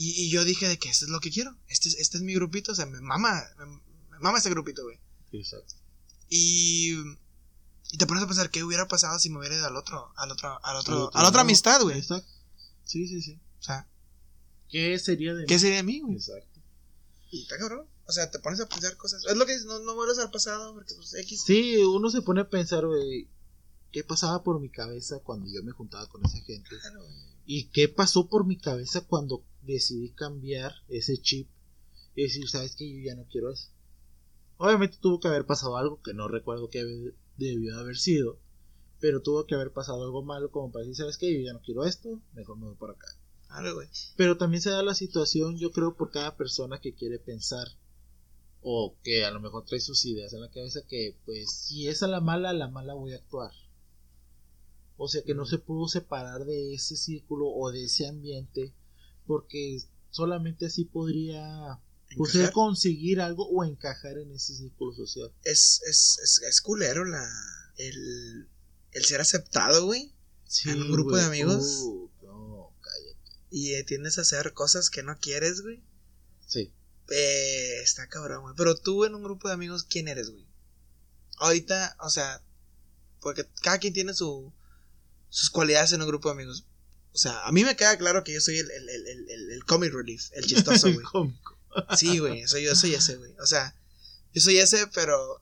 [0.00, 1.56] Y, y yo dije de que esto es lo que quiero.
[1.66, 4.84] Este es, este es mi grupito, o sea, me mama, me, me mama este grupito,
[4.84, 4.96] güey.
[5.32, 5.74] Exacto.
[6.28, 6.92] Y,
[7.90, 10.30] y te pones a pensar qué hubiera pasado si me hubiera ido al otro, al
[10.30, 11.98] otro, al otro, Al a otro la otra amistad, güey.
[11.98, 12.30] Exacto.
[12.84, 13.40] Sí, sí, sí.
[13.58, 13.88] O sea,
[14.68, 15.58] ¿Qué sería de ¿qué mí?
[15.58, 16.14] sería de mí, güey?
[16.14, 16.60] Exacto.
[17.32, 17.88] Y está cabrón.
[18.06, 19.24] O sea, te pones a pensar cosas.
[19.28, 21.42] Es lo que dices, no, no vuelves al pasado, porque pues X.
[21.44, 23.28] Sí, uno se pone a pensar, güey,
[23.90, 26.68] ¿qué pasaba por mi cabeza cuando yo me juntaba con esa gente?
[26.80, 27.16] Claro, güey.
[27.46, 29.42] ¿Y qué pasó por mi cabeza cuando
[29.74, 31.48] decidí cambiar ese chip
[32.14, 33.68] y decir, sabes que yo ya no quiero eso?
[34.56, 38.38] Obviamente tuvo que haber pasado algo que no recuerdo que debió haber sido,
[39.00, 41.60] pero tuvo que haber pasado algo malo como para decir, sabes que yo ya no
[41.60, 43.06] quiero esto, mejor me voy por acá.
[44.16, 47.66] Pero también se da la situación, yo creo, por cada persona que quiere pensar.
[48.60, 52.02] O que a lo mejor trae sus ideas en la cabeza que, pues, si es
[52.02, 53.52] a la mala, a la mala voy a actuar.
[54.96, 58.74] O sea que no se pudo separar de ese círculo o de ese ambiente.
[59.28, 61.78] Porque solamente así podría
[62.16, 62.52] pues, Encajar.
[62.52, 65.30] conseguir algo o encajar en ese círculo social.
[65.44, 67.24] Es, es, es, es culero la,
[67.76, 68.48] el,
[68.92, 70.12] el ser aceptado, güey.
[70.46, 71.82] Sí, ¿En un grupo de amigos?
[71.84, 73.46] Uh, no, cállate.
[73.50, 75.82] Y eh, tiendes a hacer cosas que no quieres, güey.
[76.46, 76.72] Sí.
[77.10, 78.54] Eh, está cabrón, güey.
[78.56, 80.46] Pero tú en un grupo de amigos, ¿quién eres, güey?
[81.36, 82.42] Ahorita, o sea,
[83.20, 84.52] porque cada quien tiene su,
[85.28, 86.64] sus cualidades en un grupo de amigos.
[87.14, 89.64] O sea, a mí me queda claro que yo soy el, el, el, el, el-
[89.64, 91.04] comic relief, el chistoso, güey.
[91.06, 91.58] Cómico.
[91.96, 93.32] Sí, güey, soy yo soy ese, güey.
[93.40, 93.74] O sea,
[94.34, 95.40] yo soy ese, pero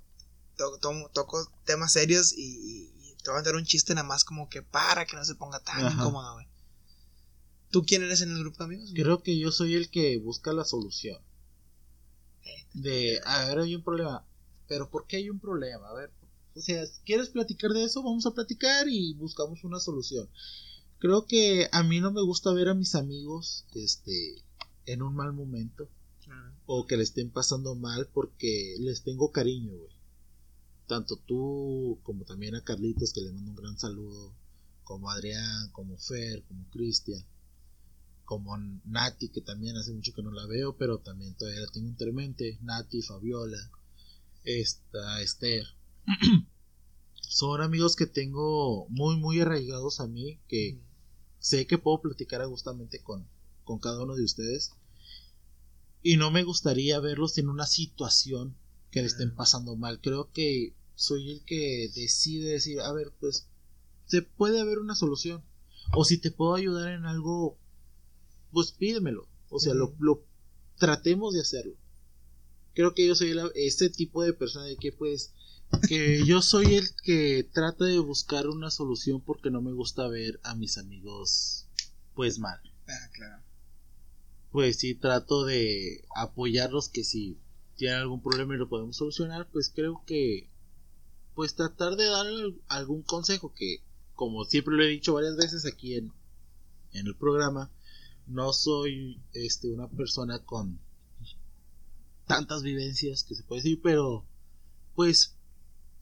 [0.57, 0.79] to-
[1.13, 4.49] toco temas serios y, y- y te voy a dar un chiste nada más como
[4.49, 5.95] que para que no se ponga tan Ajá.
[5.95, 6.47] incómodo, güey.
[7.71, 8.91] ¿Tú quién eres en el grupo de amigos?
[8.93, 9.03] güey?
[9.03, 11.21] Creo que yo soy el que busca la solución.
[12.75, 14.25] De, a ver, hay un problema.
[14.69, 15.89] Pero ¿por qué hay un problema?
[15.89, 16.11] A ver,
[16.55, 18.03] o sea, ¿quieres platicar de eso?
[18.03, 20.29] Vamos a platicar y buscamos una solución.
[20.99, 24.43] Creo que a mí no me gusta ver a mis amigos, este,
[24.87, 25.89] en un mal momento.
[26.29, 29.95] Ah, o que le estén pasando mal porque les tengo cariño, güey.
[30.87, 34.33] Tanto tú como también a Carlitos, que le mando un gran saludo,
[34.85, 37.25] como Adrián, como Fer, como Cristian,
[38.25, 41.89] como Nati, que también hace mucho que no la veo, pero también todavía la tengo
[41.89, 43.59] entre mente, Nati, Fabiola,
[44.45, 45.67] esta, Esther.
[47.21, 50.81] Son amigos que tengo muy, muy arraigados a mí, que
[51.47, 53.25] sé que puedo platicar agustamente con,
[53.63, 54.73] con cada uno de ustedes.
[56.03, 58.57] Y no me gustaría verlos en una situación
[58.91, 60.01] que le estén pasando mal.
[60.01, 63.47] Creo que soy el que decide decir, a ver, pues
[64.07, 65.45] se puede haber una solución.
[65.95, 67.57] O si te puedo ayudar en algo,
[68.51, 69.29] pues pídemelo.
[69.49, 70.25] O sea, lo, lo
[70.79, 71.77] tratemos de hacerlo.
[72.75, 75.33] Creo que yo soy la- este tipo de persona de que pues
[75.89, 80.41] que yo soy el que trata de buscar una solución porque no me gusta ver
[80.43, 81.67] a mis amigos
[82.15, 82.59] pues mal
[82.89, 83.43] Ah, claro.
[84.53, 87.39] pues sí trato de apoyarlos que si
[87.77, 90.49] tienen algún problema y lo podemos solucionar, pues creo que
[91.35, 93.83] pues tratar de dar al- algún consejo que
[94.15, 96.13] como siempre lo he dicho varias veces aquí en,
[96.93, 97.71] en el programa,
[98.27, 100.79] no soy este una persona con
[102.27, 104.25] tantas vivencias que se puede decir, pero
[104.95, 105.36] pues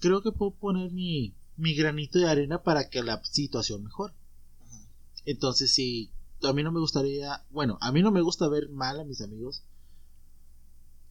[0.04, 4.14] creo que puedo poner mi, mi granito de arena para que la situación mejore.
[5.26, 6.10] Entonces, si
[6.42, 9.20] a mí no me gustaría, bueno, a mí no me gusta ver mal a mis
[9.20, 9.64] amigos.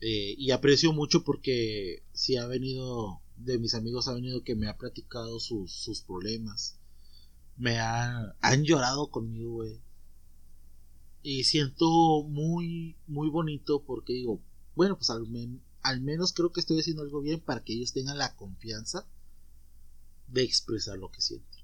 [0.02, 4.68] eh, y aprecio mucho porque si ha venido, de mis amigos ha venido que me
[4.68, 6.78] ha platicado sus, sus problemas.
[7.58, 9.82] Me ha, han llorado conmigo, güey.
[11.24, 14.41] Y siento muy, muy bonito porque digo,
[14.76, 17.93] bueno, pues al, men- al menos creo que estoy haciendo algo bien para que ellos
[17.93, 19.05] tengan la confianza
[20.27, 21.61] de expresar lo que sienten.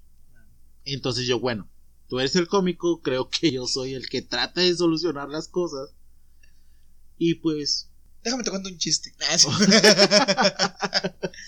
[0.86, 1.68] Entonces yo, bueno,
[2.08, 5.90] tú eres el cómico, creo que yo soy el que trata de solucionar las cosas.
[7.18, 7.90] Y pues...
[8.24, 9.14] Déjame te cuento un chiste.
[9.30, 9.48] Ah, sí.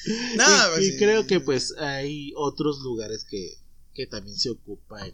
[0.06, 0.98] y, pues, y sí.
[0.98, 3.58] creo que pues hay otros lugares que,
[3.94, 5.06] que también se ocupa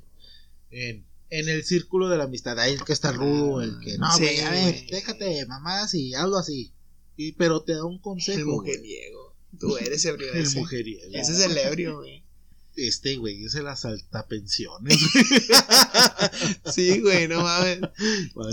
[0.69, 2.59] en, en, el círculo de la amistad.
[2.59, 6.37] Hay el que está rudo, el que no, güey, a ver, déjate mamás y algo
[6.37, 6.71] así.
[7.17, 8.37] Y, pero te da un consejo.
[8.39, 9.35] El mujeriego.
[9.59, 10.59] Tú eres ebrio El ese.
[10.59, 11.11] mujeriego.
[11.13, 12.23] Ese es el ebrio, güey.
[12.75, 14.97] Este, güey, es el asaltapensiones.
[16.73, 17.79] Sí, güey, no mames.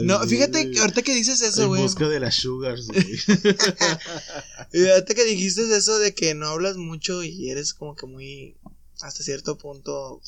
[0.03, 1.83] No, fíjate que ahorita que dices eso, En güey.
[1.83, 3.05] busca de las sugars, güey.
[4.93, 8.57] Ahorita que dijiste eso de que no hablas mucho y eres como que muy,
[9.01, 10.21] hasta cierto punto,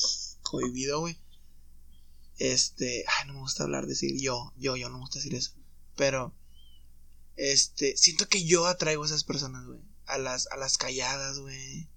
[0.42, 1.16] cohibido, güey.
[2.38, 5.52] Este, ay, no me gusta hablar, decir yo, yo, yo, no me gusta decir eso.
[5.96, 6.34] Pero,
[7.36, 9.80] este, siento que yo atraigo a esas personas, güey.
[10.06, 11.88] A las, a las calladas, güey.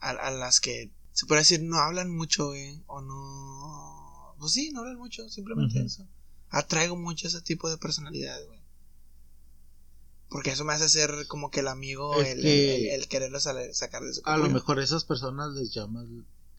[0.00, 2.82] A, a las que, se puede decir, no hablan mucho, güey.
[2.86, 6.06] O no, pues sí, no hablan mucho, simplemente eso.
[6.48, 8.60] Atraigo mucho ese tipo de personalidad, güey.
[10.28, 13.74] Porque eso me hace ser como que el amigo, el, que- el- el quererlo sale-
[13.74, 16.06] sacar de su A lo mejor a esas personas les llamas,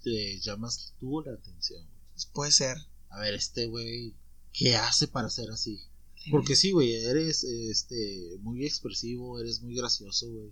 [0.04, 1.86] les llamas tú la atención.
[2.34, 2.78] Puede ser.
[3.10, 4.14] A ver, este güey,
[4.54, 5.82] ¿qué hace para ser así?
[6.30, 10.51] Porque sí, güey, eres este muy expresivo, eres muy gracioso, güey.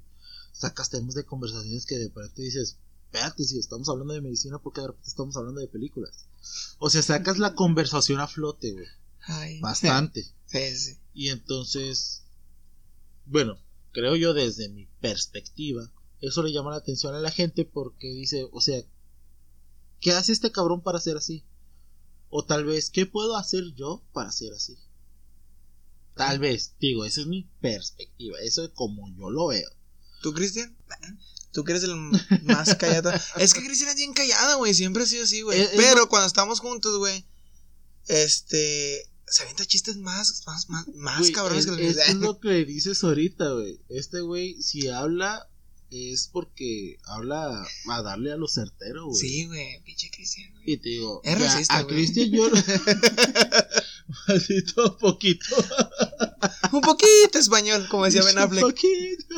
[0.52, 4.82] Sacas temas de conversaciones que de repente dices, espérate, si estamos hablando de medicina, porque
[4.82, 6.26] de repente estamos hablando de películas?
[6.80, 8.88] O sea, sacas la conversación a flote, güey.
[9.22, 9.60] Ay.
[9.60, 10.24] Bastante.
[10.46, 10.98] Sí, sí.
[11.14, 12.24] Y entonces,
[13.26, 13.60] bueno,
[13.92, 15.92] creo yo desde mi perspectiva,
[16.22, 18.82] eso le llama la atención a la gente porque dice, o sea,
[20.00, 21.44] ¿qué hace este cabrón para ser así?
[22.30, 24.78] O tal vez, ¿qué puedo hacer yo para ser así?
[26.20, 29.70] Tal vez, digo, esa es mi perspectiva, eso es como yo lo veo.
[30.22, 30.76] ¿Tú, Cristian?
[31.54, 31.96] Tú que eres el
[32.44, 33.12] más callado.
[33.38, 34.74] es que Cristian es bien callada, güey.
[34.74, 35.60] Siempre ha sido así, güey.
[35.62, 37.26] Es- es Pero cuando estamos juntos, güey.
[38.08, 39.10] Este.
[39.28, 42.66] Se avienta chistes más, más, más, más Güey, cabrones es, que los es lo que
[42.66, 43.80] dices ahorita, güey.
[43.88, 45.48] Este güey, si habla,
[45.92, 49.18] es porque habla a darle a lo certero, güey.
[49.18, 49.82] Sí, güey.
[49.84, 50.64] Pinche Cristian, güey.
[50.74, 51.96] Y te digo, Es racista, a güey.
[51.96, 52.50] Cristian yo...
[54.28, 55.46] Maldito poquito.
[56.72, 58.64] Un poquito español, como decía Ben Un Affleck.
[58.64, 59.36] poquito.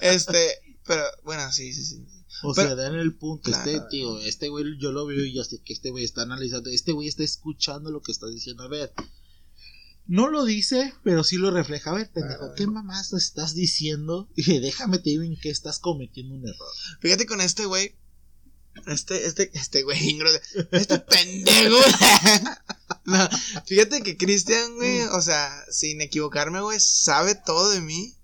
[0.00, 0.50] Este.
[0.86, 2.04] Pero, bueno, sí, sí, sí.
[2.42, 3.50] O Pero- sea, dan el punto.
[3.50, 3.70] Claro.
[3.70, 6.68] Este, tío, este güey yo lo veo y yo sé que este güey está analizando.
[6.70, 8.64] Este güey está escuchando lo que está diciendo.
[8.64, 8.92] A ver,
[10.06, 11.90] no lo dice, pero sí lo refleja.
[11.90, 12.54] A ver, pendejo.
[12.54, 14.28] ¿qué mamás estás diciendo?
[14.36, 16.68] Y déjame te digo en qué estás cometiendo un error.
[17.00, 17.94] Fíjate con este güey.
[18.86, 20.18] Este, este, este güey,
[20.72, 21.76] este pendejo.
[23.04, 23.28] no,
[23.66, 28.14] fíjate que Cristian, güey, o sea, sin equivocarme, güey, sabe todo de mí.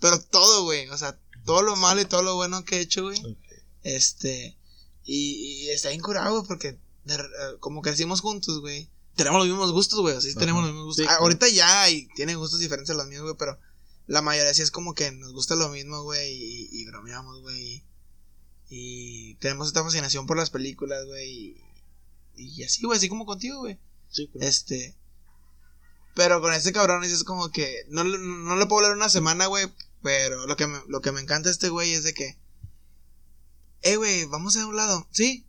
[0.00, 3.02] Pero todo, güey, o sea, todo lo malo y todo lo bueno que he hecho,
[3.02, 3.20] güey.
[3.82, 4.56] Este,
[5.04, 8.88] y, y está incurado, güey, porque de- eh, como crecimos juntos, güey.
[9.16, 10.40] Tenemos los mismos gustos, güey, así Ajá.
[10.40, 11.04] tenemos los mismos gustos.
[11.06, 11.16] Sí, Ah.
[11.20, 13.58] Ahorita ya y tiene gustos diferentes a los míos, güey, pero
[14.06, 17.84] la mayoría sí es como que nos gusta lo mismo, güey, y, y bromeamos, güey.
[18.68, 21.30] Y tenemos esta fascinación por las películas, güey.
[21.30, 21.56] Y,
[22.40, 23.78] y así, güey, así como contigo, güey.
[24.08, 24.46] Sí, claro.
[24.48, 24.96] Este.
[26.14, 27.84] Pero con este cabrón es como que.
[27.88, 29.66] No, le- no le puedo hablar una semana, güey.
[30.02, 32.36] Pero lo que, me, lo que me encanta este güey es de que.
[33.82, 35.06] Eh, güey, vamos a un lado.
[35.10, 35.46] ¿Sí?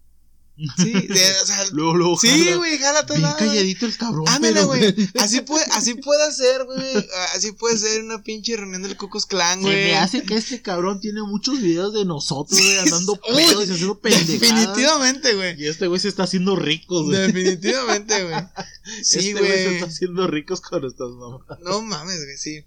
[0.77, 4.27] Sí, o sea, Luego, luego, sí, güey, jala a todos Bien calladito el cabrón.
[4.27, 4.93] Ándale, güey.
[5.19, 7.07] Así puede, así puede ser, güey.
[7.33, 9.73] Así puede ser una pinche reunión del Cucos Clan, güey.
[9.73, 13.99] me hace que este cabrón tiene muchos videos de nosotros, güey, andando pedos y haciendo
[13.99, 14.39] pendejadas.
[14.39, 15.61] Definitivamente, güey.
[15.61, 17.17] Y este güey se está haciendo rico, güey.
[17.17, 18.35] Definitivamente, güey.
[19.03, 19.75] Sí, este güey se güey.
[19.75, 21.59] está haciendo ricos con estas mamás.
[21.63, 22.63] No mames, güey, sí.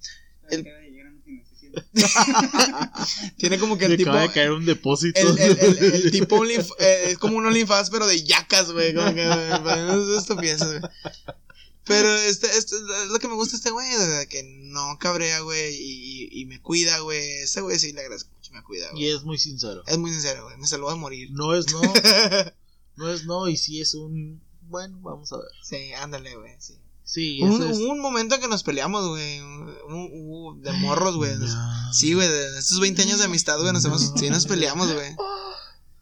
[0.49, 1.64] El- Acaba de llegar a una financiación.
[3.37, 4.11] Tiene como que Le el tipo.
[4.11, 5.21] acaba de caer un depósito.
[5.21, 6.65] El, el, el, el tipo eh,
[7.09, 8.95] es como un OnlyFans, pero de yacas, güey.
[8.95, 10.83] Como que, güey, estupideces.
[11.87, 13.87] Pero este, este es lo que me gusta este güey,
[14.29, 15.77] que no cabrea, güey,
[16.33, 17.21] y, me cuida, güey.
[17.43, 19.05] Este güey sí le agradezco mucho, me cuida, güey.
[19.05, 19.83] Y es muy sincero.
[19.87, 20.57] Es muy sincero, güey.
[20.57, 21.31] Me salvó de morir.
[21.33, 21.83] No es no,
[22.97, 24.41] no es no, y sí es un.
[24.63, 25.49] Bueno, vamos a ver.
[25.63, 26.75] Sí, ándale, güey, sí.
[27.05, 27.79] Sí, Hubo eso un, es.
[27.79, 29.39] hubo un momento que nos peleamos, güey.
[30.63, 31.37] De morros, güey.
[31.37, 31.93] No.
[31.93, 35.15] Sí, güey, de estos 20 años de amistad, güey, nos hemos, sí nos peleamos, güey.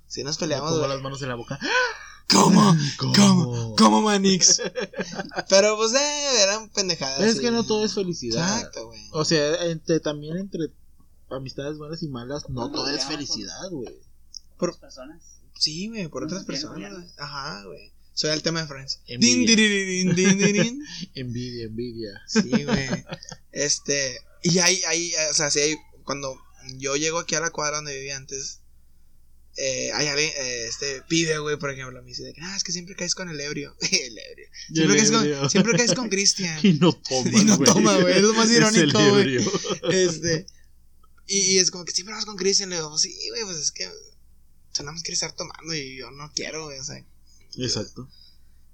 [0.07, 0.89] Sí nos peleamos, güey.
[0.91, 1.59] las manos en la boca.
[2.31, 2.77] ¿Cómo?
[2.99, 3.13] ¿Cómo?
[3.15, 3.77] ¿Cómo?
[3.77, 4.61] ¿Cómo, Manix?
[5.49, 7.19] Pero pues, eh, eran pendejadas.
[7.21, 8.57] Es que no todo es felicidad.
[8.59, 9.01] Exacto, güey.
[9.13, 10.71] O sea, entre, también entre
[11.31, 13.99] amistades buenas y malas, no todo es felicidad, güey.
[14.59, 15.23] Por- personas.
[15.59, 16.93] Sí, güey, por No otras personas.
[17.19, 17.92] Ajá, güey.
[18.15, 19.01] Soy el tema de Friends.
[19.07, 19.57] Envidia.
[19.57, 20.87] Din, din, dirin.
[21.15, 22.23] Envidia, envidia.
[22.29, 22.89] Sí, güey.
[23.53, 26.39] Este, y ahí, ahí, o sea, sí, hay, cuando
[26.77, 28.61] yo llego aquí a la cuadra donde vivía antes,
[29.57, 32.97] eh, hay alguien, eh, este, pibe, güey, por ejemplo, me dice ah, es que siempre
[32.97, 33.77] caes con el ebrio.
[33.81, 34.49] el ebrio.
[34.73, 35.41] Siempre, El caes, ebrio.
[35.41, 36.59] con, siempre caes con Cristian.
[36.63, 37.31] Y no toma.
[37.41, 39.39] Y no toma, güey, es lo más irónico, güey.
[39.91, 40.47] Este,
[41.27, 43.57] y, y es como que siempre vas con Cristian, le digo, "Pues sí, güey, pues
[43.59, 43.89] es que,
[44.73, 47.05] sonamos que estar tomando y yo no quiero, güey, o sea,
[47.59, 48.09] Exacto.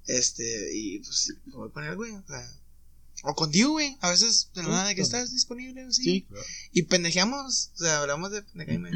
[0.07, 2.51] este, y pues voy con él, güey, o sea,
[3.25, 6.45] o contigo, güey, a veces, de la nada, de que estás disponible, sí, Sí, claro.
[6.73, 8.91] y pendejeamos, o sea, hablamos de pendejaima.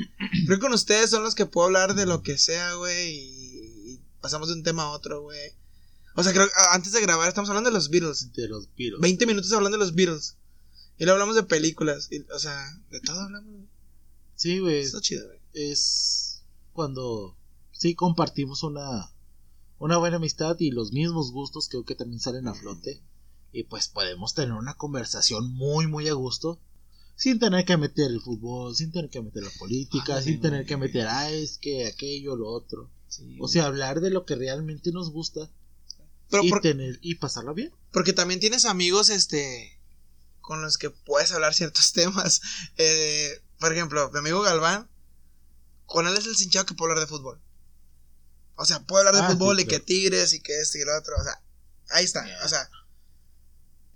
[0.47, 3.93] Creo que con ustedes son los que puedo hablar de lo que sea, güey, y,
[3.95, 5.53] y pasamos de un tema a otro, güey.
[6.15, 8.33] O sea, creo que a- antes de grabar estamos hablando de los Beatles.
[8.35, 9.01] De los piros.
[9.01, 10.37] 20 minutos hablando de los Beatles.
[10.99, 12.09] Y luego hablamos de películas.
[12.11, 13.51] y, o sea, de todo hablamos.
[13.51, 13.67] güey.
[14.37, 14.81] Sí, güey.
[14.83, 15.41] Está chido, güey.
[15.55, 16.43] Es
[16.75, 17.37] cuando
[17.73, 19.12] sí compartimos una,
[19.85, 23.03] una buena amistad y los mismos gustos creo que también salen a flote.
[23.53, 26.61] Y pues podemos tener una conversación muy, muy a gusto.
[27.17, 30.67] Sin tener que meter el fútbol, sin tener que meter la política, sin tener güey.
[30.69, 32.91] que meter, ah, es que aquello, lo otro.
[33.09, 35.51] Sí, O sea, hablar de lo que realmente nos gusta
[36.31, 37.71] pero y, por- tener, y pasarla bien.
[37.93, 39.79] porque también tienes amigos, este,
[40.41, 42.41] con los que puedes hablar ciertos temas.
[42.79, 43.29] Eh,
[43.61, 44.89] por ejemplo, mi amigo Galván,
[45.87, 47.41] con él es el cinchado que puede hablar de fútbol.
[48.63, 50.85] O sea, puede hablar de Ah, fútbol sí, y que tigres y que este y
[50.85, 51.17] lo otro.
[51.19, 51.41] O sea,
[51.91, 52.25] ahí está.
[52.25, 52.45] Yeah.
[52.45, 52.71] O sea,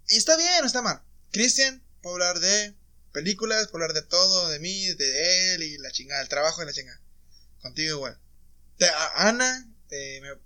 [0.09, 1.03] y está bien, no está mal.
[1.33, 2.75] Cristian puede hablar de
[3.12, 6.67] películas, puede hablar de todo, de mí, de él y la chingada, el trabajo y
[6.67, 7.01] la chingada.
[7.62, 8.19] Contigo igual.
[8.79, 10.41] Te- a- Ana, eh, me-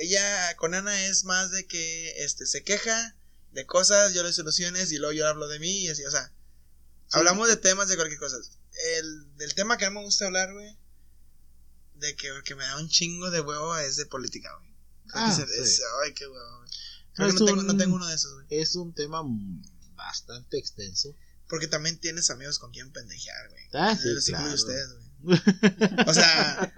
[0.00, 3.14] ella con Ana es más de que este se queja
[3.52, 6.32] de cosas, yo le soluciones y luego yo hablo de mí y así, o sea,
[7.12, 8.36] hablamos de temas de cualquier cosa.
[8.98, 10.76] El del tema que a mí me gusta hablar, güey,
[11.98, 14.70] de que, que me da un chingo de huevo es de política, güey.
[15.14, 15.42] Ah, sí.
[16.04, 16.70] ay, qué huevo, güey.
[17.14, 18.46] Creo Es que no tengo, no tengo uno de esos, güey.
[18.50, 19.22] Es un tema
[19.94, 21.14] bastante extenso.
[21.48, 23.62] Porque también tienes amigos con quien pendejear, güey.
[23.74, 24.52] Ah, sí, claro.
[24.52, 25.06] ustedes, güey.
[26.06, 26.72] O sea,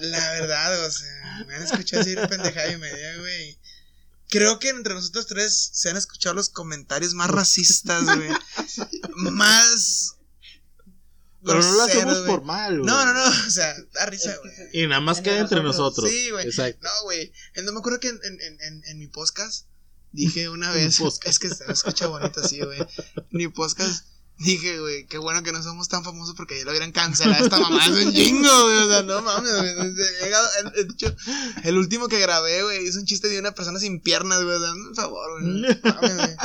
[0.00, 3.58] la verdad, o sea, me han escuchado decir pendejada y media, güey.
[4.28, 8.30] Creo que entre nosotros tres se han escuchado los comentarios más racistas, güey.
[9.16, 10.16] Más.
[11.44, 12.86] Pero no lo hacemos por mal, güey.
[12.90, 14.52] No, no, no, o sea, da risa, güey.
[14.72, 16.10] Y nada más queda entre nosotros.
[16.10, 16.46] Sí, güey.
[16.46, 16.80] Exacto.
[16.82, 17.32] No, güey.
[17.64, 19.66] No me acuerdo que en, en, en, mi podcast
[20.12, 20.98] dije una vez.
[21.24, 22.80] es que se escucha bonito así, güey.
[22.80, 24.04] En mi podcast
[24.38, 27.58] dije, güey, qué bueno que no somos tan famosos porque ya lo hubieran cancelado esta
[27.60, 27.84] mamá.
[27.86, 28.78] Es un chingo, güey.
[28.78, 29.70] O sea, no mames, güey.
[29.70, 30.72] He llegado- el-
[31.02, 31.16] el-
[31.64, 34.60] El último que grabé, güey, hizo un chiste de una persona sin piernas, güey.
[34.60, 35.52] Dame un favor, güey.
[35.62, 36.36] No mames, güey.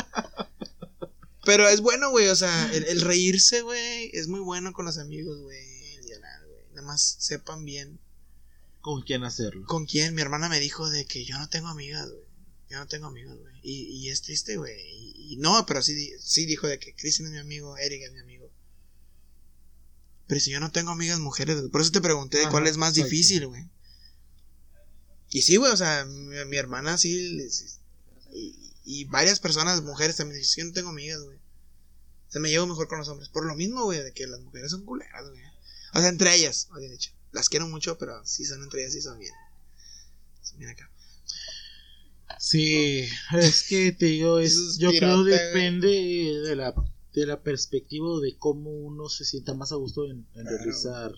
[1.46, 2.28] Pero es bueno, güey.
[2.30, 6.02] O sea, el, el reírse, güey, es muy bueno con los amigos, güey.
[6.08, 6.64] llorar, güey.
[6.76, 8.00] Nada más sepan bien
[8.82, 9.66] ¿Con quién hacerlo?
[9.66, 10.14] ¿Con quién?
[10.14, 12.26] Mi hermana me dijo de que yo no tengo amigas, güey.
[12.70, 13.54] Yo no tengo amigos, güey.
[13.64, 14.76] Y, y es triste, güey.
[14.78, 18.12] Y, y no, pero sí, sí dijo de que Cristian es mi amigo, Eric es
[18.12, 18.52] mi amigo.
[20.28, 21.70] Pero si yo no tengo amigas mujeres, güey.
[21.70, 23.70] Por eso te pregunté de cuál es más difícil, güey.
[25.30, 27.36] Y sí, güey, o sea, mi, mi hermana sí.
[27.38, 27.80] les-
[28.34, 31.38] y, y varias personas, mujeres también, dicen, yo no tengo amigas, güey.
[31.38, 33.30] O sea, me llevo mejor con los hombres.
[33.30, 35.42] Por lo mismo, güey, de que las mujeres son culeras, güey.
[35.94, 37.12] O sea, entre ellas, bien dicho.
[37.32, 39.34] Las quiero mucho, pero sí son entre ellas y son bien.
[40.42, 40.90] Son bien acá.
[42.40, 46.74] Sí, es que te digo, es, yo creo piratas, depende de la,
[47.14, 50.58] de la perspectiva de cómo uno se sienta más a gusto en, en Claro.
[50.58, 51.12] realizar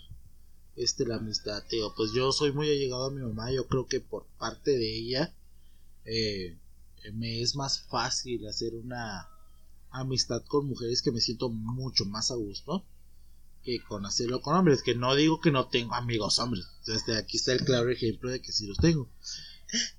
[0.76, 4.02] este la amistad, digo, pues yo soy muy allegado a mi mamá, yo creo que
[4.02, 5.34] por parte de ella
[6.04, 6.58] eh,
[7.14, 9.30] me es más fácil hacer una
[9.92, 12.86] amistad con mujeres que me siento mucho más a gusto
[13.64, 17.38] que con hacerlo con hombres, que no digo que no tengo amigos hombres, este, aquí
[17.38, 19.10] está el claro ejemplo de que sí los tengo,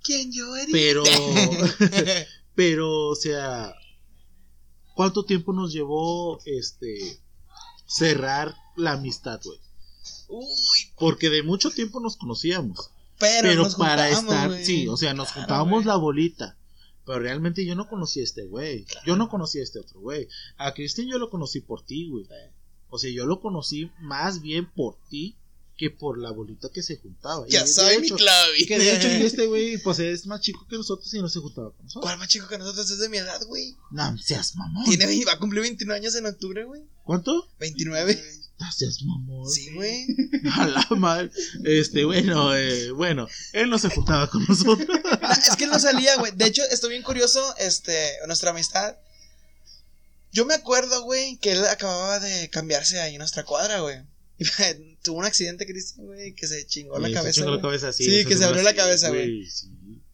[0.04, 0.70] ¿Quién yo, Eric?
[0.72, 1.02] pero
[2.54, 3.74] pero, o sea,
[4.94, 7.20] ¿cuánto tiempo nos llevó este
[7.86, 9.58] cerrar la amistad, güey?
[10.28, 12.90] Uy, Porque de mucho tiempo nos conocíamos.
[13.18, 16.56] pero, Pero nos para estar, sí, o sea, nos Claro, juntábamos la bolita.
[17.06, 18.84] Pero realmente yo no conocía a este güey.
[19.06, 20.28] Yo no conocía a este otro güey.
[20.56, 22.26] A Cristian yo lo conocí por ti, güey.
[22.88, 25.36] O sea, yo lo conocí más bien por ti
[25.76, 27.46] que por la bolita que se juntaba.
[27.48, 28.66] Ya soy mi clave.
[28.66, 31.70] Que de hecho, este güey, pues es más chico que nosotros y no se juntaba
[31.70, 32.02] con nosotros.
[32.02, 33.76] ¿Cuál más chico que nosotros es de mi edad, güey?
[33.90, 34.84] No seas mamón.
[34.86, 36.82] Tiene, va a cumplir 29 años en octubre, güey.
[37.04, 37.48] ¿Cuánto?
[37.60, 38.20] 29.
[38.74, 39.48] Seas mamón.
[39.50, 40.06] Sí, güey.
[40.54, 41.30] A la madre.
[41.64, 44.88] Este, bueno, eh, bueno, él no se juntaba con nosotros.
[45.48, 46.32] Es que él no salía, güey.
[46.34, 48.96] De hecho, estoy bien curioso, este, nuestra amistad.
[50.32, 53.98] Yo me acuerdo, güey, que él acababa de cambiarse ahí en nuestra cuadra, güey.
[55.02, 57.40] Tuvo un accidente, Cristian, güey, que se chingó la Sí, se cabeza.
[57.40, 58.04] chingó la cabeza, sí.
[58.04, 59.46] Sí, que se abrió la cabeza, güey.
[59.46, 59.68] sí.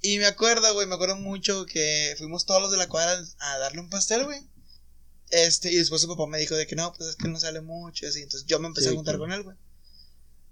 [0.05, 3.59] Y me acuerdo, güey, me acuerdo mucho que fuimos todos los de la cuadra a
[3.59, 4.41] darle un pastel, güey.
[5.33, 7.41] Este, y después su papá me dijo de que no, pues es que él no
[7.41, 8.23] sale mucho, y así.
[8.23, 9.25] Entonces yo me empecé Sí, a juntar claro.
[9.25, 9.57] con él, güey.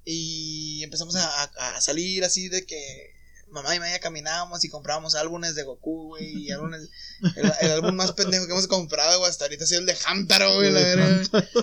[0.05, 3.13] Y empezamos a, a- salir así de que
[3.51, 6.47] mamá y media caminábamos y comprábamos álbumes de Goku, güey.
[6.47, 6.89] Y álbumes,
[7.37, 9.97] el, el álbum más pendejo que hemos comprado, güey, hasta ahorita ha sido el de
[10.07, 11.49] Hamtaro, güey, la El verdad.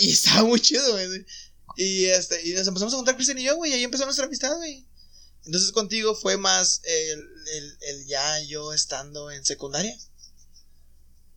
[0.00, 1.24] Y estaba muy chido, güey.
[1.76, 4.26] Y este, y nos empezamos a juntar Cristian y yo, güey, y ahí empezó nuestra
[4.26, 4.86] amistad, güey.
[5.46, 7.20] Entonces contigo fue más el,
[7.54, 9.94] el, el ya yo estando en secundaria.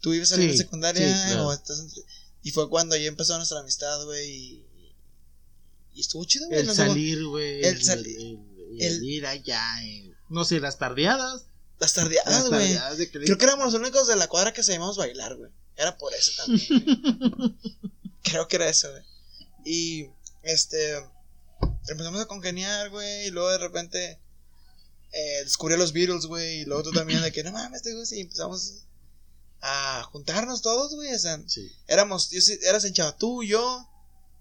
[0.02, 1.08] ¿Tú saliendo Sí, en secundaria?
[1.08, 1.48] sí, claro.
[1.48, 1.90] o estás en-
[2.44, 4.30] Y fue cuando ya empezó nuestra amistad, güey.
[4.30, 4.66] Y,
[5.96, 6.60] y estuvo chido, güey.
[6.60, 7.60] El salir, güey.
[7.60, 8.40] el El, sal- el-
[8.80, 9.62] el el- ir allá.
[9.84, 11.46] eh, no sé, las tardeadas.
[11.80, 13.10] Las tardeadas, güey.
[13.10, 15.52] que- Creo que éramos los únicos de la cuadra que sabíamos bailar, güey.
[15.76, 16.68] Era por eso también.
[17.38, 17.56] güey.
[18.24, 19.04] Creo que era eso, güey.
[19.66, 20.10] Y
[20.44, 20.98] este.
[21.90, 23.28] Empezamos a congeniar, güey.
[23.28, 24.20] Y luego de repente.
[25.14, 26.62] Eh, descubrí a los Beatles, güey.
[26.62, 28.16] Y luego tú también, de que no mames, te gusta.
[28.16, 28.84] Y empezamos
[29.62, 31.14] a juntarnos todos, güey.
[31.14, 31.72] O sea, Sí.
[31.88, 32.30] éramos.
[32.32, 33.88] Yo, sí- eras enchado tú, yo.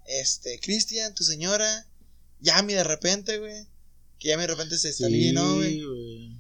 [0.07, 1.87] Este, Cristian, tu señora.
[2.41, 3.67] Yami de repente, güey.
[4.19, 5.83] Que Yami de repente se salía, ¿no, güey?
[5.83, 6.37] güey.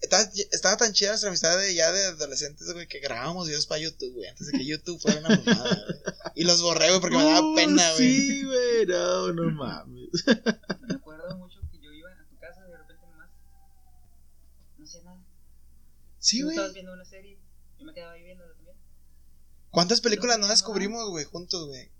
[0.00, 3.80] Estaba, estaba tan chida nuestra amistad de ya de adolescentes, güey, que grabábamos videos para
[3.80, 5.96] YouTube, güey, antes de que YouTube fuera una mamada, güey.
[6.34, 8.16] Y los borré, güey, porque me daba Oh, pena, güey.
[8.16, 10.08] Sí, güey, no, no mames.
[10.88, 13.30] Me acuerdo mucho que yo iba a tu casa y de repente nomás
[14.78, 15.24] no hacía nada.
[16.18, 16.56] Sí, güey.
[16.56, 17.38] estabas viendo una serie,
[17.78, 18.76] yo me quedaba ahí viéndola también.
[19.72, 21.90] ¿Cuántas películas no descubrimos, güey, juntos, güey?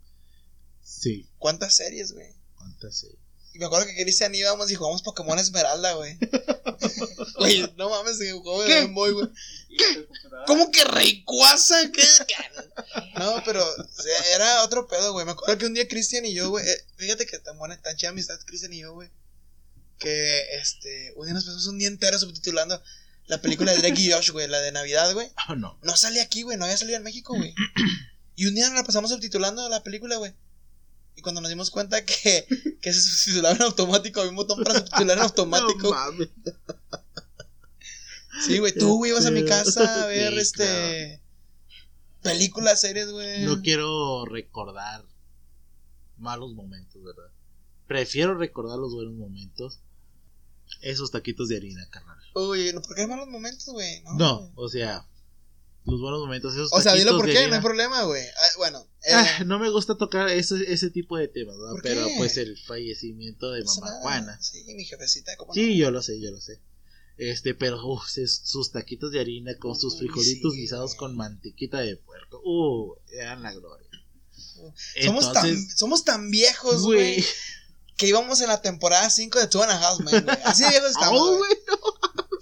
[0.85, 2.33] Sí, ¿Cuántas series, güey?
[2.57, 3.19] cuántas series.
[3.55, 6.17] Y me acuerdo que Cristian íbamos y jugamos Pokémon Esmeralda, güey.
[7.39, 8.81] Güey, no mames, el juego de ¿Qué?
[8.83, 9.27] Game Boy, güey.
[10.07, 11.91] Computaba- ¿Cómo que Rayquaza?
[11.93, 12.03] ¿Qué?
[13.19, 15.27] No, pero o sea, era otro pedo, güey.
[15.27, 17.97] Me acuerdo que un día Cristian y yo, güey, eh, fíjate que tan buena, tan
[17.97, 19.11] chida amistad Cristian y yo, güey.
[19.99, 22.81] que este, un día nos pasamos un día entero subtitulando
[23.27, 25.31] la película de Drake y Josh, güey, la de Navidad, güey.
[25.37, 25.79] Ah, no.
[25.83, 27.55] No salía aquí, güey, no había salido en México, güey.
[28.35, 30.35] Y un día nos la pasamos subtitulando la película, güey.
[31.17, 32.47] Y cuando nos dimos cuenta que,
[32.81, 35.91] que se subtitulaba en automático, había un botón para subtitular en automático.
[35.91, 36.29] No mames.
[38.47, 41.21] Sí, güey, tú, güey, ibas a mi casa a ver Sí, este.
[42.23, 43.45] Películas, series, güey.
[43.45, 45.05] No quiero recordar
[46.19, 47.31] malos momentos, ¿verdad?
[47.87, 49.81] Prefiero recordar los buenos momentos.
[50.81, 52.12] Esos taquitos de harina, carnal.
[52.35, 54.03] Uy, no, ¿por qué malos momentos, güey?
[54.03, 54.15] No.
[54.17, 55.07] No, o sea,
[55.85, 58.23] los buenos momentos, esos O sea, dilo por qué, no hay problema, güey.
[58.25, 61.57] Ah, bueno, eh, Ah, no me gusta tocar ese, ese tipo de temas.
[61.57, 62.15] ¿Por Pero qué?
[62.19, 64.03] pues el fallecimiento de no pasa mamá nada.
[64.03, 64.39] Juana.
[64.43, 65.75] Sí, mi jefecita, ¿cómo Sí, no?
[65.75, 66.61] yo lo sé, yo lo sé.
[67.19, 67.79] Este, pero
[68.17, 70.99] es- sus taquitos de harina con sus frijolitos sí, guisados güey.
[70.99, 72.41] con mantequita de puerco.
[72.45, 73.89] Uh, eran la gloria.
[75.05, 77.15] Somos, tan, somos tan viejos, güey.
[77.17, 77.25] güey,
[77.97, 80.37] que íbamos en la temporada 5 de Two and a Half Men, güey.
[80.45, 81.51] Así de viejos estamos, Oh, güey.
[81.67, 81.79] güey.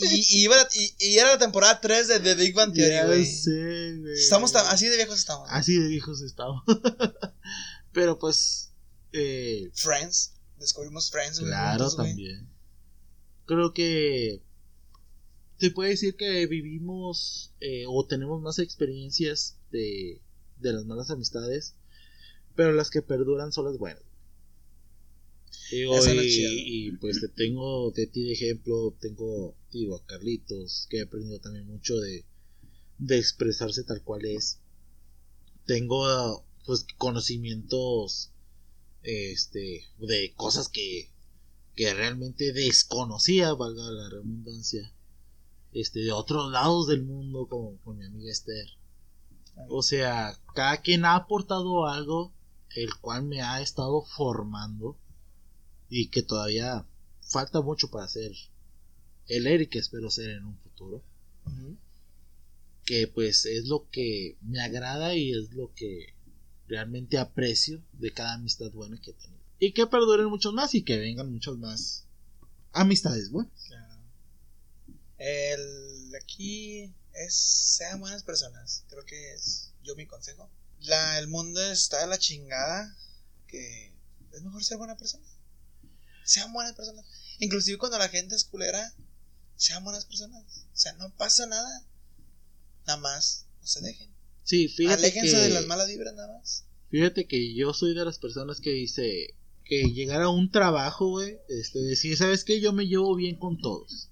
[0.01, 3.27] Y, y, iba y, y era la temporada 3 de The Big Bang Theory, güey.
[3.27, 4.15] sé, güey.
[4.15, 5.49] Estamos tan, así de viejos estamos.
[5.51, 6.63] Así de viejos estamos.
[7.93, 8.73] pero pues,
[9.13, 10.35] eh, Friends.
[10.59, 11.51] Descubrimos Friends, güey.
[11.51, 12.09] claro, juntos, güey.
[12.09, 12.49] también.
[13.47, 14.43] Creo que
[15.59, 20.23] se puede decir que vivimos eh, o tenemos más experiencias de,
[20.59, 21.77] de las malas amistades,
[22.55, 24.03] pero las que perduran son las buenas.
[25.71, 31.03] Digo, y, pues te tengo de ti de ejemplo, tengo digo, a Carlitos, que he
[31.03, 32.25] aprendido también mucho de,
[32.99, 34.59] de expresarse tal cual es.
[35.67, 38.33] Tengo pues conocimientos
[39.03, 41.11] este de cosas que,
[41.77, 44.93] que realmente desconocía, valga la redundancia,
[45.73, 48.67] este de otros lados del mundo como con mi amiga Esther.
[49.69, 52.33] O sea, cada quien ha aportado algo
[52.75, 54.97] el cual me ha estado formando
[55.91, 56.87] y que todavía
[57.21, 58.33] falta mucho para ser
[59.27, 61.05] el Eric que espero ser en un futuro
[62.85, 66.15] que pues es lo que me agrada y es lo que
[66.67, 70.83] realmente aprecio de cada amistad buena que he tenido y que perduren muchos más y
[70.83, 72.07] que vengan muchas más
[72.73, 73.91] amistades buenas Claro.
[75.19, 78.85] El aquí es sean buenas personas.
[78.89, 80.51] Creo que es yo mi consejo.
[80.81, 82.97] La, el mundo está de la chingada.
[83.47, 83.93] Que
[84.33, 85.25] es mejor ser buena persona.
[86.31, 87.05] Sean buenas personas.
[87.41, 88.95] Inclusive cuando la gente es culera,
[89.57, 90.65] sean buenas personas.
[90.73, 91.85] O sea, no pasa nada.
[92.87, 94.15] Nada más, no se dejen.
[94.45, 96.67] sí fíjate Aléjense que de las malas vibras nada más.
[96.89, 101.37] Fíjate que yo soy de las personas que dice que llegar a un trabajo, güey,
[101.49, 102.61] este, decir, ¿sabes qué?
[102.61, 104.11] Yo me llevo bien con todos.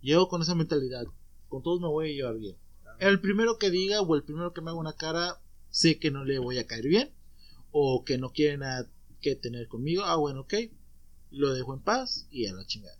[0.00, 1.04] Llevo con esa mentalidad.
[1.48, 2.56] Con todos me voy a llevar bien.
[2.98, 5.38] El primero que diga o el primero que me haga una cara,
[5.68, 7.12] sé que no le voy a caer bien.
[7.72, 8.90] O que no quiere nada
[9.20, 10.04] que tener conmigo.
[10.04, 10.54] Ah, bueno, ok.
[11.32, 12.96] Lo dejo en paz y a la chingada.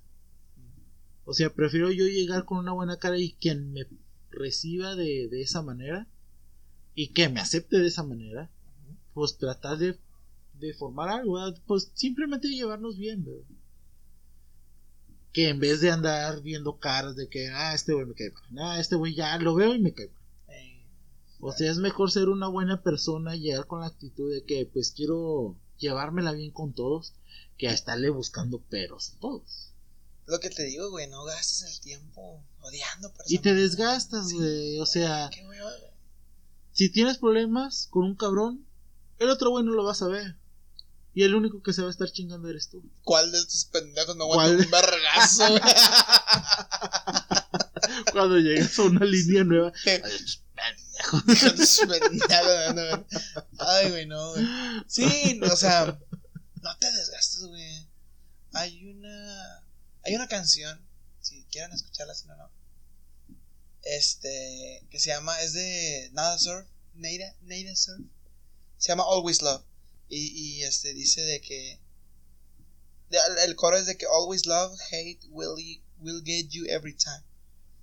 [1.24, 3.86] O sea, prefiero yo llegar con una buena cara y quien me
[4.30, 6.08] reciba de, de esa manera
[6.94, 8.50] y que me acepte de esa manera
[9.14, 9.98] pues tratar de,
[10.54, 13.26] de formar algo, pues simplemente llevarnos bien.
[15.32, 18.58] Que en vez de andar viendo caras de que, ah, este güey me cae mal,
[18.58, 20.22] ah, este güey ya lo veo y me cae mal.
[21.44, 24.92] O sea, es mejor ser una buena persona llegar con la actitud de que, pues
[24.92, 27.14] quiero llevármela bien con todos,
[27.62, 29.70] que a estarle buscando peros a todos.
[30.26, 33.30] lo que te digo, güey, no gastes el tiempo odiando personas.
[33.30, 34.34] Y te desgastas, Sí.
[34.34, 35.92] güey, o sea, Qué hueva, güey.
[36.72, 38.66] si tienes problemas con un cabrón,
[39.20, 40.34] el otro güey no lo vas a ver.
[41.14, 42.82] Y el único que se va a estar chingando eres tú.
[43.04, 44.50] ¿Cuál de estos pendejos ¿Cuál?
[44.50, 45.44] aguanta un vergazo?
[48.12, 49.72] Cuando llegas a una línea nueva,
[53.58, 54.44] Ay, güey, no, güey.
[54.88, 55.98] Sí, o sea,
[56.62, 57.88] no te desgastes, güey.
[58.54, 59.64] Hay una.
[60.04, 60.80] Hay una canción,
[61.20, 62.50] si quieren escucharla, si no, no.
[63.82, 68.04] Este, que se llama, es de Nada Surf, Neida, Neida Surf.
[68.78, 69.64] Se llama Always Love.
[70.08, 70.26] Y,
[70.58, 71.80] y este, dice de que.
[73.10, 77.22] de- el coro es de que Always Love, Hate will, will get you every time.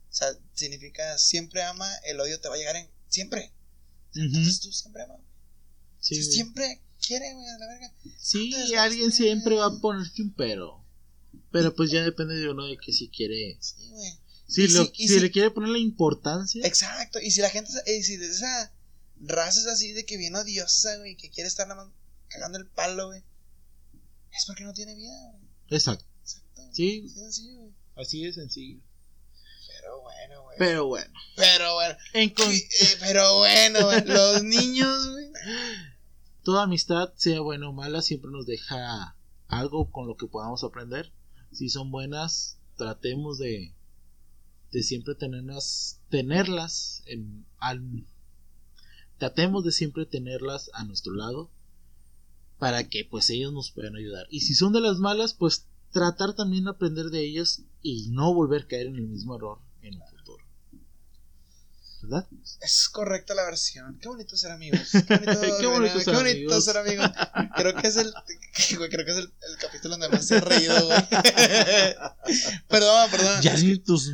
[0.09, 2.89] O sea, significa siempre ama, el odio te va a llegar en.
[3.07, 3.51] Siempre.
[4.15, 5.15] Entonces tú siempre ama.
[5.99, 7.93] Sí, siempre quiere, güey, a la verga.
[8.17, 10.83] Sí, Entonces, alguien siempre va a ponerte un pero.
[11.51, 13.57] Pero pues ya depende de uno de que si quiere.
[13.59, 14.11] Sí, güey.
[14.47, 16.65] Si, lo- si- y si si- le quiere poner la importancia.
[16.65, 17.19] Exacto.
[17.19, 18.71] Y si la gente, y si de esa
[19.21, 21.93] raza es así de que viene odiosa, güey, que quiere estar nada más
[22.29, 23.23] cagando el palo, güey,
[24.31, 25.43] es porque no tiene vida, güey.
[25.69, 26.05] Exacto.
[26.21, 26.61] Exacto.
[26.73, 27.73] Sí, Así de sencillo, güey.
[27.95, 28.81] así de sencillo.
[29.67, 30.57] Pero bueno, güey.
[30.59, 31.13] Pero bueno.
[31.35, 31.97] Pero bueno.
[32.13, 32.69] En con- Eh,
[33.01, 34.05] Pero bueno, güey.
[34.05, 35.29] Los niños, güey.
[36.49, 39.15] toda amistad, sea buena o mala, siempre nos deja
[39.47, 41.13] algo con lo que podamos aprender.
[41.51, 43.75] si son buenas, tratemos de,
[44.71, 48.07] de siempre tenerlas, tenerlas en, al,
[49.19, 51.51] tratemos de siempre tenerlas a nuestro lado
[52.57, 54.25] para que pues ellos nos puedan ayudar.
[54.31, 58.33] Y si son de las malas, pues tratar también de aprender de ellas y no
[58.33, 60.18] volver a caer en el mismo error en el.
[62.61, 63.97] Es correcta la versión.
[63.99, 64.89] Qué bonito ser amigos.
[64.91, 66.65] Qué bonito, Qué bonito qué ser bonito amigos.
[66.65, 67.11] ser amigos.
[67.55, 68.13] Creo que es el,
[68.77, 71.07] güey, creo que es el, el capítulo donde más se he reído, güey.
[72.67, 73.41] perdón, perdón.
[73.41, 74.11] Ya ni tus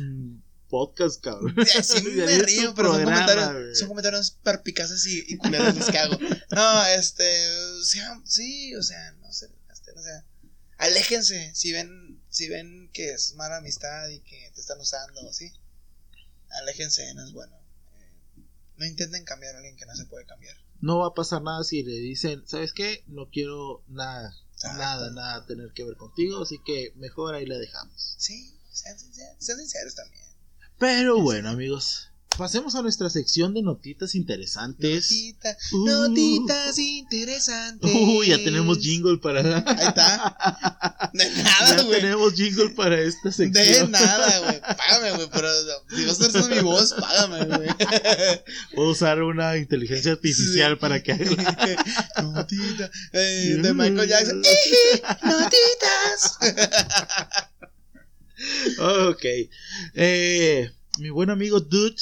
[0.68, 1.54] podcasts, cabrón.
[1.82, 6.18] Sí me río, pero son comentarios, son comentarios perpicaces y, y culeros les cago.
[6.50, 7.48] No, este,
[7.80, 10.24] o sea, sí, o sea, no sé, este, o sea,
[10.78, 15.52] aléjense si ven, si ven que es mala amistad y que te están usando, ¿sí?
[16.62, 17.55] Aléjense, no es bueno.
[18.76, 20.56] No intenten cambiar a alguien que no se puede cambiar.
[20.80, 23.02] No va a pasar nada si le dicen, ¿sabes qué?
[23.06, 24.78] No quiero nada, Exacto.
[24.78, 28.14] nada, nada tener que ver contigo, así que mejor ahí la dejamos.
[28.18, 30.24] Sí, sean sinceros, sean sinceros también.
[30.78, 35.10] Pero bueno, amigos, pasemos a nuestra sección de notitas interesantes.
[35.10, 35.86] Notita- Uh.
[35.86, 37.90] notitas interesantes.
[37.94, 39.40] Uy, ya tenemos jingle para.
[39.40, 41.10] Ahí está.
[41.12, 42.00] De nada, ya güey.
[42.00, 43.90] tenemos jingle para esta De sección.
[43.90, 44.60] nada, güey.
[44.60, 45.28] Págame, güey.
[45.32, 45.48] Pero
[45.96, 47.68] si vas a hacer mi voz, págame, güey.
[48.74, 50.78] Puedo usar una inteligencia artificial Sí.
[50.80, 51.24] para que haga.
[52.22, 52.90] Notita.
[53.12, 54.42] Eh, de Michael Jackson.
[55.22, 56.38] Notitas.
[58.78, 59.24] ok.
[59.94, 61.96] Eh, mi buen amigo Dude,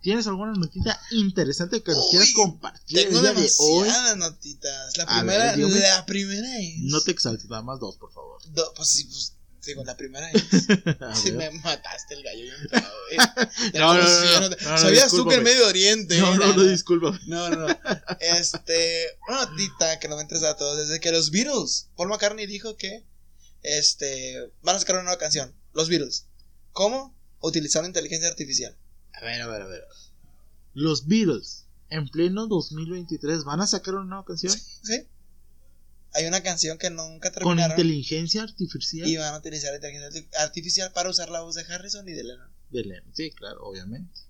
[0.00, 3.88] ¿tienes alguna notita interesante que nos Uy, quieras compartir el Tengo día de hoy?
[4.16, 4.96] notitas.
[4.96, 6.74] La A primera, ver, la primera es.
[6.80, 8.40] No te exaltes, nada más dos, por favor.
[8.52, 9.34] Do- pues sí, pues.
[9.66, 10.42] Digo, la primera es.
[11.22, 12.44] Si me mataste el gallo.
[12.70, 13.18] güey.
[13.74, 16.18] No, no, no, no, no, no, no, Sabías tú que Medio Oriente.
[16.18, 17.18] No, no, no, disculpa.
[17.26, 17.78] No, no, no.
[18.20, 20.78] Este, una notita que nos va a interesar a todos.
[20.78, 23.04] Desde que los Beatles, Paul McCartney dijo que
[23.62, 25.54] este van a sacar una nueva canción.
[25.74, 26.26] Los Beatles.
[26.72, 27.14] ¿Cómo?
[27.40, 28.76] Utilizando inteligencia artificial.
[29.20, 29.84] A ver, a ver, a ver.
[30.74, 34.52] Los Beatles, en pleno 2023, ¿van a sacar una nueva canción?
[34.52, 35.06] ¿Sí?
[36.14, 37.72] Hay una canción que nunca Con terminaron.
[37.72, 39.08] inteligencia artificial.
[39.08, 42.24] Y van a utilizar inteligencia arti- artificial para usar la voz de Harrison y de
[42.24, 42.50] Lennon.
[42.70, 43.14] De Lennon.
[43.14, 44.20] Sí, claro, obviamente.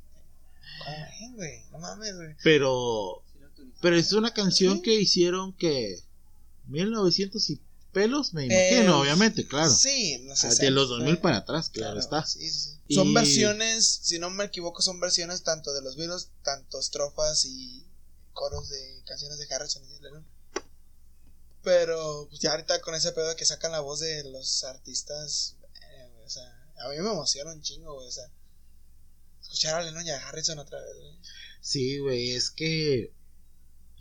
[0.85, 1.63] ¿Cómo ven, güey?
[1.73, 2.35] No mames, güey.
[2.43, 3.23] Pero,
[3.57, 4.83] Sí pero es una canción Sí.
[4.83, 6.01] que hicieron que
[6.67, 7.61] 1900 y
[8.01, 9.71] pelos, me imagino, obviamente, claro.
[9.71, 10.55] Sí, no sé.
[10.55, 12.25] de los 2000 para atrás, claro, está.
[12.27, 12.81] Sí, sí, sí.
[12.89, 17.45] Y- Son versiones, si no me equivoco, son versiones tanto de los Beatles, tanto estrofas
[17.45, 17.85] y
[18.33, 20.27] coros de canciones de Harrison y de Lennon.
[21.63, 26.23] Pero pues ya ahorita con ese pedo que sacan la voz de los artistas, eh,
[26.25, 26.45] o sea,
[26.85, 28.31] a mí me emociona un chingo, güey, o sea,
[29.43, 31.19] escuchar a Lennon y a Harrison otra vez, güey.
[31.61, 33.13] Sí, güey, es que.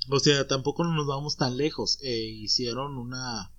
[0.09, 1.97] O sea, tampoco no nos vamos tan lejos.
[2.01, 3.51] Eh, hicieron una.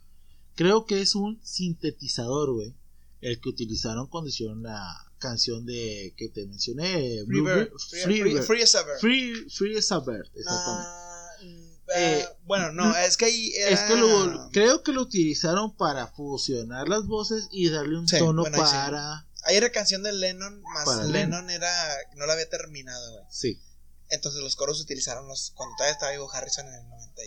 [0.58, 2.74] Creo que es un sintetizador, güey.
[3.20, 4.84] El que utilizaron cuando hicieron la
[5.18, 7.22] canción de que te mencioné.
[7.26, 8.98] Free Bird, free, Free free- free as a bird.
[9.00, 10.88] Free, Free as a Bird, exactamente.
[10.90, 13.70] Ah, mm, Eh, bueno, no, es que ahí era...
[13.70, 18.18] Es que lo, creo que lo utilizaron para fusionar las voces y darle un Sí,
[18.18, 18.62] tono bueno, sí.
[18.72, 19.26] para.
[19.44, 21.70] Ahí era canción de Lennon, más Para Lennon era...
[22.16, 23.24] no la había terminado, güey.
[23.30, 23.60] Sí.
[24.10, 27.24] Entonces los coros utilizaron los cuando todavía estaba vivo Harrison en el 90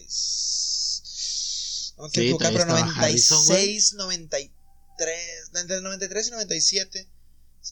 [2.01, 7.09] me Sí, pero todavía estaba Harrison, 96, 93, entre el 93 y 97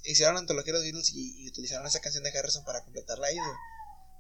[0.06, 3.28] hicieron la antología de los Beatles y, y utilizaron esa canción de Harrison para completarla
[3.28, 3.50] ahí, güey.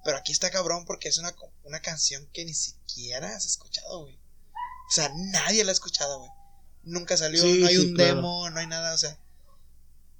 [0.03, 4.15] Pero aquí está cabrón porque es una, una canción que ni siquiera has escuchado, güey.
[4.15, 6.31] O sea, nadie la ha escuchado, güey.
[6.83, 8.15] Nunca salió, Sí, no hay sí, un claro.
[8.15, 9.19] demo, no hay nada, o sea...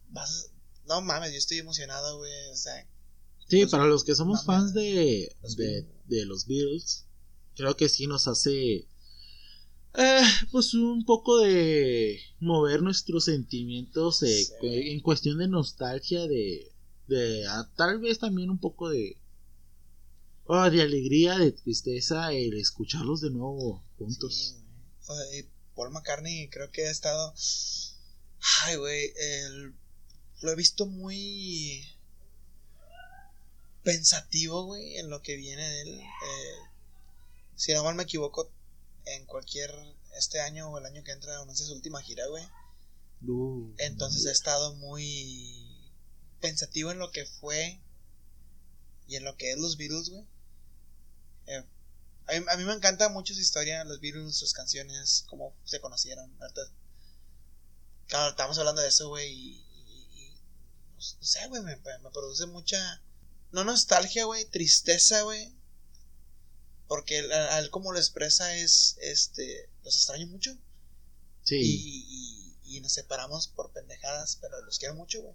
[0.10, 0.52] Vas,
[0.86, 2.32] no mames, yo estoy emocionado, güey.
[2.52, 2.86] O sea,
[3.48, 4.64] Sí, Pues, para los que somos mames.
[4.64, 7.06] fans de, Los de, de los Beatles,
[7.56, 8.86] creo que sí nos hace
[10.00, 10.22] eh,
[10.52, 14.54] pues un poco de mover nuestros sentimientos eh, Sí.
[14.62, 16.72] en cuestión de nostalgia, de,
[17.08, 19.18] de ah, tal vez también un poco de
[20.48, 24.56] ah, de alegría, de tristeza, el escucharlos de nuevo juntos.
[24.58, 24.80] Sí, güey.
[25.08, 25.46] O sea, y
[25.76, 27.34] Paul McCartney creo que ha estado.
[28.66, 29.12] Ay, güey.
[29.18, 29.74] el-
[30.42, 31.84] Lo he visto muy.
[33.84, 36.00] Pensativo, güey, en lo que viene de él.
[36.00, 36.70] Eh,
[37.56, 38.52] si no mal me equivoco,
[39.06, 39.74] en cualquier.
[40.18, 42.44] Este año o el año que entra, no sé, su última gira, güey.
[43.28, 45.92] Uh, Entonces he estado muy
[46.42, 47.80] pensativo en lo que fue
[49.08, 50.26] y en lo que es los Beatles, güey.
[51.48, 51.66] Eh,
[52.28, 55.80] a, mí, a mí me encanta mucho su historia, los Beatles, sus canciones, cómo se
[55.80, 56.36] conocieron.
[56.42, 56.62] Ahorita,
[58.08, 60.32] claro, estamos hablando de eso, güey, y, y- y,
[60.96, 63.02] no sé, güey, me, me produce mucha,
[63.52, 65.54] no nostalgia, güey, tristeza, güey.
[66.90, 70.58] Porque él, a él como lo expresa es, este, los extraño mucho.
[71.44, 71.56] sí.
[71.62, 75.34] Y, y- y nos separamos por pendejadas, pero los quiero mucho, güey.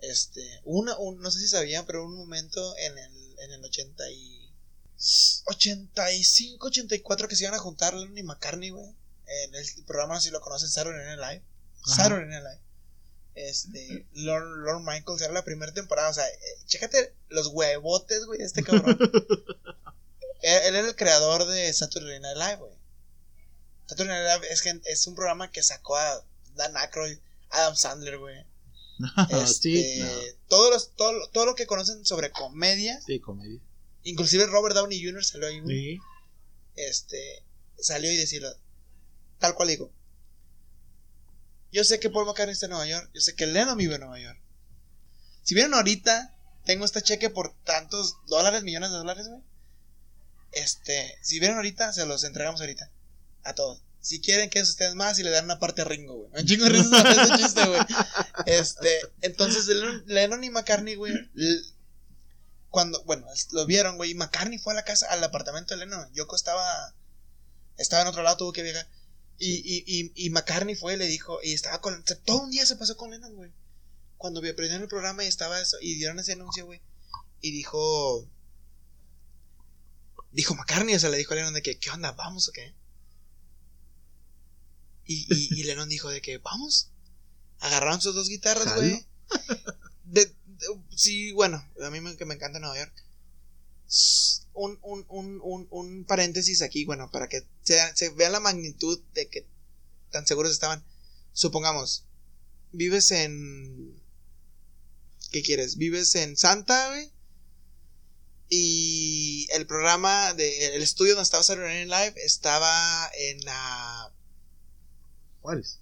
[0.00, 4.10] Este, una, un, no sé si sabían, pero un momento en el, en el 80
[4.10, 4.50] y
[5.44, 8.92] 85, 84 que se iban a juntar Lennon y McCartney, güey.
[9.44, 11.44] En el programa, si lo conocen, Saturday Night Live.
[11.84, 11.94] Ajá.
[12.04, 12.60] Saturday Night Live.
[13.36, 16.08] Este, Lord, Lord Michaels era la primera temporada.
[16.10, 18.98] O sea, eh, chécate los huevotes, güey, de este cabrón.
[20.42, 22.72] él, era el creador de Saturday Night Live, güey.
[23.86, 27.18] Saturday Night Live es, que es un programa que sacó a Dan Aykroyd,
[27.50, 28.44] Adam Sandler, güey.
[29.30, 30.08] Este, sí, no.
[30.48, 33.60] todos los- todo, todo lo que conocen sobre comedia, Sí, comedia.
[34.02, 35.24] inclusive Robert Downey Jr.
[35.24, 35.76] salió ahí, güey.
[35.76, 35.98] Sí.
[36.76, 37.44] Este,
[37.78, 38.48] salió y decirlo,
[39.38, 39.90] tal cual digo.
[41.72, 44.00] Yo sé que Paul McCartney está en Nueva York, yo sé que Lennon vive en
[44.00, 44.38] Nueva York.
[45.42, 49.40] Si vieron ahorita, tengo este cheque por tantos dólares, millones de dólares, güey.
[50.52, 52.90] Este, si vieron ahorita, se los entregamos ahorita.
[53.44, 53.82] A todos.
[54.00, 56.40] Si quieren que ustedes más y le dan una parte a Ringo, güey.
[56.42, 57.80] Un chingo de risas a ese chiste, güey.
[58.46, 59.66] Este, entonces
[60.06, 61.12] Lennon, y McCartney, güey,
[62.70, 66.10] cuando, bueno, lo vieron, güey, y McCartney fue a la casa, al apartamento de Lennon.
[66.14, 66.94] Yoko estaba,
[67.76, 68.88] estaba en otro lado, tuvo que viajar.
[69.38, 72.64] Y, y, y, y McCartney fue y le dijo, y estaba con, todo un día
[72.66, 73.52] se pasó con Lennon, güey.
[74.16, 76.80] Cuando vi- prendieron el programa y estaba eso, y dieron ese anuncio, güey.
[77.40, 78.26] Y dijo,
[80.32, 82.12] dijo McCartney, o sea, le dijo a Lennon de que, ¿qué onda?
[82.12, 82.74] ¿Vamos o qué?
[85.04, 86.90] Y, y, y Lennon dijo de que, ¿vamos?
[87.60, 89.06] Agarraron sus dos guitarras, güey.
[90.94, 92.92] Sí, bueno, a mí me, que me encanta Nueva York.
[94.52, 99.28] Un, un, un, un paréntesis aquí, bueno, para que se, se vea la magnitud de
[99.28, 99.46] que
[100.10, 100.84] tan seguros estaban.
[101.32, 102.04] Supongamos,
[102.72, 103.98] vives en.
[105.30, 105.76] ¿Qué quieres?
[105.76, 107.09] Vives en Santa, güey.
[108.50, 114.12] Y el programa de el estudio donde estaba Saturday Night Live estaba en la
[115.40, 115.78] Juárez.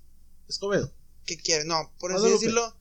[0.49, 0.93] Escobedo.
[1.29, 1.67] ¿qué quieres?
[1.67, 2.75] No, por así decirlo,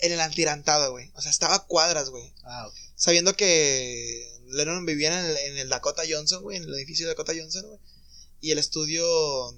[0.00, 1.10] en el antirantado, güey.
[1.14, 2.34] O sea, estaba a cuadras, güey.
[2.42, 2.74] Ah, ok.
[2.96, 7.12] Sabiendo que Lennon vivía en el, en el Dakota Johnson, güey, en el edificio de
[7.12, 7.80] Dakota Johnson, güey.
[8.40, 9.04] Y el estudio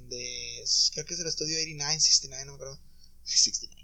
[0.08, 0.64] de.
[0.92, 2.80] Creo que es el estudio 89, 69, no me acuerdo.
[3.24, 3.80] 69.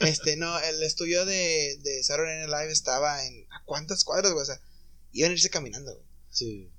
[0.00, 3.46] Este, no, el estudio de, de Saturday Night Live estaba en.
[3.50, 4.42] ¿A cuántas cuadras, güey?
[4.42, 4.60] O sea,
[5.12, 6.06] iban a irse caminando, güey.
[6.30, 6.70] Sí.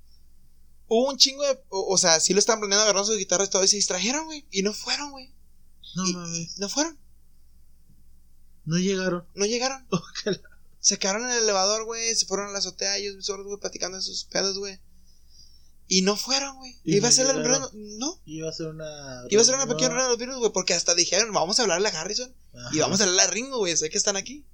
[0.86, 1.58] Hubo un chingo de.
[1.68, 4.26] O, o sea, sí lo estaban planeando, agarraron sus guitarras y todo, y se distrajeron,
[4.26, 4.46] güey.
[4.50, 5.32] Y no fueron, güey.
[5.96, 6.58] No mames.
[6.58, 6.98] No fueron.
[8.64, 9.26] No llegaron.
[9.34, 9.86] No llegaron.
[10.80, 12.14] Se quedaron en el elevador, güey.
[12.14, 14.80] Se fueron a la azotea ellos solos, güey, platicando de sus pedos, güey.
[15.86, 16.78] Y no fueron, güey.
[16.84, 17.62] Iba a ser la llegaron.
[17.72, 17.98] reunión.
[17.98, 18.20] No.
[18.26, 19.22] Iba a ser una.
[19.30, 19.96] Iba a ser una pequeña reunión.
[19.96, 20.52] reunión de los virus, güey.
[20.52, 22.34] Porque hasta dijeron, vamos a hablarle a Harrison.
[22.54, 22.70] Ajá.
[22.72, 23.76] Y vamos a hablarle a Ringo, güey.
[23.76, 24.44] Sé que están aquí.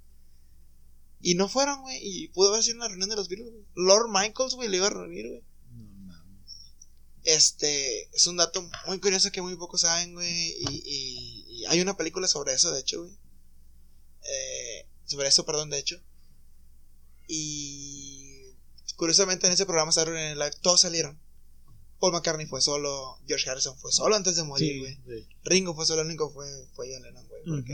[1.22, 1.98] Y no fueron, güey.
[2.02, 3.64] Y pudo haber sido una reunión de los virus, güey.
[3.74, 5.42] Lord Michaels, güey, le iba a reunir, güey.
[5.72, 6.52] No mames.
[7.24, 10.30] Este es un dato muy curioso que muy pocos saben, güey.
[10.30, 13.12] Y, y- y hay una película sobre eso, de hecho, güey.
[14.22, 16.00] Eh, sobre eso, perdón, de hecho.
[17.26, 18.54] Y
[18.96, 21.18] curiosamente en ese programa Saturday Night Live todos salieron.
[21.98, 24.96] Paul McCartney fue solo, George Harrison fue solo antes de morir, güey.
[25.20, 25.28] sí.
[25.44, 27.42] Ringo fue solo, el único fue, fue John Lennon, güey.
[27.44, 27.72] Porque.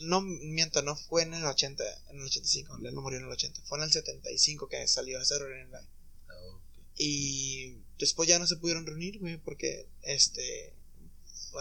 [0.00, 3.62] No miento, no fue en el 80, en el 85, Lennon murió en el 80.
[3.64, 5.86] Fue en el 75 que salió Saturday Night.
[6.98, 10.74] Y después ya no se pudieron reunir, güey, porque este.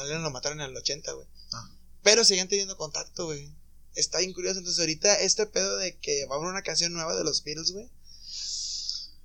[0.07, 1.27] Lennon lo mataron en el 80, güey.
[1.51, 1.69] Ah.
[2.03, 3.51] Pero siguen teniendo contacto, güey.
[3.95, 4.59] Está bien curioso.
[4.59, 7.71] Entonces, ahorita este pedo de que va a haber una canción nueva de los Beatles,
[7.71, 7.89] güey.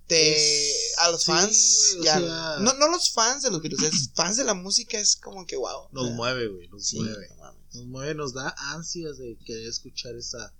[0.07, 4.11] Te, Es- a los fans, ya, sea- no, no los fans de los Beatles, es
[4.15, 5.89] fans de la música, es como que wow.
[5.93, 6.67] Nos o sea, mueve, güey.
[6.69, 7.29] Nos Sí, mueve.
[7.75, 10.53] Nos mueve, nos da ansias de querer escuchar esa,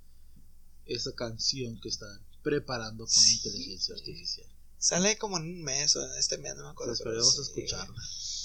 [0.87, 4.47] esa canción que están preparando con Sí, inteligencia artificial.
[4.79, 6.95] Sale como en un mes o en este mes, no me acuerdo.
[6.95, 8.03] Esperemos sí, escucharla.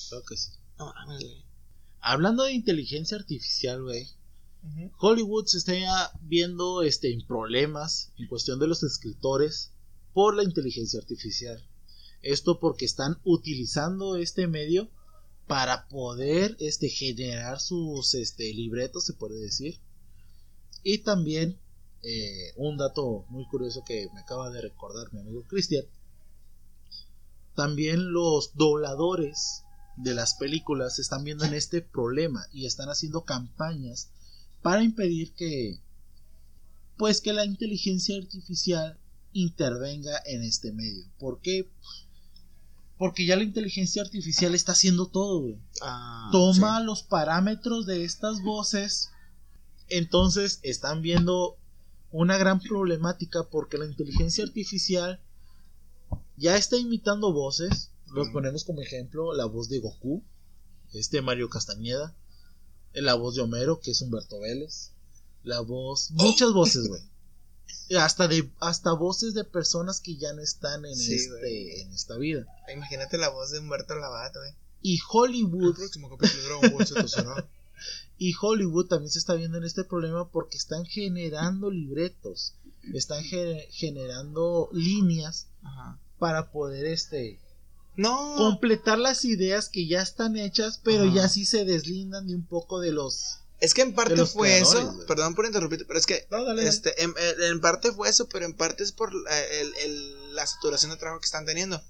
[0.10, 0.52] Creo que sí.
[0.78, 1.46] No mames, güey.
[2.02, 4.08] Hablando de inteligencia artificial, güey.
[4.98, 9.72] Hollywood se está viendo este, en problemas en cuestión de los escritores
[10.14, 11.64] por la inteligencia artificial.
[12.22, 14.90] Esto porque están utilizando este medio
[15.48, 19.80] para poder este, generar sus este, libretos, se puede decir.
[20.84, 21.60] Y también
[22.04, 25.86] eh, un dato muy curioso que me acaba de recordar mi amigo Cristian.
[27.56, 29.64] También los dobladores
[29.98, 34.10] de las películas están viendo en este problema y están haciendo campañas
[34.62, 35.80] para impedir que
[36.98, 39.00] pues que la inteligencia artificial
[39.34, 41.06] intervenga en este medio.
[41.20, 41.70] ¿Por qué?
[42.98, 45.58] Porque ya la inteligencia artificial está haciendo todo, güey.
[45.82, 49.10] Ah, Toma los parámetros de estas voces.
[49.90, 51.58] Entonces están viendo
[52.12, 55.20] una gran problemática porque la inteligencia artificial
[56.38, 57.92] ya está imitando voces.
[58.14, 60.24] Los ponemos como ejemplo la voz de Goku,
[60.94, 62.16] este Mario Castañeda.
[62.94, 64.94] La voz de Homero, que es Humberto Vélez.
[65.44, 66.12] La voz.
[66.12, 67.02] Muchas voces, güey.
[68.00, 72.18] Hasta de hasta voces de personas que ya no están en Sí, este en esta
[72.18, 72.46] vida.
[72.74, 74.52] Imagínate la voz de Humberto Labat, güey.
[74.82, 75.76] Y Hollywood
[78.18, 82.54] y Hollywood también se está viendo en este problema porque están generando libretos,
[82.94, 86.00] están ge- generando líneas Ajá.
[86.18, 87.40] para poder este
[87.98, 88.36] No.
[88.38, 91.14] completar las ideas que ya están hechas, pero Ajá.
[91.16, 95.06] ya sí se deslindan de un poco de los Es que en parte fue eso.
[95.08, 98.28] Perdón por interrumpirte, pero es que No, dale, este, en, en- en parte fue eso,
[98.28, 101.82] pero en parte es por la, el- el- la saturación de trabajo que están teniendo.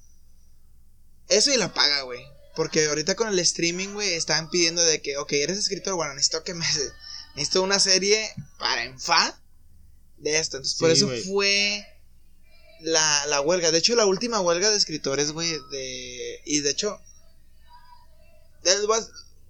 [1.27, 2.23] Eso y la paga, güey.
[2.55, 6.43] Porque ahorita con el streaming, güey, están pidiendo de que, ok, eres escritor, bueno, necesito
[6.43, 6.65] que me...
[7.35, 9.37] Necesito una serie para enfa
[10.17, 10.57] de esto.
[10.57, 11.85] Entonces, por Sí, eso fue
[12.79, 13.71] la, la huelga.
[13.71, 16.41] De hecho, la última huelga de escritores, güey, de...
[16.45, 16.97] Y de hecho...
[18.63, 18.87] de-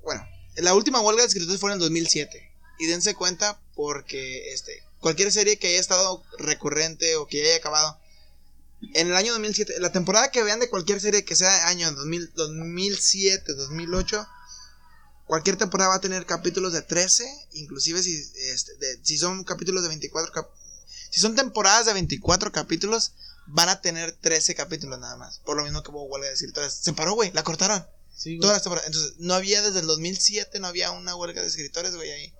[0.03, 0.27] Bueno,
[0.57, 2.51] la última huelga de escritores fue en el 2007.
[2.79, 7.97] Y dense cuenta porque este cualquier serie que haya estado recurrente o que haya acabado
[8.93, 12.33] en el año 2007, la temporada que vean de cualquier serie que sea año 2000,
[12.35, 14.27] 2007, 2008,
[15.25, 18.15] cualquier temporada va a tener capítulos de 13, inclusive si
[18.49, 20.49] este, de- si son capítulos de 24 cap-
[21.09, 23.13] si son temporadas de 24 capítulos
[23.47, 25.39] van a tener 13 capítulos nada más.
[25.45, 26.73] Por lo mismo que hubo huelga de escritores.
[26.73, 27.85] Se paró, güey, la cortaron.
[28.15, 28.39] Sí.
[28.39, 28.87] Todas las temporadas.
[28.87, 32.33] Entonces, no había desde el 2007, no había una huelga de escritores, güey, ahí.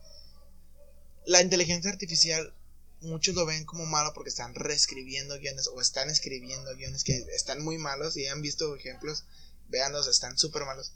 [1.25, 2.53] La inteligencia artificial,
[3.01, 7.63] muchos lo ven como malo porque están reescribiendo guiones o están escribiendo guiones que están
[7.63, 9.25] muy malos y han visto ejemplos.
[9.67, 10.93] Véanlos, están súper malos.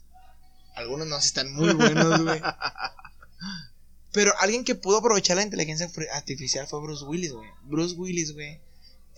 [0.76, 2.40] Algunos no, sí están muy buenos, güey.
[4.12, 7.48] Pero alguien que pudo aprovechar la inteligencia artificial fue Bruce Willis, güey.
[7.62, 8.60] Bruce Willis, güey,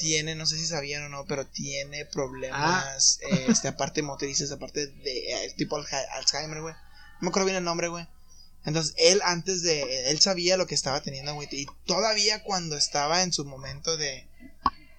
[0.03, 4.89] tiene, no sé si sabían o no, pero tiene problemas, eh, este, aparte motrices, aparte
[4.89, 6.75] de eh, tipo Alzhe- Alzheimer, güey.
[6.75, 8.07] No me acuerdo bien el nombre, güey.
[8.65, 11.49] Entonces, él antes de, él sabía lo que estaba teniendo, güey.
[11.53, 14.29] Y todavía cuando estaba en su momento de,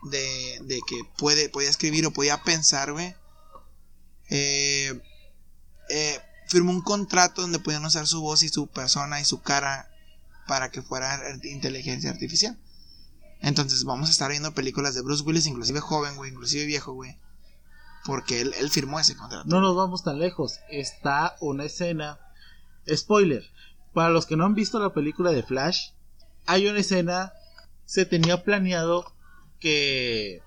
[0.10, 3.14] de, de que puede, podía escribir o podía pensar, güey.
[4.30, 5.00] Eh,
[5.90, 9.90] eh, firmó un contrato donde podían usar su voz y su persona y su cara
[10.48, 12.58] para que fuera inteligencia artificial.
[13.44, 17.18] Entonces vamos a estar viendo películas de Bruce Willis, inclusive joven, güey, inclusive viejo, güey.
[18.06, 19.44] Porque él, él firmó ese contrato.
[19.48, 20.60] No nos vamos tan lejos.
[20.70, 22.20] Está una escena.
[22.91, 23.44] Spoiler.
[23.94, 25.90] Para los que no han visto la película de Flash,
[26.45, 27.34] hay una escena.
[27.86, 29.14] Se tenía planeado
[29.60, 30.41] que.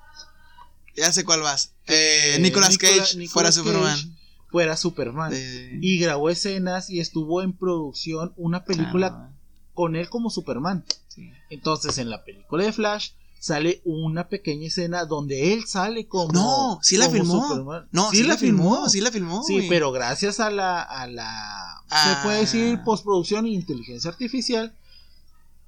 [0.96, 1.74] Ya sé cuál vas.
[1.86, 4.16] Eh, Nicolas Nicola- Cage Nicolas fuera Cage Superman.
[4.50, 5.32] Fuera Superman.
[5.34, 9.32] Eh, Y grabó escenas y estuvo en producción una película claro,
[9.76, 10.84] con él como Superman.
[11.06, 11.30] sí.
[11.50, 16.32] Entonces en la película de Flash sale una pequeña escena donde él sale como.
[16.32, 17.46] No, sí la filmó.
[17.46, 17.86] Superman.
[17.92, 19.44] No, sí, la filmó, sí la filmó.
[19.44, 22.16] Sí, pero gracias a la, a la Ah.
[22.18, 24.74] se puede decir postproducción e inteligencia artificial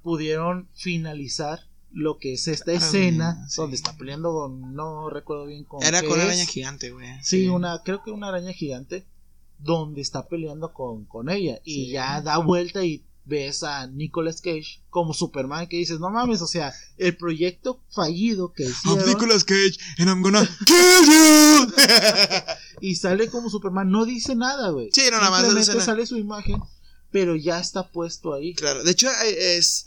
[0.03, 1.61] pudieron finalizar
[1.91, 3.55] lo que es esta Ah, escena sí.
[3.61, 7.07] donde está peleando con no recuerdo bien con Era con una araña gigante, güey.
[7.23, 9.05] Sí, una creo que una araña gigante
[9.59, 11.91] donde está peleando con, con ella y Sí.
[11.91, 16.47] ya da vuelta y ves a Nicolas Cage como Superman que dices, "No mames, o
[16.47, 21.73] sea, el proyecto fallido que I'm hicieron Nicolas Cage and I'm gonna kill you.
[22.81, 24.89] y sale como Superman, no dice nada, güey.
[24.91, 26.61] Sí, no, nada más Simplemente sale- sale su imagen,
[27.11, 28.53] pero ya está puesto ahí.
[28.55, 29.85] Claro, de hecho eh, es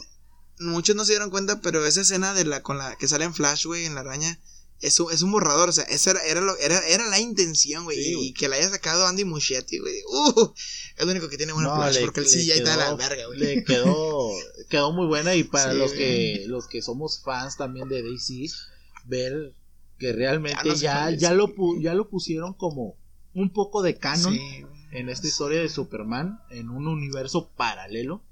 [0.59, 3.35] muchos no se dieron cuenta, pero esa escena de la con la que sale en
[3.35, 4.39] Flash, güey, en la araña
[4.83, 7.85] es un, es un borrador, o sea, esa era era, lo, era, era la intención,
[7.85, 9.95] güey, Sí, y, que la haya sacado Andy Muschietti, güey.
[10.13, 10.53] Uh,
[10.97, 12.95] es lo único que tiene bueno No, Flash le- porque el le CGI está la
[12.95, 13.39] verga, güey.
[13.39, 14.31] Le quedó,
[14.69, 15.99] quedó muy buena y para Sí, los güey.
[15.99, 18.47] que los que somos fans también de DC,
[19.07, 19.55] ver
[19.99, 22.97] que realmente Ya ya, ya, lo, ya lo pusieron como
[23.35, 28.23] un poco de canon Sí, en esta historia de Superman, en un universo paralelo,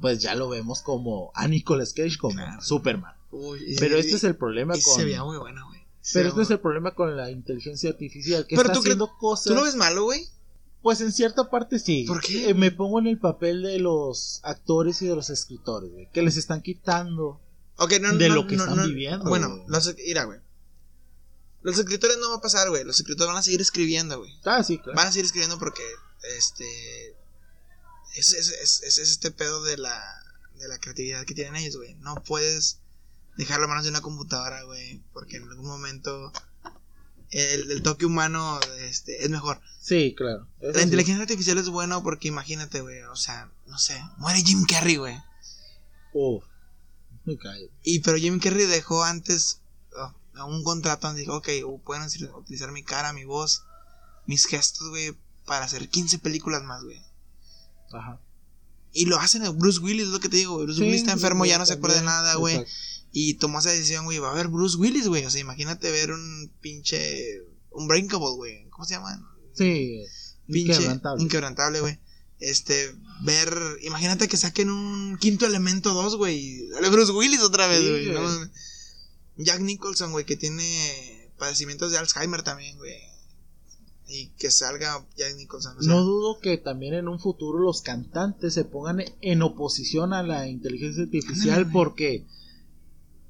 [0.00, 2.60] pues ya lo vemos como a Nicolas Cage como Claro.
[2.62, 3.14] Superman.
[3.30, 4.94] Uy, Pero este es el problema con...
[4.96, 5.67] se veía muy bueno,
[6.12, 9.16] Pero veía este es el problema con la inteligencia artificial, que Pero está tú haciendo
[9.18, 9.46] cosas...
[9.46, 10.26] ¿Tú lo ves malo, güey?
[10.82, 12.04] Pues en cierta parte sí.
[12.06, 12.50] ¿Por qué?
[12.50, 16.22] Eh, me pongo en el papel de los actores y de los escritores, güey, que
[16.22, 17.40] les están quitando.
[17.76, 18.86] Ok, no, De no, lo que no, están no.
[18.86, 19.64] viviendo, Bueno, güey.
[19.68, 20.38] los, mira, güey.
[21.62, 22.84] Los escritores no va a pasar, güey.
[22.84, 24.32] Los escritores van a seguir escribiendo, güey.
[24.44, 24.96] Ah, sí, claro.
[24.96, 25.82] Van a seguir escribiendo porque,
[26.36, 27.10] este,
[28.16, 30.00] es, es, es, es- es este pedo de la,
[30.58, 31.94] de la creatividad que tienen ellos, güey.
[31.96, 32.78] No puedes
[33.38, 36.30] dejarlo en manos de una computadora, güey, porque en algún momento
[37.30, 39.60] el, el toque humano, este, es mejor.
[39.80, 40.46] Sí, claro.
[40.60, 40.84] Eso La sí.
[40.84, 45.16] inteligencia artificial es bueno porque imagínate, güey, o sea, no sé, muere Jim Carrey, güey.
[46.12, 46.44] Uf.
[47.24, 47.68] Me callo.
[47.82, 49.60] Y pero Jim Carrey dejó antes
[49.92, 51.48] uh, un contrato donde dijo, ok,
[51.84, 53.64] pueden util- utilizar mi cara, mi voz,
[54.26, 57.00] mis gestos, güey, para hacer 15 películas más, güey.
[57.92, 58.20] Ajá.
[58.92, 60.56] Y lo hacen, Bruce Willis, es lo que te digo.
[60.58, 62.64] Bruce Sí, Willis está enfermo, ya no se acuerda de nada, güey.
[63.12, 64.18] Y tomó esa decisión, güey.
[64.18, 65.24] Va a ver Bruce Willis, güey.
[65.24, 67.42] O sea, imagínate ver un pinche.
[67.70, 68.68] Un Breakable, güey.
[68.70, 69.34] ¿Cómo se llama?
[69.54, 70.02] Sí,
[70.46, 70.72] Pinche.
[70.74, 71.22] inquebrantable.
[71.22, 71.98] Inquebrantable, güey.
[72.40, 73.52] Este, ver.
[73.82, 76.68] Imagínate que saquen un quinto elemento 2, güey.
[76.68, 78.06] Dale Bruce Willis otra vez, güey.
[78.12, 78.50] no.
[79.38, 82.94] Jack Nicholson, güey, que tiene padecimientos de Alzheimer también, güey.
[84.08, 85.76] Y que salga Jack Nicholson.
[85.78, 90.12] o sea, No dudo que también en un futuro los cantantes se pongan en oposición
[90.12, 92.24] a la inteligencia artificial porque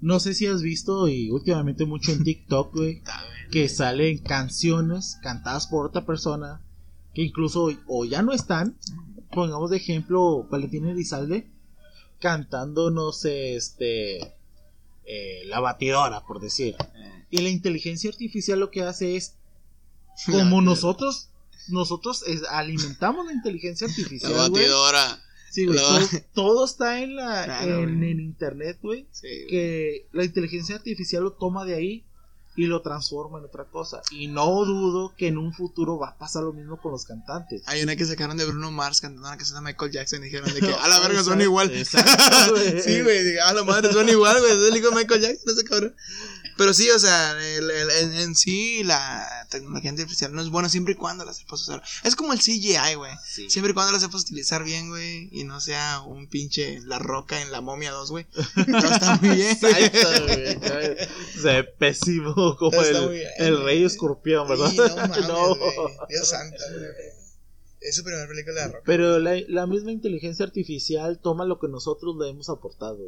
[0.01, 3.03] no sé si has visto y últimamente mucho en TikTok, güey,
[3.51, 6.61] que salen canciones cantadas por otra persona
[7.15, 8.77] que incluso o ya no están,
[9.33, 11.51] pongamos de ejemplo Valentina Elizalde
[12.21, 14.35] cantando, no sé, este,
[15.05, 16.77] eh, la batidora, por decir.
[17.31, 19.35] Y la inteligencia artificial lo que hace es,
[20.27, 21.29] como nosotros,
[21.69, 24.51] nosotros es- alimentamos la inteligencia La artificial, güey.
[24.51, 25.21] batidora.
[25.59, 25.99] Sí, güey, todo,
[26.35, 29.09] todo está en la, Claro, en el internet, güey.
[29.11, 29.47] Sí, güey.
[29.49, 32.05] Que la inteligencia artificial lo toma de ahí
[32.59, 34.03] y lo transforma en otra cosa.
[34.11, 37.63] Y no dudo que en un futuro va a pasar lo mismo con los cantantes.
[37.67, 40.53] Hay una que sacaron de Bruno Mars cantando una canción de Michael Jackson y dijeron
[40.53, 41.71] de que a la verga Exacto, igual.
[41.73, 42.83] exacto, güey.
[42.83, 44.51] sí, güey, a la madre suena igual, güey.
[44.53, 45.95] Es el hijo de Michael Jackson, ese cabrón.
[46.57, 50.69] Pero sí, o sea, el- el- en, en sí la tecnología artificial no es buena
[50.69, 51.81] siempre y cuando la sepas usar.
[52.03, 53.13] Es como el CGI, güey.
[53.25, 53.49] Sí.
[53.49, 55.29] Siempre y cuando la sepas utilizar bien, güey.
[55.31, 58.27] Y no sea un pinche La Roca en La Momia 2, güey.
[58.57, 59.51] Pero está muy bien.
[59.53, 60.59] Exacto, güey.
[61.41, 64.71] Se ve pésimo como el, bien, rey escorpión, ¿verdad?
[64.71, 65.55] Sí, no mames, No.
[66.09, 66.57] Dios santo.
[67.81, 68.75] Es su primera película de.
[68.85, 72.99] Pero la, la misma inteligencia artificial toma lo que nosotros le hemos aportado.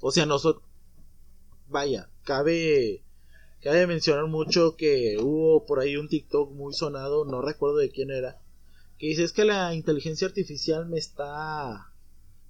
[0.00, 0.64] O sea, nosotros.
[1.68, 3.02] Vaya, cabe.
[3.62, 8.10] Cabe mencionar mucho que hubo por ahí un TikTok muy sonado, no recuerdo de quién
[8.10, 8.40] era,
[8.98, 11.92] que dice es que la inteligencia artificial me está.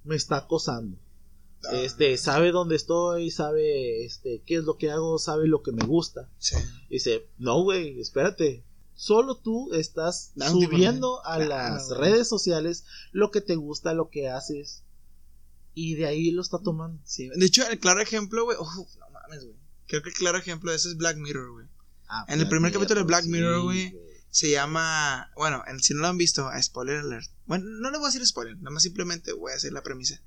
[0.04, 0.96] me está acosando.
[1.70, 5.72] Ah, Este, sabe dónde estoy, sabe este, qué es lo que hago, sabe lo que
[5.72, 6.28] me gusta.
[6.38, 6.56] Sí.
[6.90, 8.64] Dice, no, güey, espérate.
[8.94, 14.10] Solo tú estás un subiendo a Claro, las redes sociales lo que te gusta, lo
[14.10, 14.84] que haces.
[15.74, 17.00] Y de ahí lo está tomando.
[17.04, 18.58] Sí, de hecho, el claro ejemplo, güey.
[18.58, 19.56] no mames, güey.
[19.86, 21.66] Creo que el claro ejemplo de eso es Black Mirror, güey.
[22.08, 23.96] Ah, En el primer capítulo de Black Mirror, güey.
[24.30, 25.30] Se llama.
[25.36, 27.28] Bueno, en- si no lo han visto, spoiler alert.
[27.46, 30.20] Bueno, no le voy a decir spoiler, nada más simplemente voy a hacer la premisa.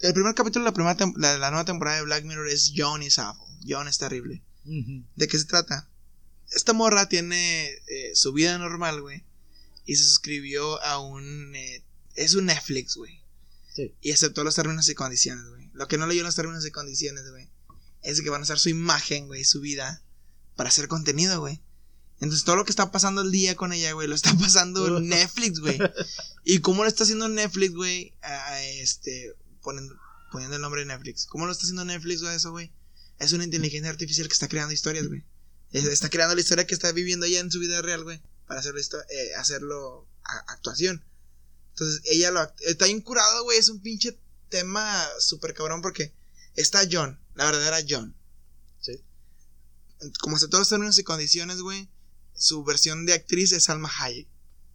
[0.00, 3.02] El primer capítulo de la, primera la, la nueva temporada de Black Mirror es John
[3.02, 3.46] is awful.
[3.66, 4.42] John es terrible.
[4.64, 5.88] ¿De qué se trata?
[6.50, 9.24] Esta morra tiene eh, su vida normal, güey.
[9.86, 11.54] Y se suscribió a un.
[11.54, 11.82] eh,
[12.14, 13.20] es un Netflix, güey.
[13.74, 13.94] Sí.
[14.00, 15.70] Y aceptó los términos y condiciones, güey.
[15.72, 17.48] Lo que no leyó en los términos y condiciones, güey.
[18.02, 20.02] Es que van a usar su imagen, güey, su vida.
[20.54, 21.60] Para hacer contenido, güey.
[22.20, 25.60] Entonces todo lo que está pasando el día con ella, güey, lo está pasando Netflix,
[25.60, 25.78] güey.
[26.44, 28.14] ¿Y cómo lo está haciendo Netflix, güey?
[28.22, 29.34] A este,
[29.64, 29.96] poniendo,
[30.30, 31.26] poniendo el nombre de Netflix.
[31.26, 32.70] ¿Cómo lo está haciendo Netflix o eso, güey?
[33.18, 35.24] Es una inteligencia artificial que está creando historias, güey.
[35.72, 38.20] Es- Está creando la historia que está viviendo ella en su vida real, güey.
[38.46, 38.80] Para hacerlo,
[39.10, 41.04] eh, hacerlo a- actuación.
[41.70, 43.58] Entonces, ella lo está incurado, güey.
[43.58, 44.16] Es un pinche
[44.50, 46.12] tema súper cabrón porque
[46.54, 48.14] está John, la verdadera John.
[48.80, 49.00] Sí.
[50.20, 51.88] Como aceptó los términos y condiciones, güey.
[52.36, 54.28] Su versión de actriz es Alma Hayek.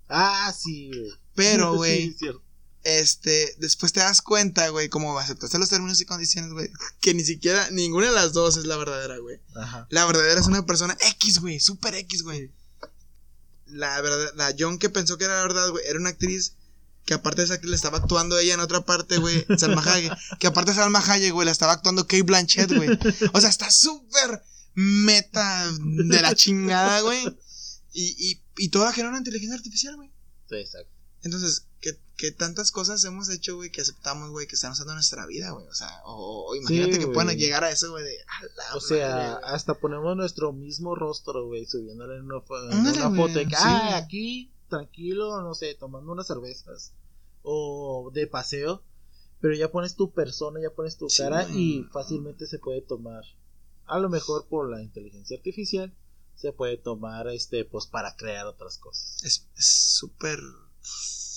[0.07, 1.11] Ah, sí, güey.
[1.35, 2.43] Pero, Sí, güey, cierto.
[2.83, 6.69] Este, después te das cuenta, güey, como aceptaste los términos y condiciones, güey,
[7.01, 9.39] que ni siquiera ninguna de las dos es la verdadera, güey.
[9.55, 9.87] Ajá.
[9.89, 12.51] La verdadera es una persona X, güey, super X, güey.
[13.67, 16.53] La verdad, la John que pensó que era la verdad, güey, era una actriz
[17.05, 20.13] que aparte de esa actriz le estaba actuando ella en otra parte, güey, Salma Hayek,
[20.39, 22.89] que aparte de Salma Hayek, güey, la estaba actuando Kate Blanchett, güey.
[23.33, 24.43] O sea, está súper
[24.75, 27.25] meta de la chingada, güey.
[27.93, 30.11] Y, y, y toda genera una inteligencia artificial, güey.
[30.49, 30.91] Sí, exacto.
[31.23, 35.25] Entonces, ¿qué, qué tantas cosas hemos hecho, güey, que aceptamos, güey, que están usando nuestra
[35.25, 35.67] vida, güey?
[35.67, 38.17] O sea, o, o imagínate Sí, que puedan llegar a eso, güey, de...
[38.21, 42.41] a la O sea, madre, hasta ponemos nuestro mismo rostro, güey, subiéndole en una,
[42.71, 43.55] Ándale, una foto que, sí.
[43.57, 46.93] ah, aquí, tranquilo, no sé, tomando unas cervezas.
[47.41, 48.83] O de paseo.
[49.41, 53.23] Pero ya pones tu persona, ya pones tu Sí, cara y fácilmente se puede tomar.
[53.85, 55.95] A lo mejor por la inteligencia artificial
[56.35, 59.23] se puede tomar, este, pues para crear otras cosas.
[59.23, 59.65] Es es
[59.95, 60.39] súper...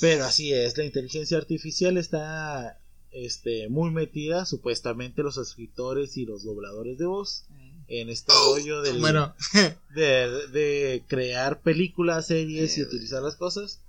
[0.01, 2.79] Pero así es, la inteligencia artificial está
[3.11, 7.45] este muy metida, supuestamente los escritores y los dobladores de voz,
[7.89, 9.35] en este rollo del, Bueno,
[9.95, 13.81] de, de crear películas, series y Eh, utilizar las cosas.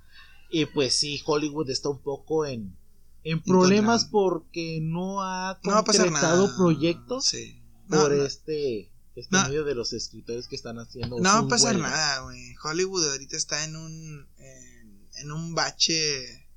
[0.51, 2.75] Y pues sí, Hollywood está un poco en,
[3.23, 6.11] en problemas porque no ha no concretado
[6.47, 6.57] nada.
[6.57, 7.59] proyectos Sí.
[7.88, 9.43] No, por no, este, este No.
[9.47, 11.17] medio de los escritores que están haciendo.
[11.17, 11.91] no va a pasar huelgas.
[11.91, 12.55] nada, güey.
[12.63, 14.27] Hollywood ahorita está en un...
[14.38, 14.72] En,
[15.15, 16.48] en un bache...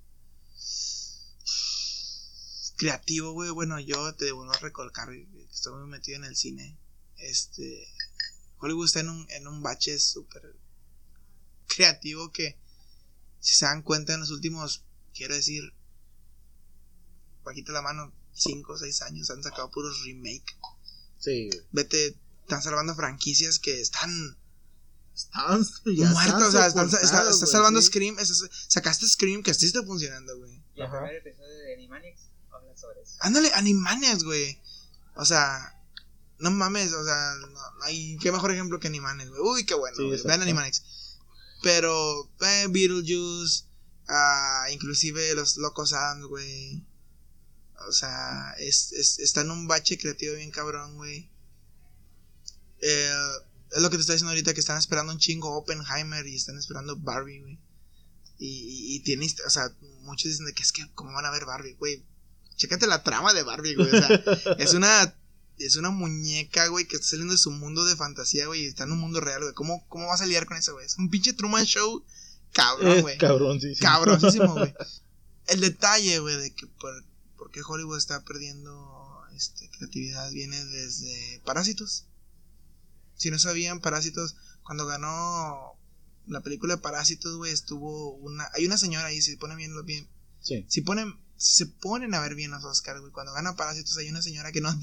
[2.76, 3.50] creativo, güey.
[3.50, 5.08] Bueno, yo te vuelvo a recolcar,
[5.50, 6.78] estoy muy metido en el cine.
[7.16, 7.88] Este.
[8.58, 10.56] Hollywood está en un, en un bache súper
[11.66, 12.58] creativo que,
[13.40, 14.84] si se dan cuenta en los últimos,
[15.14, 15.74] quiero decir,
[17.44, 20.56] bajita la mano, 5 o 6 años han sacado puros remake.
[21.18, 21.66] Sí, güey.
[21.72, 24.38] Vete, están salvando franquicias que están
[25.16, 25.64] Están
[25.96, 26.42] ya muertas.
[26.42, 27.86] O sea, están, está, salvando sí.
[27.88, 28.16] Scream.
[28.68, 30.62] sacaste Scream que sí está funcionando, güey.
[30.74, 32.20] Y el primer episodio de Animaniacs
[32.52, 33.16] habla sobre eso.
[33.20, 34.60] Ándale, Animaniacs, güey.
[35.14, 35.74] O sea,
[36.38, 39.40] no mames, o sea, no, hay qué mejor ejemplo que Animaniacs, güey.
[39.42, 40.22] Uy, qué bueno, Sí.
[40.26, 40.82] Vean Animaniacs.
[41.62, 43.64] Pero, eh, Beetlejuice,
[44.08, 46.84] ah, inclusive los Locos Adams, güey.
[47.88, 51.30] O sea, es, es- está en un bache creativo bien cabrón, güey.
[52.82, 53.10] Eh,
[53.74, 56.58] es lo que te estoy diciendo ahorita, que están esperando un chingo Oppenheimer y están
[56.58, 57.58] esperando Barbie, güey.
[58.38, 59.70] Y, y, y tiene, hist- o sea,
[60.02, 62.02] muchos dicen de que es que, ¿cómo van a ver Barbie, güey?
[62.56, 63.88] Chécate la trama de Barbie, güey.
[63.88, 64.08] O sea,
[64.58, 65.14] es una,
[65.58, 68.84] es una muñeca, güey, que está saliendo de su mundo de fantasía, güey, y está
[68.84, 69.54] en un mundo real, güey.
[69.54, 70.84] ¿Cómo, ¿Cómo vas a lidiar con eso, güey?
[70.86, 72.04] Es un pinche Truman Show
[72.52, 73.18] cabrón, güey.
[73.74, 73.80] sí.
[73.82, 74.74] Cabroncísimo, güey.
[75.46, 77.04] El detalle, güey, de que por,
[77.36, 82.04] por qué Hollywood está perdiendo este, creatividad viene desde Parásitos.
[83.16, 85.74] Si no sabían, Parásitos, cuando ganó
[86.26, 88.48] la película de Parásitos, güey, estuvo una...
[88.54, 90.08] Hay una señora ahí, si se ponen bien, bien
[90.40, 90.64] Sí.
[90.68, 94.08] si ponen si se ponen a ver bien los Oscars, güey, cuando gana Parásitos hay
[94.08, 94.74] una señora que no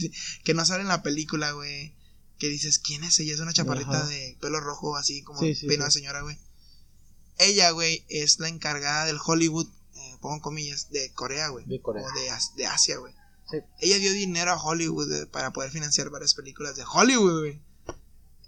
[0.43, 1.95] que no sale en la película, güey,
[2.37, 3.33] que dices, ¿quién es ella?
[3.33, 4.07] Es una chaparrita Ajá.
[4.07, 5.91] de pelo rojo así como Sí, sí, sí.
[5.91, 6.37] señora, güey.
[7.39, 11.65] Ella, güey, es la encargada del Hollywood, eh, pongo comillas, de Corea, güey.
[11.65, 12.03] De Corea.
[12.05, 13.13] O de, de Asia, güey.
[13.49, 13.57] Sí.
[13.79, 17.61] Ella dio dinero a Hollywood eh, para poder financiar varias películas de Hollywood, güey.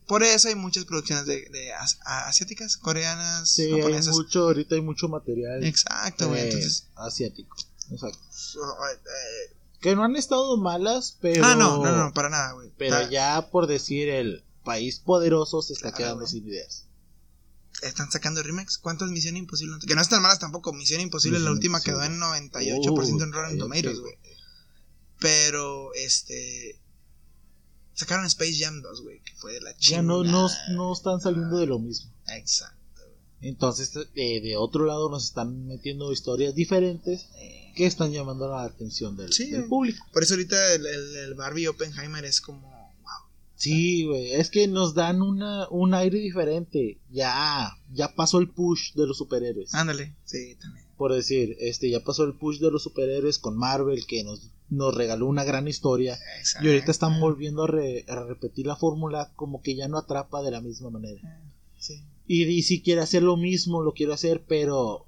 [0.07, 4.15] Por eso hay muchas producciones de, de as- asiáticas, coreanas, Sí, hay japonesas.
[4.15, 6.41] mucho, ahorita hay mucho material Exacto, güey.
[6.41, 7.57] eh, Entonces, asiático.
[7.91, 8.19] Exacto.
[8.19, 11.43] eh, Que no han estado malas, pero.
[11.45, 12.71] Ah, no, no, no, para nada, güey.
[12.77, 16.83] Pero ya por decir el país poderoso se está Claro, quedando sin ideas.
[17.81, 18.77] Están sacando remakes.
[18.77, 19.75] ¿Cuántas Misión Imposible?
[19.85, 20.71] Que no están malas tampoco.
[20.73, 24.15] Misión Imposible, la última quedó en 98% en Uh, Rotten cállate, Tomatoes, güey.
[25.19, 26.79] Pero, este.
[27.95, 29.21] Sacaron Space Jam 2, güey.
[29.21, 30.03] Que fue de la Ya chingada.
[30.03, 32.11] no, no, no están saliendo de lo mismo.
[32.27, 32.75] Exacto.
[33.41, 37.27] Entonces, eh, de otro lado nos están metiendo historias diferentes
[37.75, 40.03] que están llamando la atención del, Sí, del público.
[40.13, 42.67] Por eso ahorita el, el, el Barbie Oppenheimer es como.
[43.01, 43.11] Wow.
[43.55, 46.99] Sí, güey, es que nos dan una, un aire diferente.
[47.11, 49.73] Ya, ya pasó el push de los superhéroes.
[49.73, 50.15] Ándale.
[50.23, 50.85] Sí, también.
[50.97, 54.95] Por decir, este, ya pasó el push de los superhéroes con Marvel, que nos, nos
[54.95, 56.17] regaló una gran historia.
[56.39, 56.67] Exacto.
[56.67, 60.41] Y ahorita están volviendo a, re- a repetir la fórmula como que ya no atrapa
[60.41, 61.21] de la misma manera.
[61.77, 62.03] Sí.
[62.27, 65.05] Y DC quiere hacer lo mismo, lo quiero hacer, pero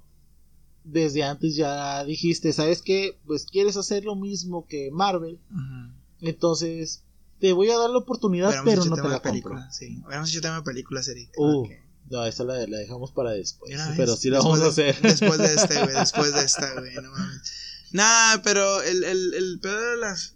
[0.84, 3.18] desde antes ya dijiste, ¿sabes qué?
[3.26, 5.92] Pues quieres hacer lo mismo que Marvel, Ujú.
[6.20, 7.02] entonces
[7.40, 9.22] te voy a dar la oportunidad, pero no te la de compro.
[9.30, 9.70] película.
[9.72, 10.00] Sí.
[10.04, 11.30] Hubiéramos hecho tema de películas, Eric.
[11.36, 11.70] Uh, Ok.
[12.10, 14.98] No, esa la, la dejamos para después, pero sí la vamos a hacer.
[15.02, 15.94] Después de este, güey.
[15.98, 16.94] Después de esta, güey.
[16.94, 17.52] No mames.
[17.92, 20.34] Nah, pero el, el, el peor de las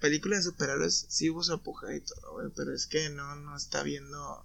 [0.00, 2.46] películas de superhéroes sí hubo su apogeo y todo, güey.
[2.54, 4.44] Pero es que no, no está viendo.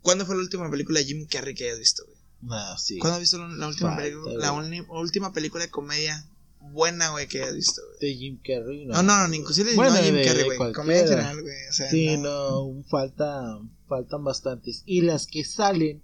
[0.00, 2.18] ¿Cuándo fue la última película de Jim Carrey que hayas visto, güey?
[2.42, 2.98] No, sí.
[2.98, 4.34] ¿Cuándo has visto la, la última Falta, película?
[4.34, 4.52] La
[4.90, 6.28] última película de comedia
[6.58, 7.98] buena, güey, que hayas visto, güey.
[8.00, 8.94] De Jim Carrey, no.
[8.94, 10.72] No, no, no, ni inclusive Bueno, no Jim de- Carrey, güey.
[10.72, 11.54] Comedia en general, güey.
[11.68, 12.72] O sea, Sí, no.
[12.72, 14.82] no, falta, faltan bastantes.
[14.86, 16.02] Y las que salen,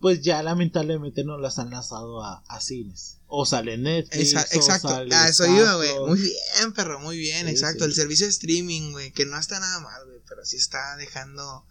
[0.00, 3.17] pues ya lamentablemente no las han lanzado a, a cines.
[3.30, 4.28] O sale Netflix.
[4.28, 5.98] Esa- o exacto, sale a eso iba, güey.
[6.06, 7.84] Muy bien, perro, muy bien, Sí, exacto.
[7.84, 7.90] sí.
[7.90, 11.64] El servicio de streaming, güey, que no está nada mal, güey, pero sí está dejando.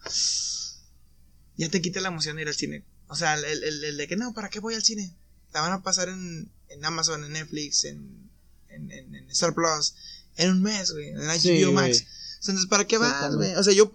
[1.57, 2.83] Ya te quita la emoción de ir al cine.
[3.07, 5.15] O sea, el, el- el de que no, ¿para qué voy al cine?
[5.53, 8.29] La van a pasar en, en Amazon, en Netflix, en,
[8.69, 9.95] en, en- en Star Plus,
[10.35, 12.05] en un mes, güey, en HBO Sí, Max.
[12.41, 13.55] Entonces, ¿para qué vas, güey?
[13.55, 13.91] O sea, yo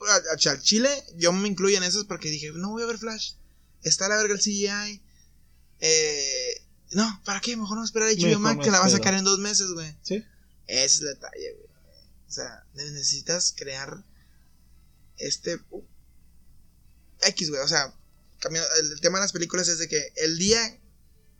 [0.51, 3.35] al Chile, yo me incluyo en esos porque dije, no voy a ver Flash.
[3.85, 5.01] Está a la verga el CGI.
[5.81, 6.62] Eh,
[6.93, 7.57] no, ¿para qué?
[7.57, 9.95] Mejor no esperar a HBO Max que la va a sacar en dos meses, güey.
[10.03, 10.25] Sí.
[10.67, 11.67] Ese es el detalle, güey.
[12.29, 14.03] O sea, necesitas crear
[15.19, 15.83] este uh,
[17.23, 17.61] X, güey.
[17.63, 17.95] O sea,
[18.41, 20.79] cambiando- el, tema de las películas es de que el día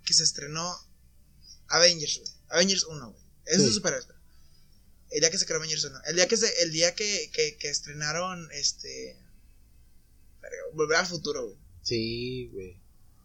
[0.05, 0.77] que se estrenó
[1.69, 2.31] Avengers, güey.
[2.51, 3.23] Avengers 1, güey.
[3.47, 3.71] Eso Sí.
[3.71, 3.97] es pero-
[5.11, 5.99] El día que se creó Avengers 1.
[6.07, 9.19] El día que se, el día que, que, que estrenaron este
[10.75, 11.59] Volver al futuro, güey.
[11.83, 12.77] Sí, güey.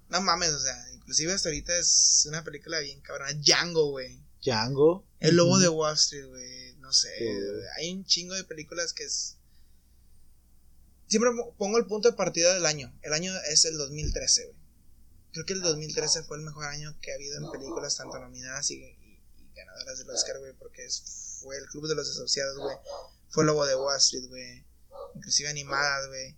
[0.10, 0.76] No mames, o sea,
[1.08, 3.32] inclusive hasta ahorita es una película bien cabrona.
[3.34, 4.20] Django, güey.
[4.44, 5.06] Django.
[5.22, 6.76] El lobo de Wall Street, güey.
[6.80, 7.10] No sé.
[7.78, 9.38] Hay un chingo de películas que es.
[11.08, 12.94] Siempre pongo el punto de partida del año.
[13.04, 14.58] El año es el 2013, güey.
[15.32, 18.70] Creo que el 2013 fue el mejor año que ha habido en películas, tanto nominadas
[18.72, 22.58] y, y- y ganadoras del Oscar, güey, porque es- fue el Club de los Asociados,
[22.58, 22.76] güey.
[23.30, 24.66] Fue Lobo de Wall Street, güey.
[25.16, 26.36] Inclusive animadas, güey.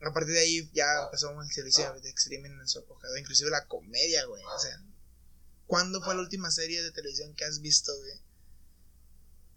[0.00, 3.16] A partir de ahí ya empezó el servicio de streaming en su apogeo.
[3.16, 4.42] Inclusive la comedia, güey.
[4.44, 4.78] O sea,
[5.66, 8.12] ¿cuándo fue la última serie de televisión que has visto, güey?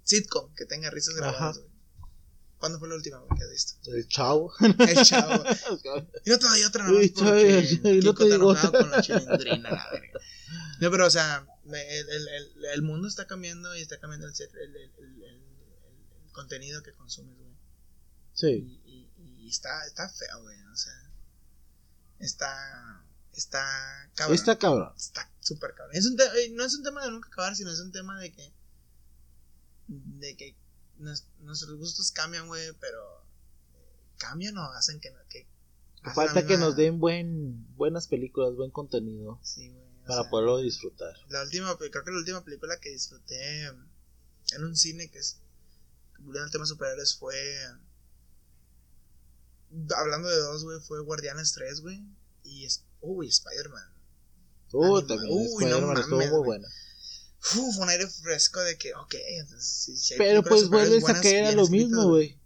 [0.04, 1.70] Sitcom, que tenga risas grabadas, güey.
[2.60, 3.94] ¿Cuándo fue la última, que has visto?
[3.94, 4.52] El chavo.
[4.62, 5.44] El chavo.
[6.26, 8.72] Y no te doy otra todavía, y no te digo otra.
[8.72, 10.20] con la chilindrina, la verga.
[10.80, 14.34] No, pero, o sea, el, el, el, el mundo está cambiando y está cambiando el,
[14.36, 15.42] ser- el, el, el, el-
[16.26, 17.52] el contenido que consumes, güey.
[18.34, 18.80] Sí.
[19.48, 20.62] Y, está, está feo, güey.
[20.66, 20.94] O sea,
[22.20, 24.36] está, está cabrón.
[24.36, 24.94] Está cabrón.
[24.98, 25.96] Está súper cabrón.
[25.96, 28.32] Es un eh, no es un tema de nunca acabar, sino es un tema de
[28.34, 28.54] que,
[29.88, 30.56] de que
[30.98, 33.22] nos- nuestros gustos cambian, güey, pero
[33.74, 35.48] eh, cambian o hacen que, que
[36.14, 39.84] Falta que nos den buen, buenas películas, buen contenido Sí, güey.
[40.06, 41.14] para sea, poderlo disfrutar.
[41.30, 45.40] La última, creo que la última película que disfruté en un cine que es
[46.20, 47.36] volviendo al tema superhéroes fue
[49.96, 52.04] hablando de dos, güey, fue Guardianes 3, güey,
[52.44, 53.94] y es, uy, Spider-Man.
[54.74, 56.68] Uh, Anima- también Uy, no estuvo muy buena.
[57.56, 61.46] Uf, fue un aire fresco de que, ok, entonces Pero pues vuelves a buenas, caer
[61.46, 62.38] a lo mismo, güey.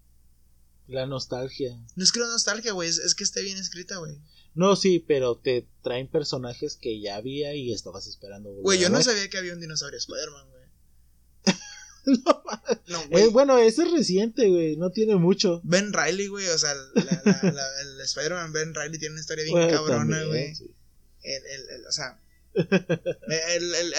[0.88, 1.76] La nostalgia.
[1.96, 4.20] No es que la nostalgia, güey, es, es que esté bien escrita, güey.
[4.54, 8.54] No, sí, pero te traen personajes que ya había y estabas esperando.
[8.56, 10.61] Güey, yo a no sabía que había un dinosaurio Spider-Man, güey.
[12.88, 14.76] No, No, Eh, bueno, ese es reciente, güey.
[14.78, 15.62] No tiene mucho.
[15.64, 19.44] Ben Riley, güey, o sea, la, la- la- el Spider-Man Ben Riley tiene una historia
[19.44, 20.56] bien Bueno, cabrona, también, güey.
[20.56, 20.72] sí.
[21.24, 22.20] El, el, el, o sea,
[22.56, 23.94] el, el,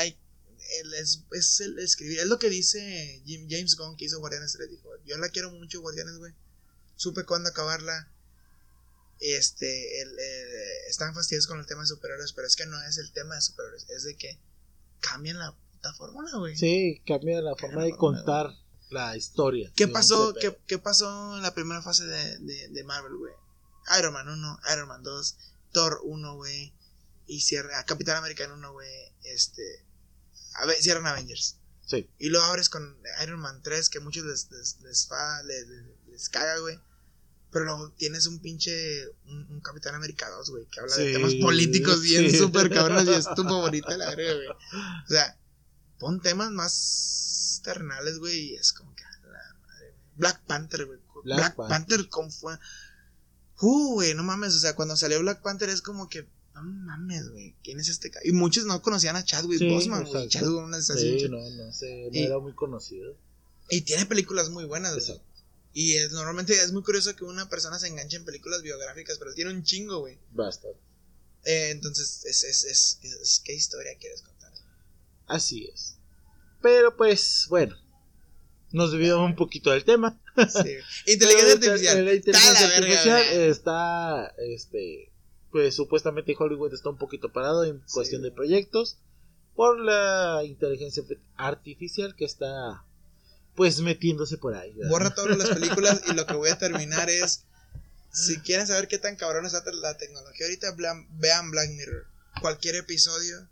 [0.95, 4.70] es, es el escribir, es lo que dice Jim- James Gunn que hizo Guardianes 3,
[4.70, 6.33] dijo, yo la quiero mucho Guardianes, güey,
[6.97, 8.11] supe cuándo acabarla,
[9.20, 10.19] este, el,
[10.89, 13.41] están fastidiosos con el tema de superhéroes, pero es que no es el tema de
[13.41, 14.39] superhéroes, es de que
[15.01, 16.57] cambian la puta fórmula, güey.
[16.57, 18.55] Sí, cambia la forma de contar
[18.91, 19.73] la historia.
[19.75, 23.33] ¿Qué pasó, qué, qué pasó en la primera fase de, de, de Marvel, güey?
[23.99, 25.37] Iron Man 1, Iron Man 2,
[25.73, 26.73] Thor 1, güey.
[27.27, 28.89] Y cierra, Capitán América en 1, güey.
[29.25, 29.63] Este.
[30.55, 31.57] A ver, cierran Avengers.
[31.87, 32.09] Sí.
[32.19, 35.67] Y luego abres con Iron Man 3, que muchos les, les, les, fa- les,
[36.11, 36.79] les- caga, güey.
[37.51, 39.09] Pero luego tienes un pinche.
[39.27, 42.39] Un, un Capitán América 2, güey, que habla de Sí, temas políticos bien sí.
[42.39, 44.49] súper cabrones y es tu favorita, la verga, güey.
[44.49, 45.39] O sea,
[46.03, 49.03] pon temas más terrenales, güey, y es como que.
[49.05, 49.93] La madre, güey.
[50.16, 50.99] Black Panther, güey.
[51.24, 51.69] Black Black, Panther.
[51.79, 52.59] Panther, ¿cómo fue?
[53.61, 56.27] Uh, güey, no mames, o sea, cuando salió Black Panther es como que.
[56.55, 57.55] No mames, güey.
[57.65, 58.11] ¿Quién es este?
[58.24, 60.29] Y muchos no conocían a Chadwick Sí, Boseman, güey.
[60.29, 63.16] Chadwick Boseman es así, Sí, no, no sé, no Y- era muy conocido.
[63.70, 65.03] Y tiene películas muy buenas, güey.
[65.03, 65.24] Exacto.
[65.73, 69.33] Y es, normalmente es muy curioso que una persona se enganche en películas biográficas, pero
[69.33, 70.19] tiene un chingo, güey.
[70.33, 70.69] Basta.
[71.45, 74.32] Eh, entonces, es, es, es, es- ¿qué historia quieres contar?
[75.27, 75.99] Así es.
[76.61, 77.77] Pero pues, bueno.
[78.70, 80.19] Nos desviamos un poquito del tema.
[80.36, 80.77] Sí.
[81.12, 82.05] Inteligencia artificial.
[82.05, 83.49] La inteligencia verga, artificial güey.
[83.51, 85.12] está, este,
[85.51, 88.99] pues supuestamente Hollywood está un poquito parado en Sí, cuestión de proyectos
[89.55, 91.03] por la inteligencia
[91.36, 92.82] artificial que está,
[93.55, 94.73] pues metiéndose por ahí.
[94.73, 94.90] ¿verdad?
[94.90, 97.44] Borra todas las películas y lo que voy a terminar es.
[98.11, 100.74] Si quieren saber qué tan cabrón está la tecnología ahorita,
[101.12, 102.07] vean Black Mirror.
[102.43, 103.49] Cualquier episodio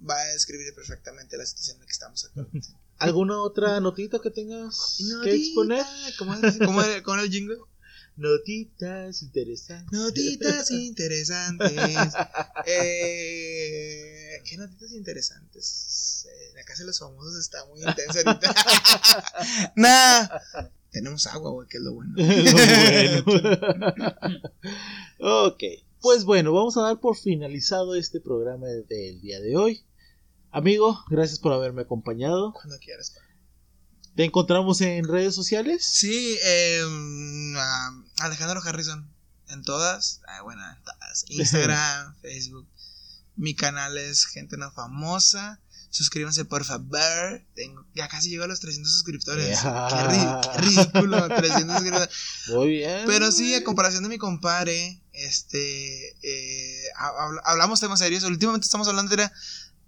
[0.00, 2.68] va a describir perfectamente la situación en la que estamos actualmente.
[2.98, 5.84] ¿Alguna otra notita que tengas que Notita, exponer?
[6.18, 6.58] ¿Cómo es?
[6.58, 7.58] ¿Cómo era, cómo era el jingle?
[8.16, 9.92] Notitas interesantes.
[9.92, 11.72] Notitas interesantes.
[12.66, 16.26] Eh, ¿Qué notitas interesantes?
[16.30, 18.54] Eh, la casa de los famosos está muy intensa ahorita.
[19.76, 20.28] nah.
[20.90, 22.14] Tenemos agua, güey, que es lo bueno.
[22.16, 24.14] Lo bueno.
[25.48, 25.62] ok,
[26.04, 29.86] pues bueno, vamos a dar por finalizado este programa del día de hoy.
[30.50, 32.52] Amigo, gracias por haberme acompañado.
[32.52, 33.12] Cuando quieras.
[33.12, 33.22] pa.
[34.14, 35.82] ¿Te encontramos en redes sociales?
[35.82, 36.82] Sí, eh,
[38.18, 39.10] Alejandro Harrison.
[39.48, 40.20] En todas.
[40.28, 41.24] Ah, bueno, en todas.
[41.28, 42.68] Instagram, Facebook.
[43.36, 45.62] Mi canal es Gente No Famosa.
[45.88, 47.42] Suscríbanse por favor.
[47.54, 49.58] Tengo, ya casi llego a los 300 suscriptores.
[49.58, 52.10] Qué, ri- qué ridículo, 300 suscriptores.
[52.50, 53.04] Muy bien.
[53.06, 58.24] Pero sí, a comparación de mi compadre, este, eh, ha- habl- hablamos temas serios.
[58.24, 59.30] Últimamente estamos hablando de,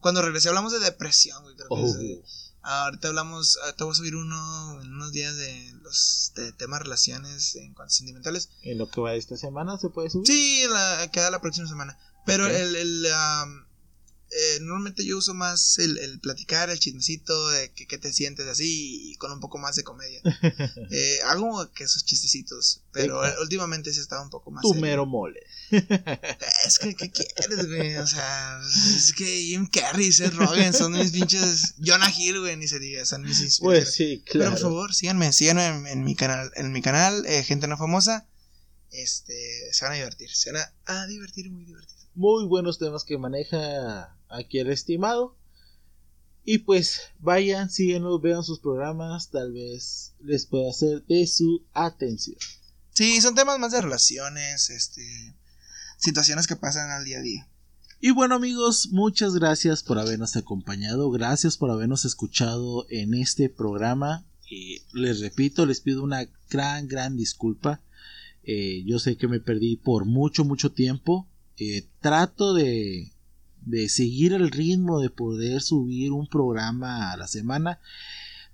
[0.01, 1.55] cuando regresé hablamos de depresión, güey.
[1.57, 1.87] Creo que Oh.
[2.25, 6.81] es, ahorita hablamos, ahorita voy a subir uno en unos días de los de temas
[6.83, 8.49] relaciones en cuanto a sentimentales.
[8.63, 10.27] En lo que va de esta semana se puede subir.
[10.27, 11.99] Sí, la, queda la próxima semana.
[12.25, 13.66] Pero el, el, am,
[14.39, 18.47] eh, normalmente yo uso más el, el platicar, el chismecito, de que, que te sientes
[18.47, 20.21] así y con un poco más de comedia.
[20.91, 24.63] Eh, hago que esos chistecitos, pero últimamente sí estaba un poco más.
[24.63, 24.83] Tu serio.
[24.83, 25.41] mero mole.
[25.71, 27.97] Es que, ¿qué quieres, güey?
[27.97, 28.61] O sea,
[28.95, 31.75] es que Jim Carrey, Seth Rogen son mis pinches.
[31.85, 33.85] Jonah Hill, güey, ni se diga, son mis inspiraciones.
[33.85, 34.51] Pues sí, Pero claro.
[34.53, 38.29] por favor, síganme, síganme en, en mi canal, en mi canal, eh, gente no famosa.
[38.91, 39.35] Este,
[39.73, 41.97] se van a divertir, se van a, a divertir muy divertido.
[42.15, 45.37] Muy buenos temas que maneja aquí el estimado.
[46.45, 52.37] Y pues vayan, síguenos, vean sus programas, tal vez les pueda ser de su atención.
[52.93, 55.35] Sí, son temas más de relaciones, este,
[55.99, 57.49] situaciones que pasan al día a día.
[58.01, 64.25] Y bueno amigos, muchas gracias por habernos acompañado, gracias por habernos escuchado en este programa.
[64.49, 67.81] Y les repito, les pido una gran, gran disculpa.
[68.45, 71.27] Eh, yo sé que me perdí por mucho, mucho tiempo.
[71.57, 73.13] Eh, trato de,
[73.67, 77.81] de seguir el ritmo de poder subir un programa a la semana.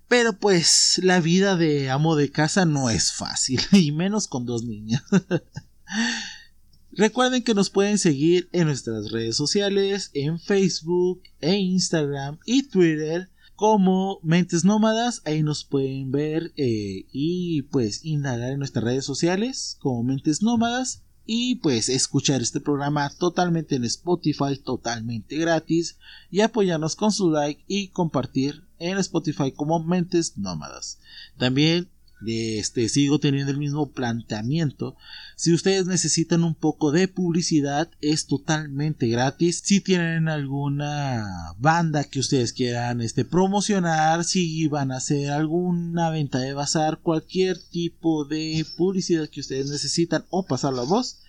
[0.09, 4.63] Pero pues la vida de amo de casa no es fácil, y menos con dos
[4.63, 5.01] niños.
[6.91, 13.29] Recuerden que nos pueden seguir en nuestras redes sociales, en Facebook, e Instagram y Twitter
[13.55, 15.21] como Mentes Nómadas.
[15.25, 21.01] Ahí nos pueden ver eh, y pues indagar en nuestras redes sociales como Mentes Nómadas.
[21.25, 25.97] Y pues escuchar este programa totalmente en Spotify, totalmente gratis.
[26.29, 30.99] Y apoyarnos con su like y compartir en Spotify como Mentes Nómadas.
[31.37, 31.89] También
[32.27, 34.95] este, sigo teniendo el mismo planteamiento.
[35.35, 39.61] Si ustedes necesitan un poco de publicidad, es totalmente gratis.
[39.63, 46.39] Si tienen alguna banda que ustedes quieran este, promocionar, si van a hacer alguna venta
[46.39, 51.19] de bazar, cualquier tipo de publicidad que ustedes necesitan o pasar la voz,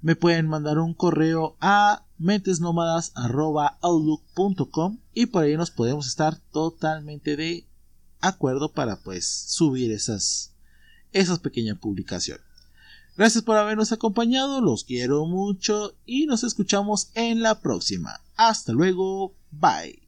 [0.00, 7.66] me pueden mandar un correo a mentesnómadas.outlook.com y por ahí nos podemos estar totalmente de
[8.22, 10.52] acuerdo para pues subir esas
[11.12, 12.44] esas pequeñas publicaciones.
[13.16, 18.20] Gracias por habernos acompañado, los quiero mucho y nos escuchamos en la próxima.
[18.36, 20.01] Hasta luego, bye.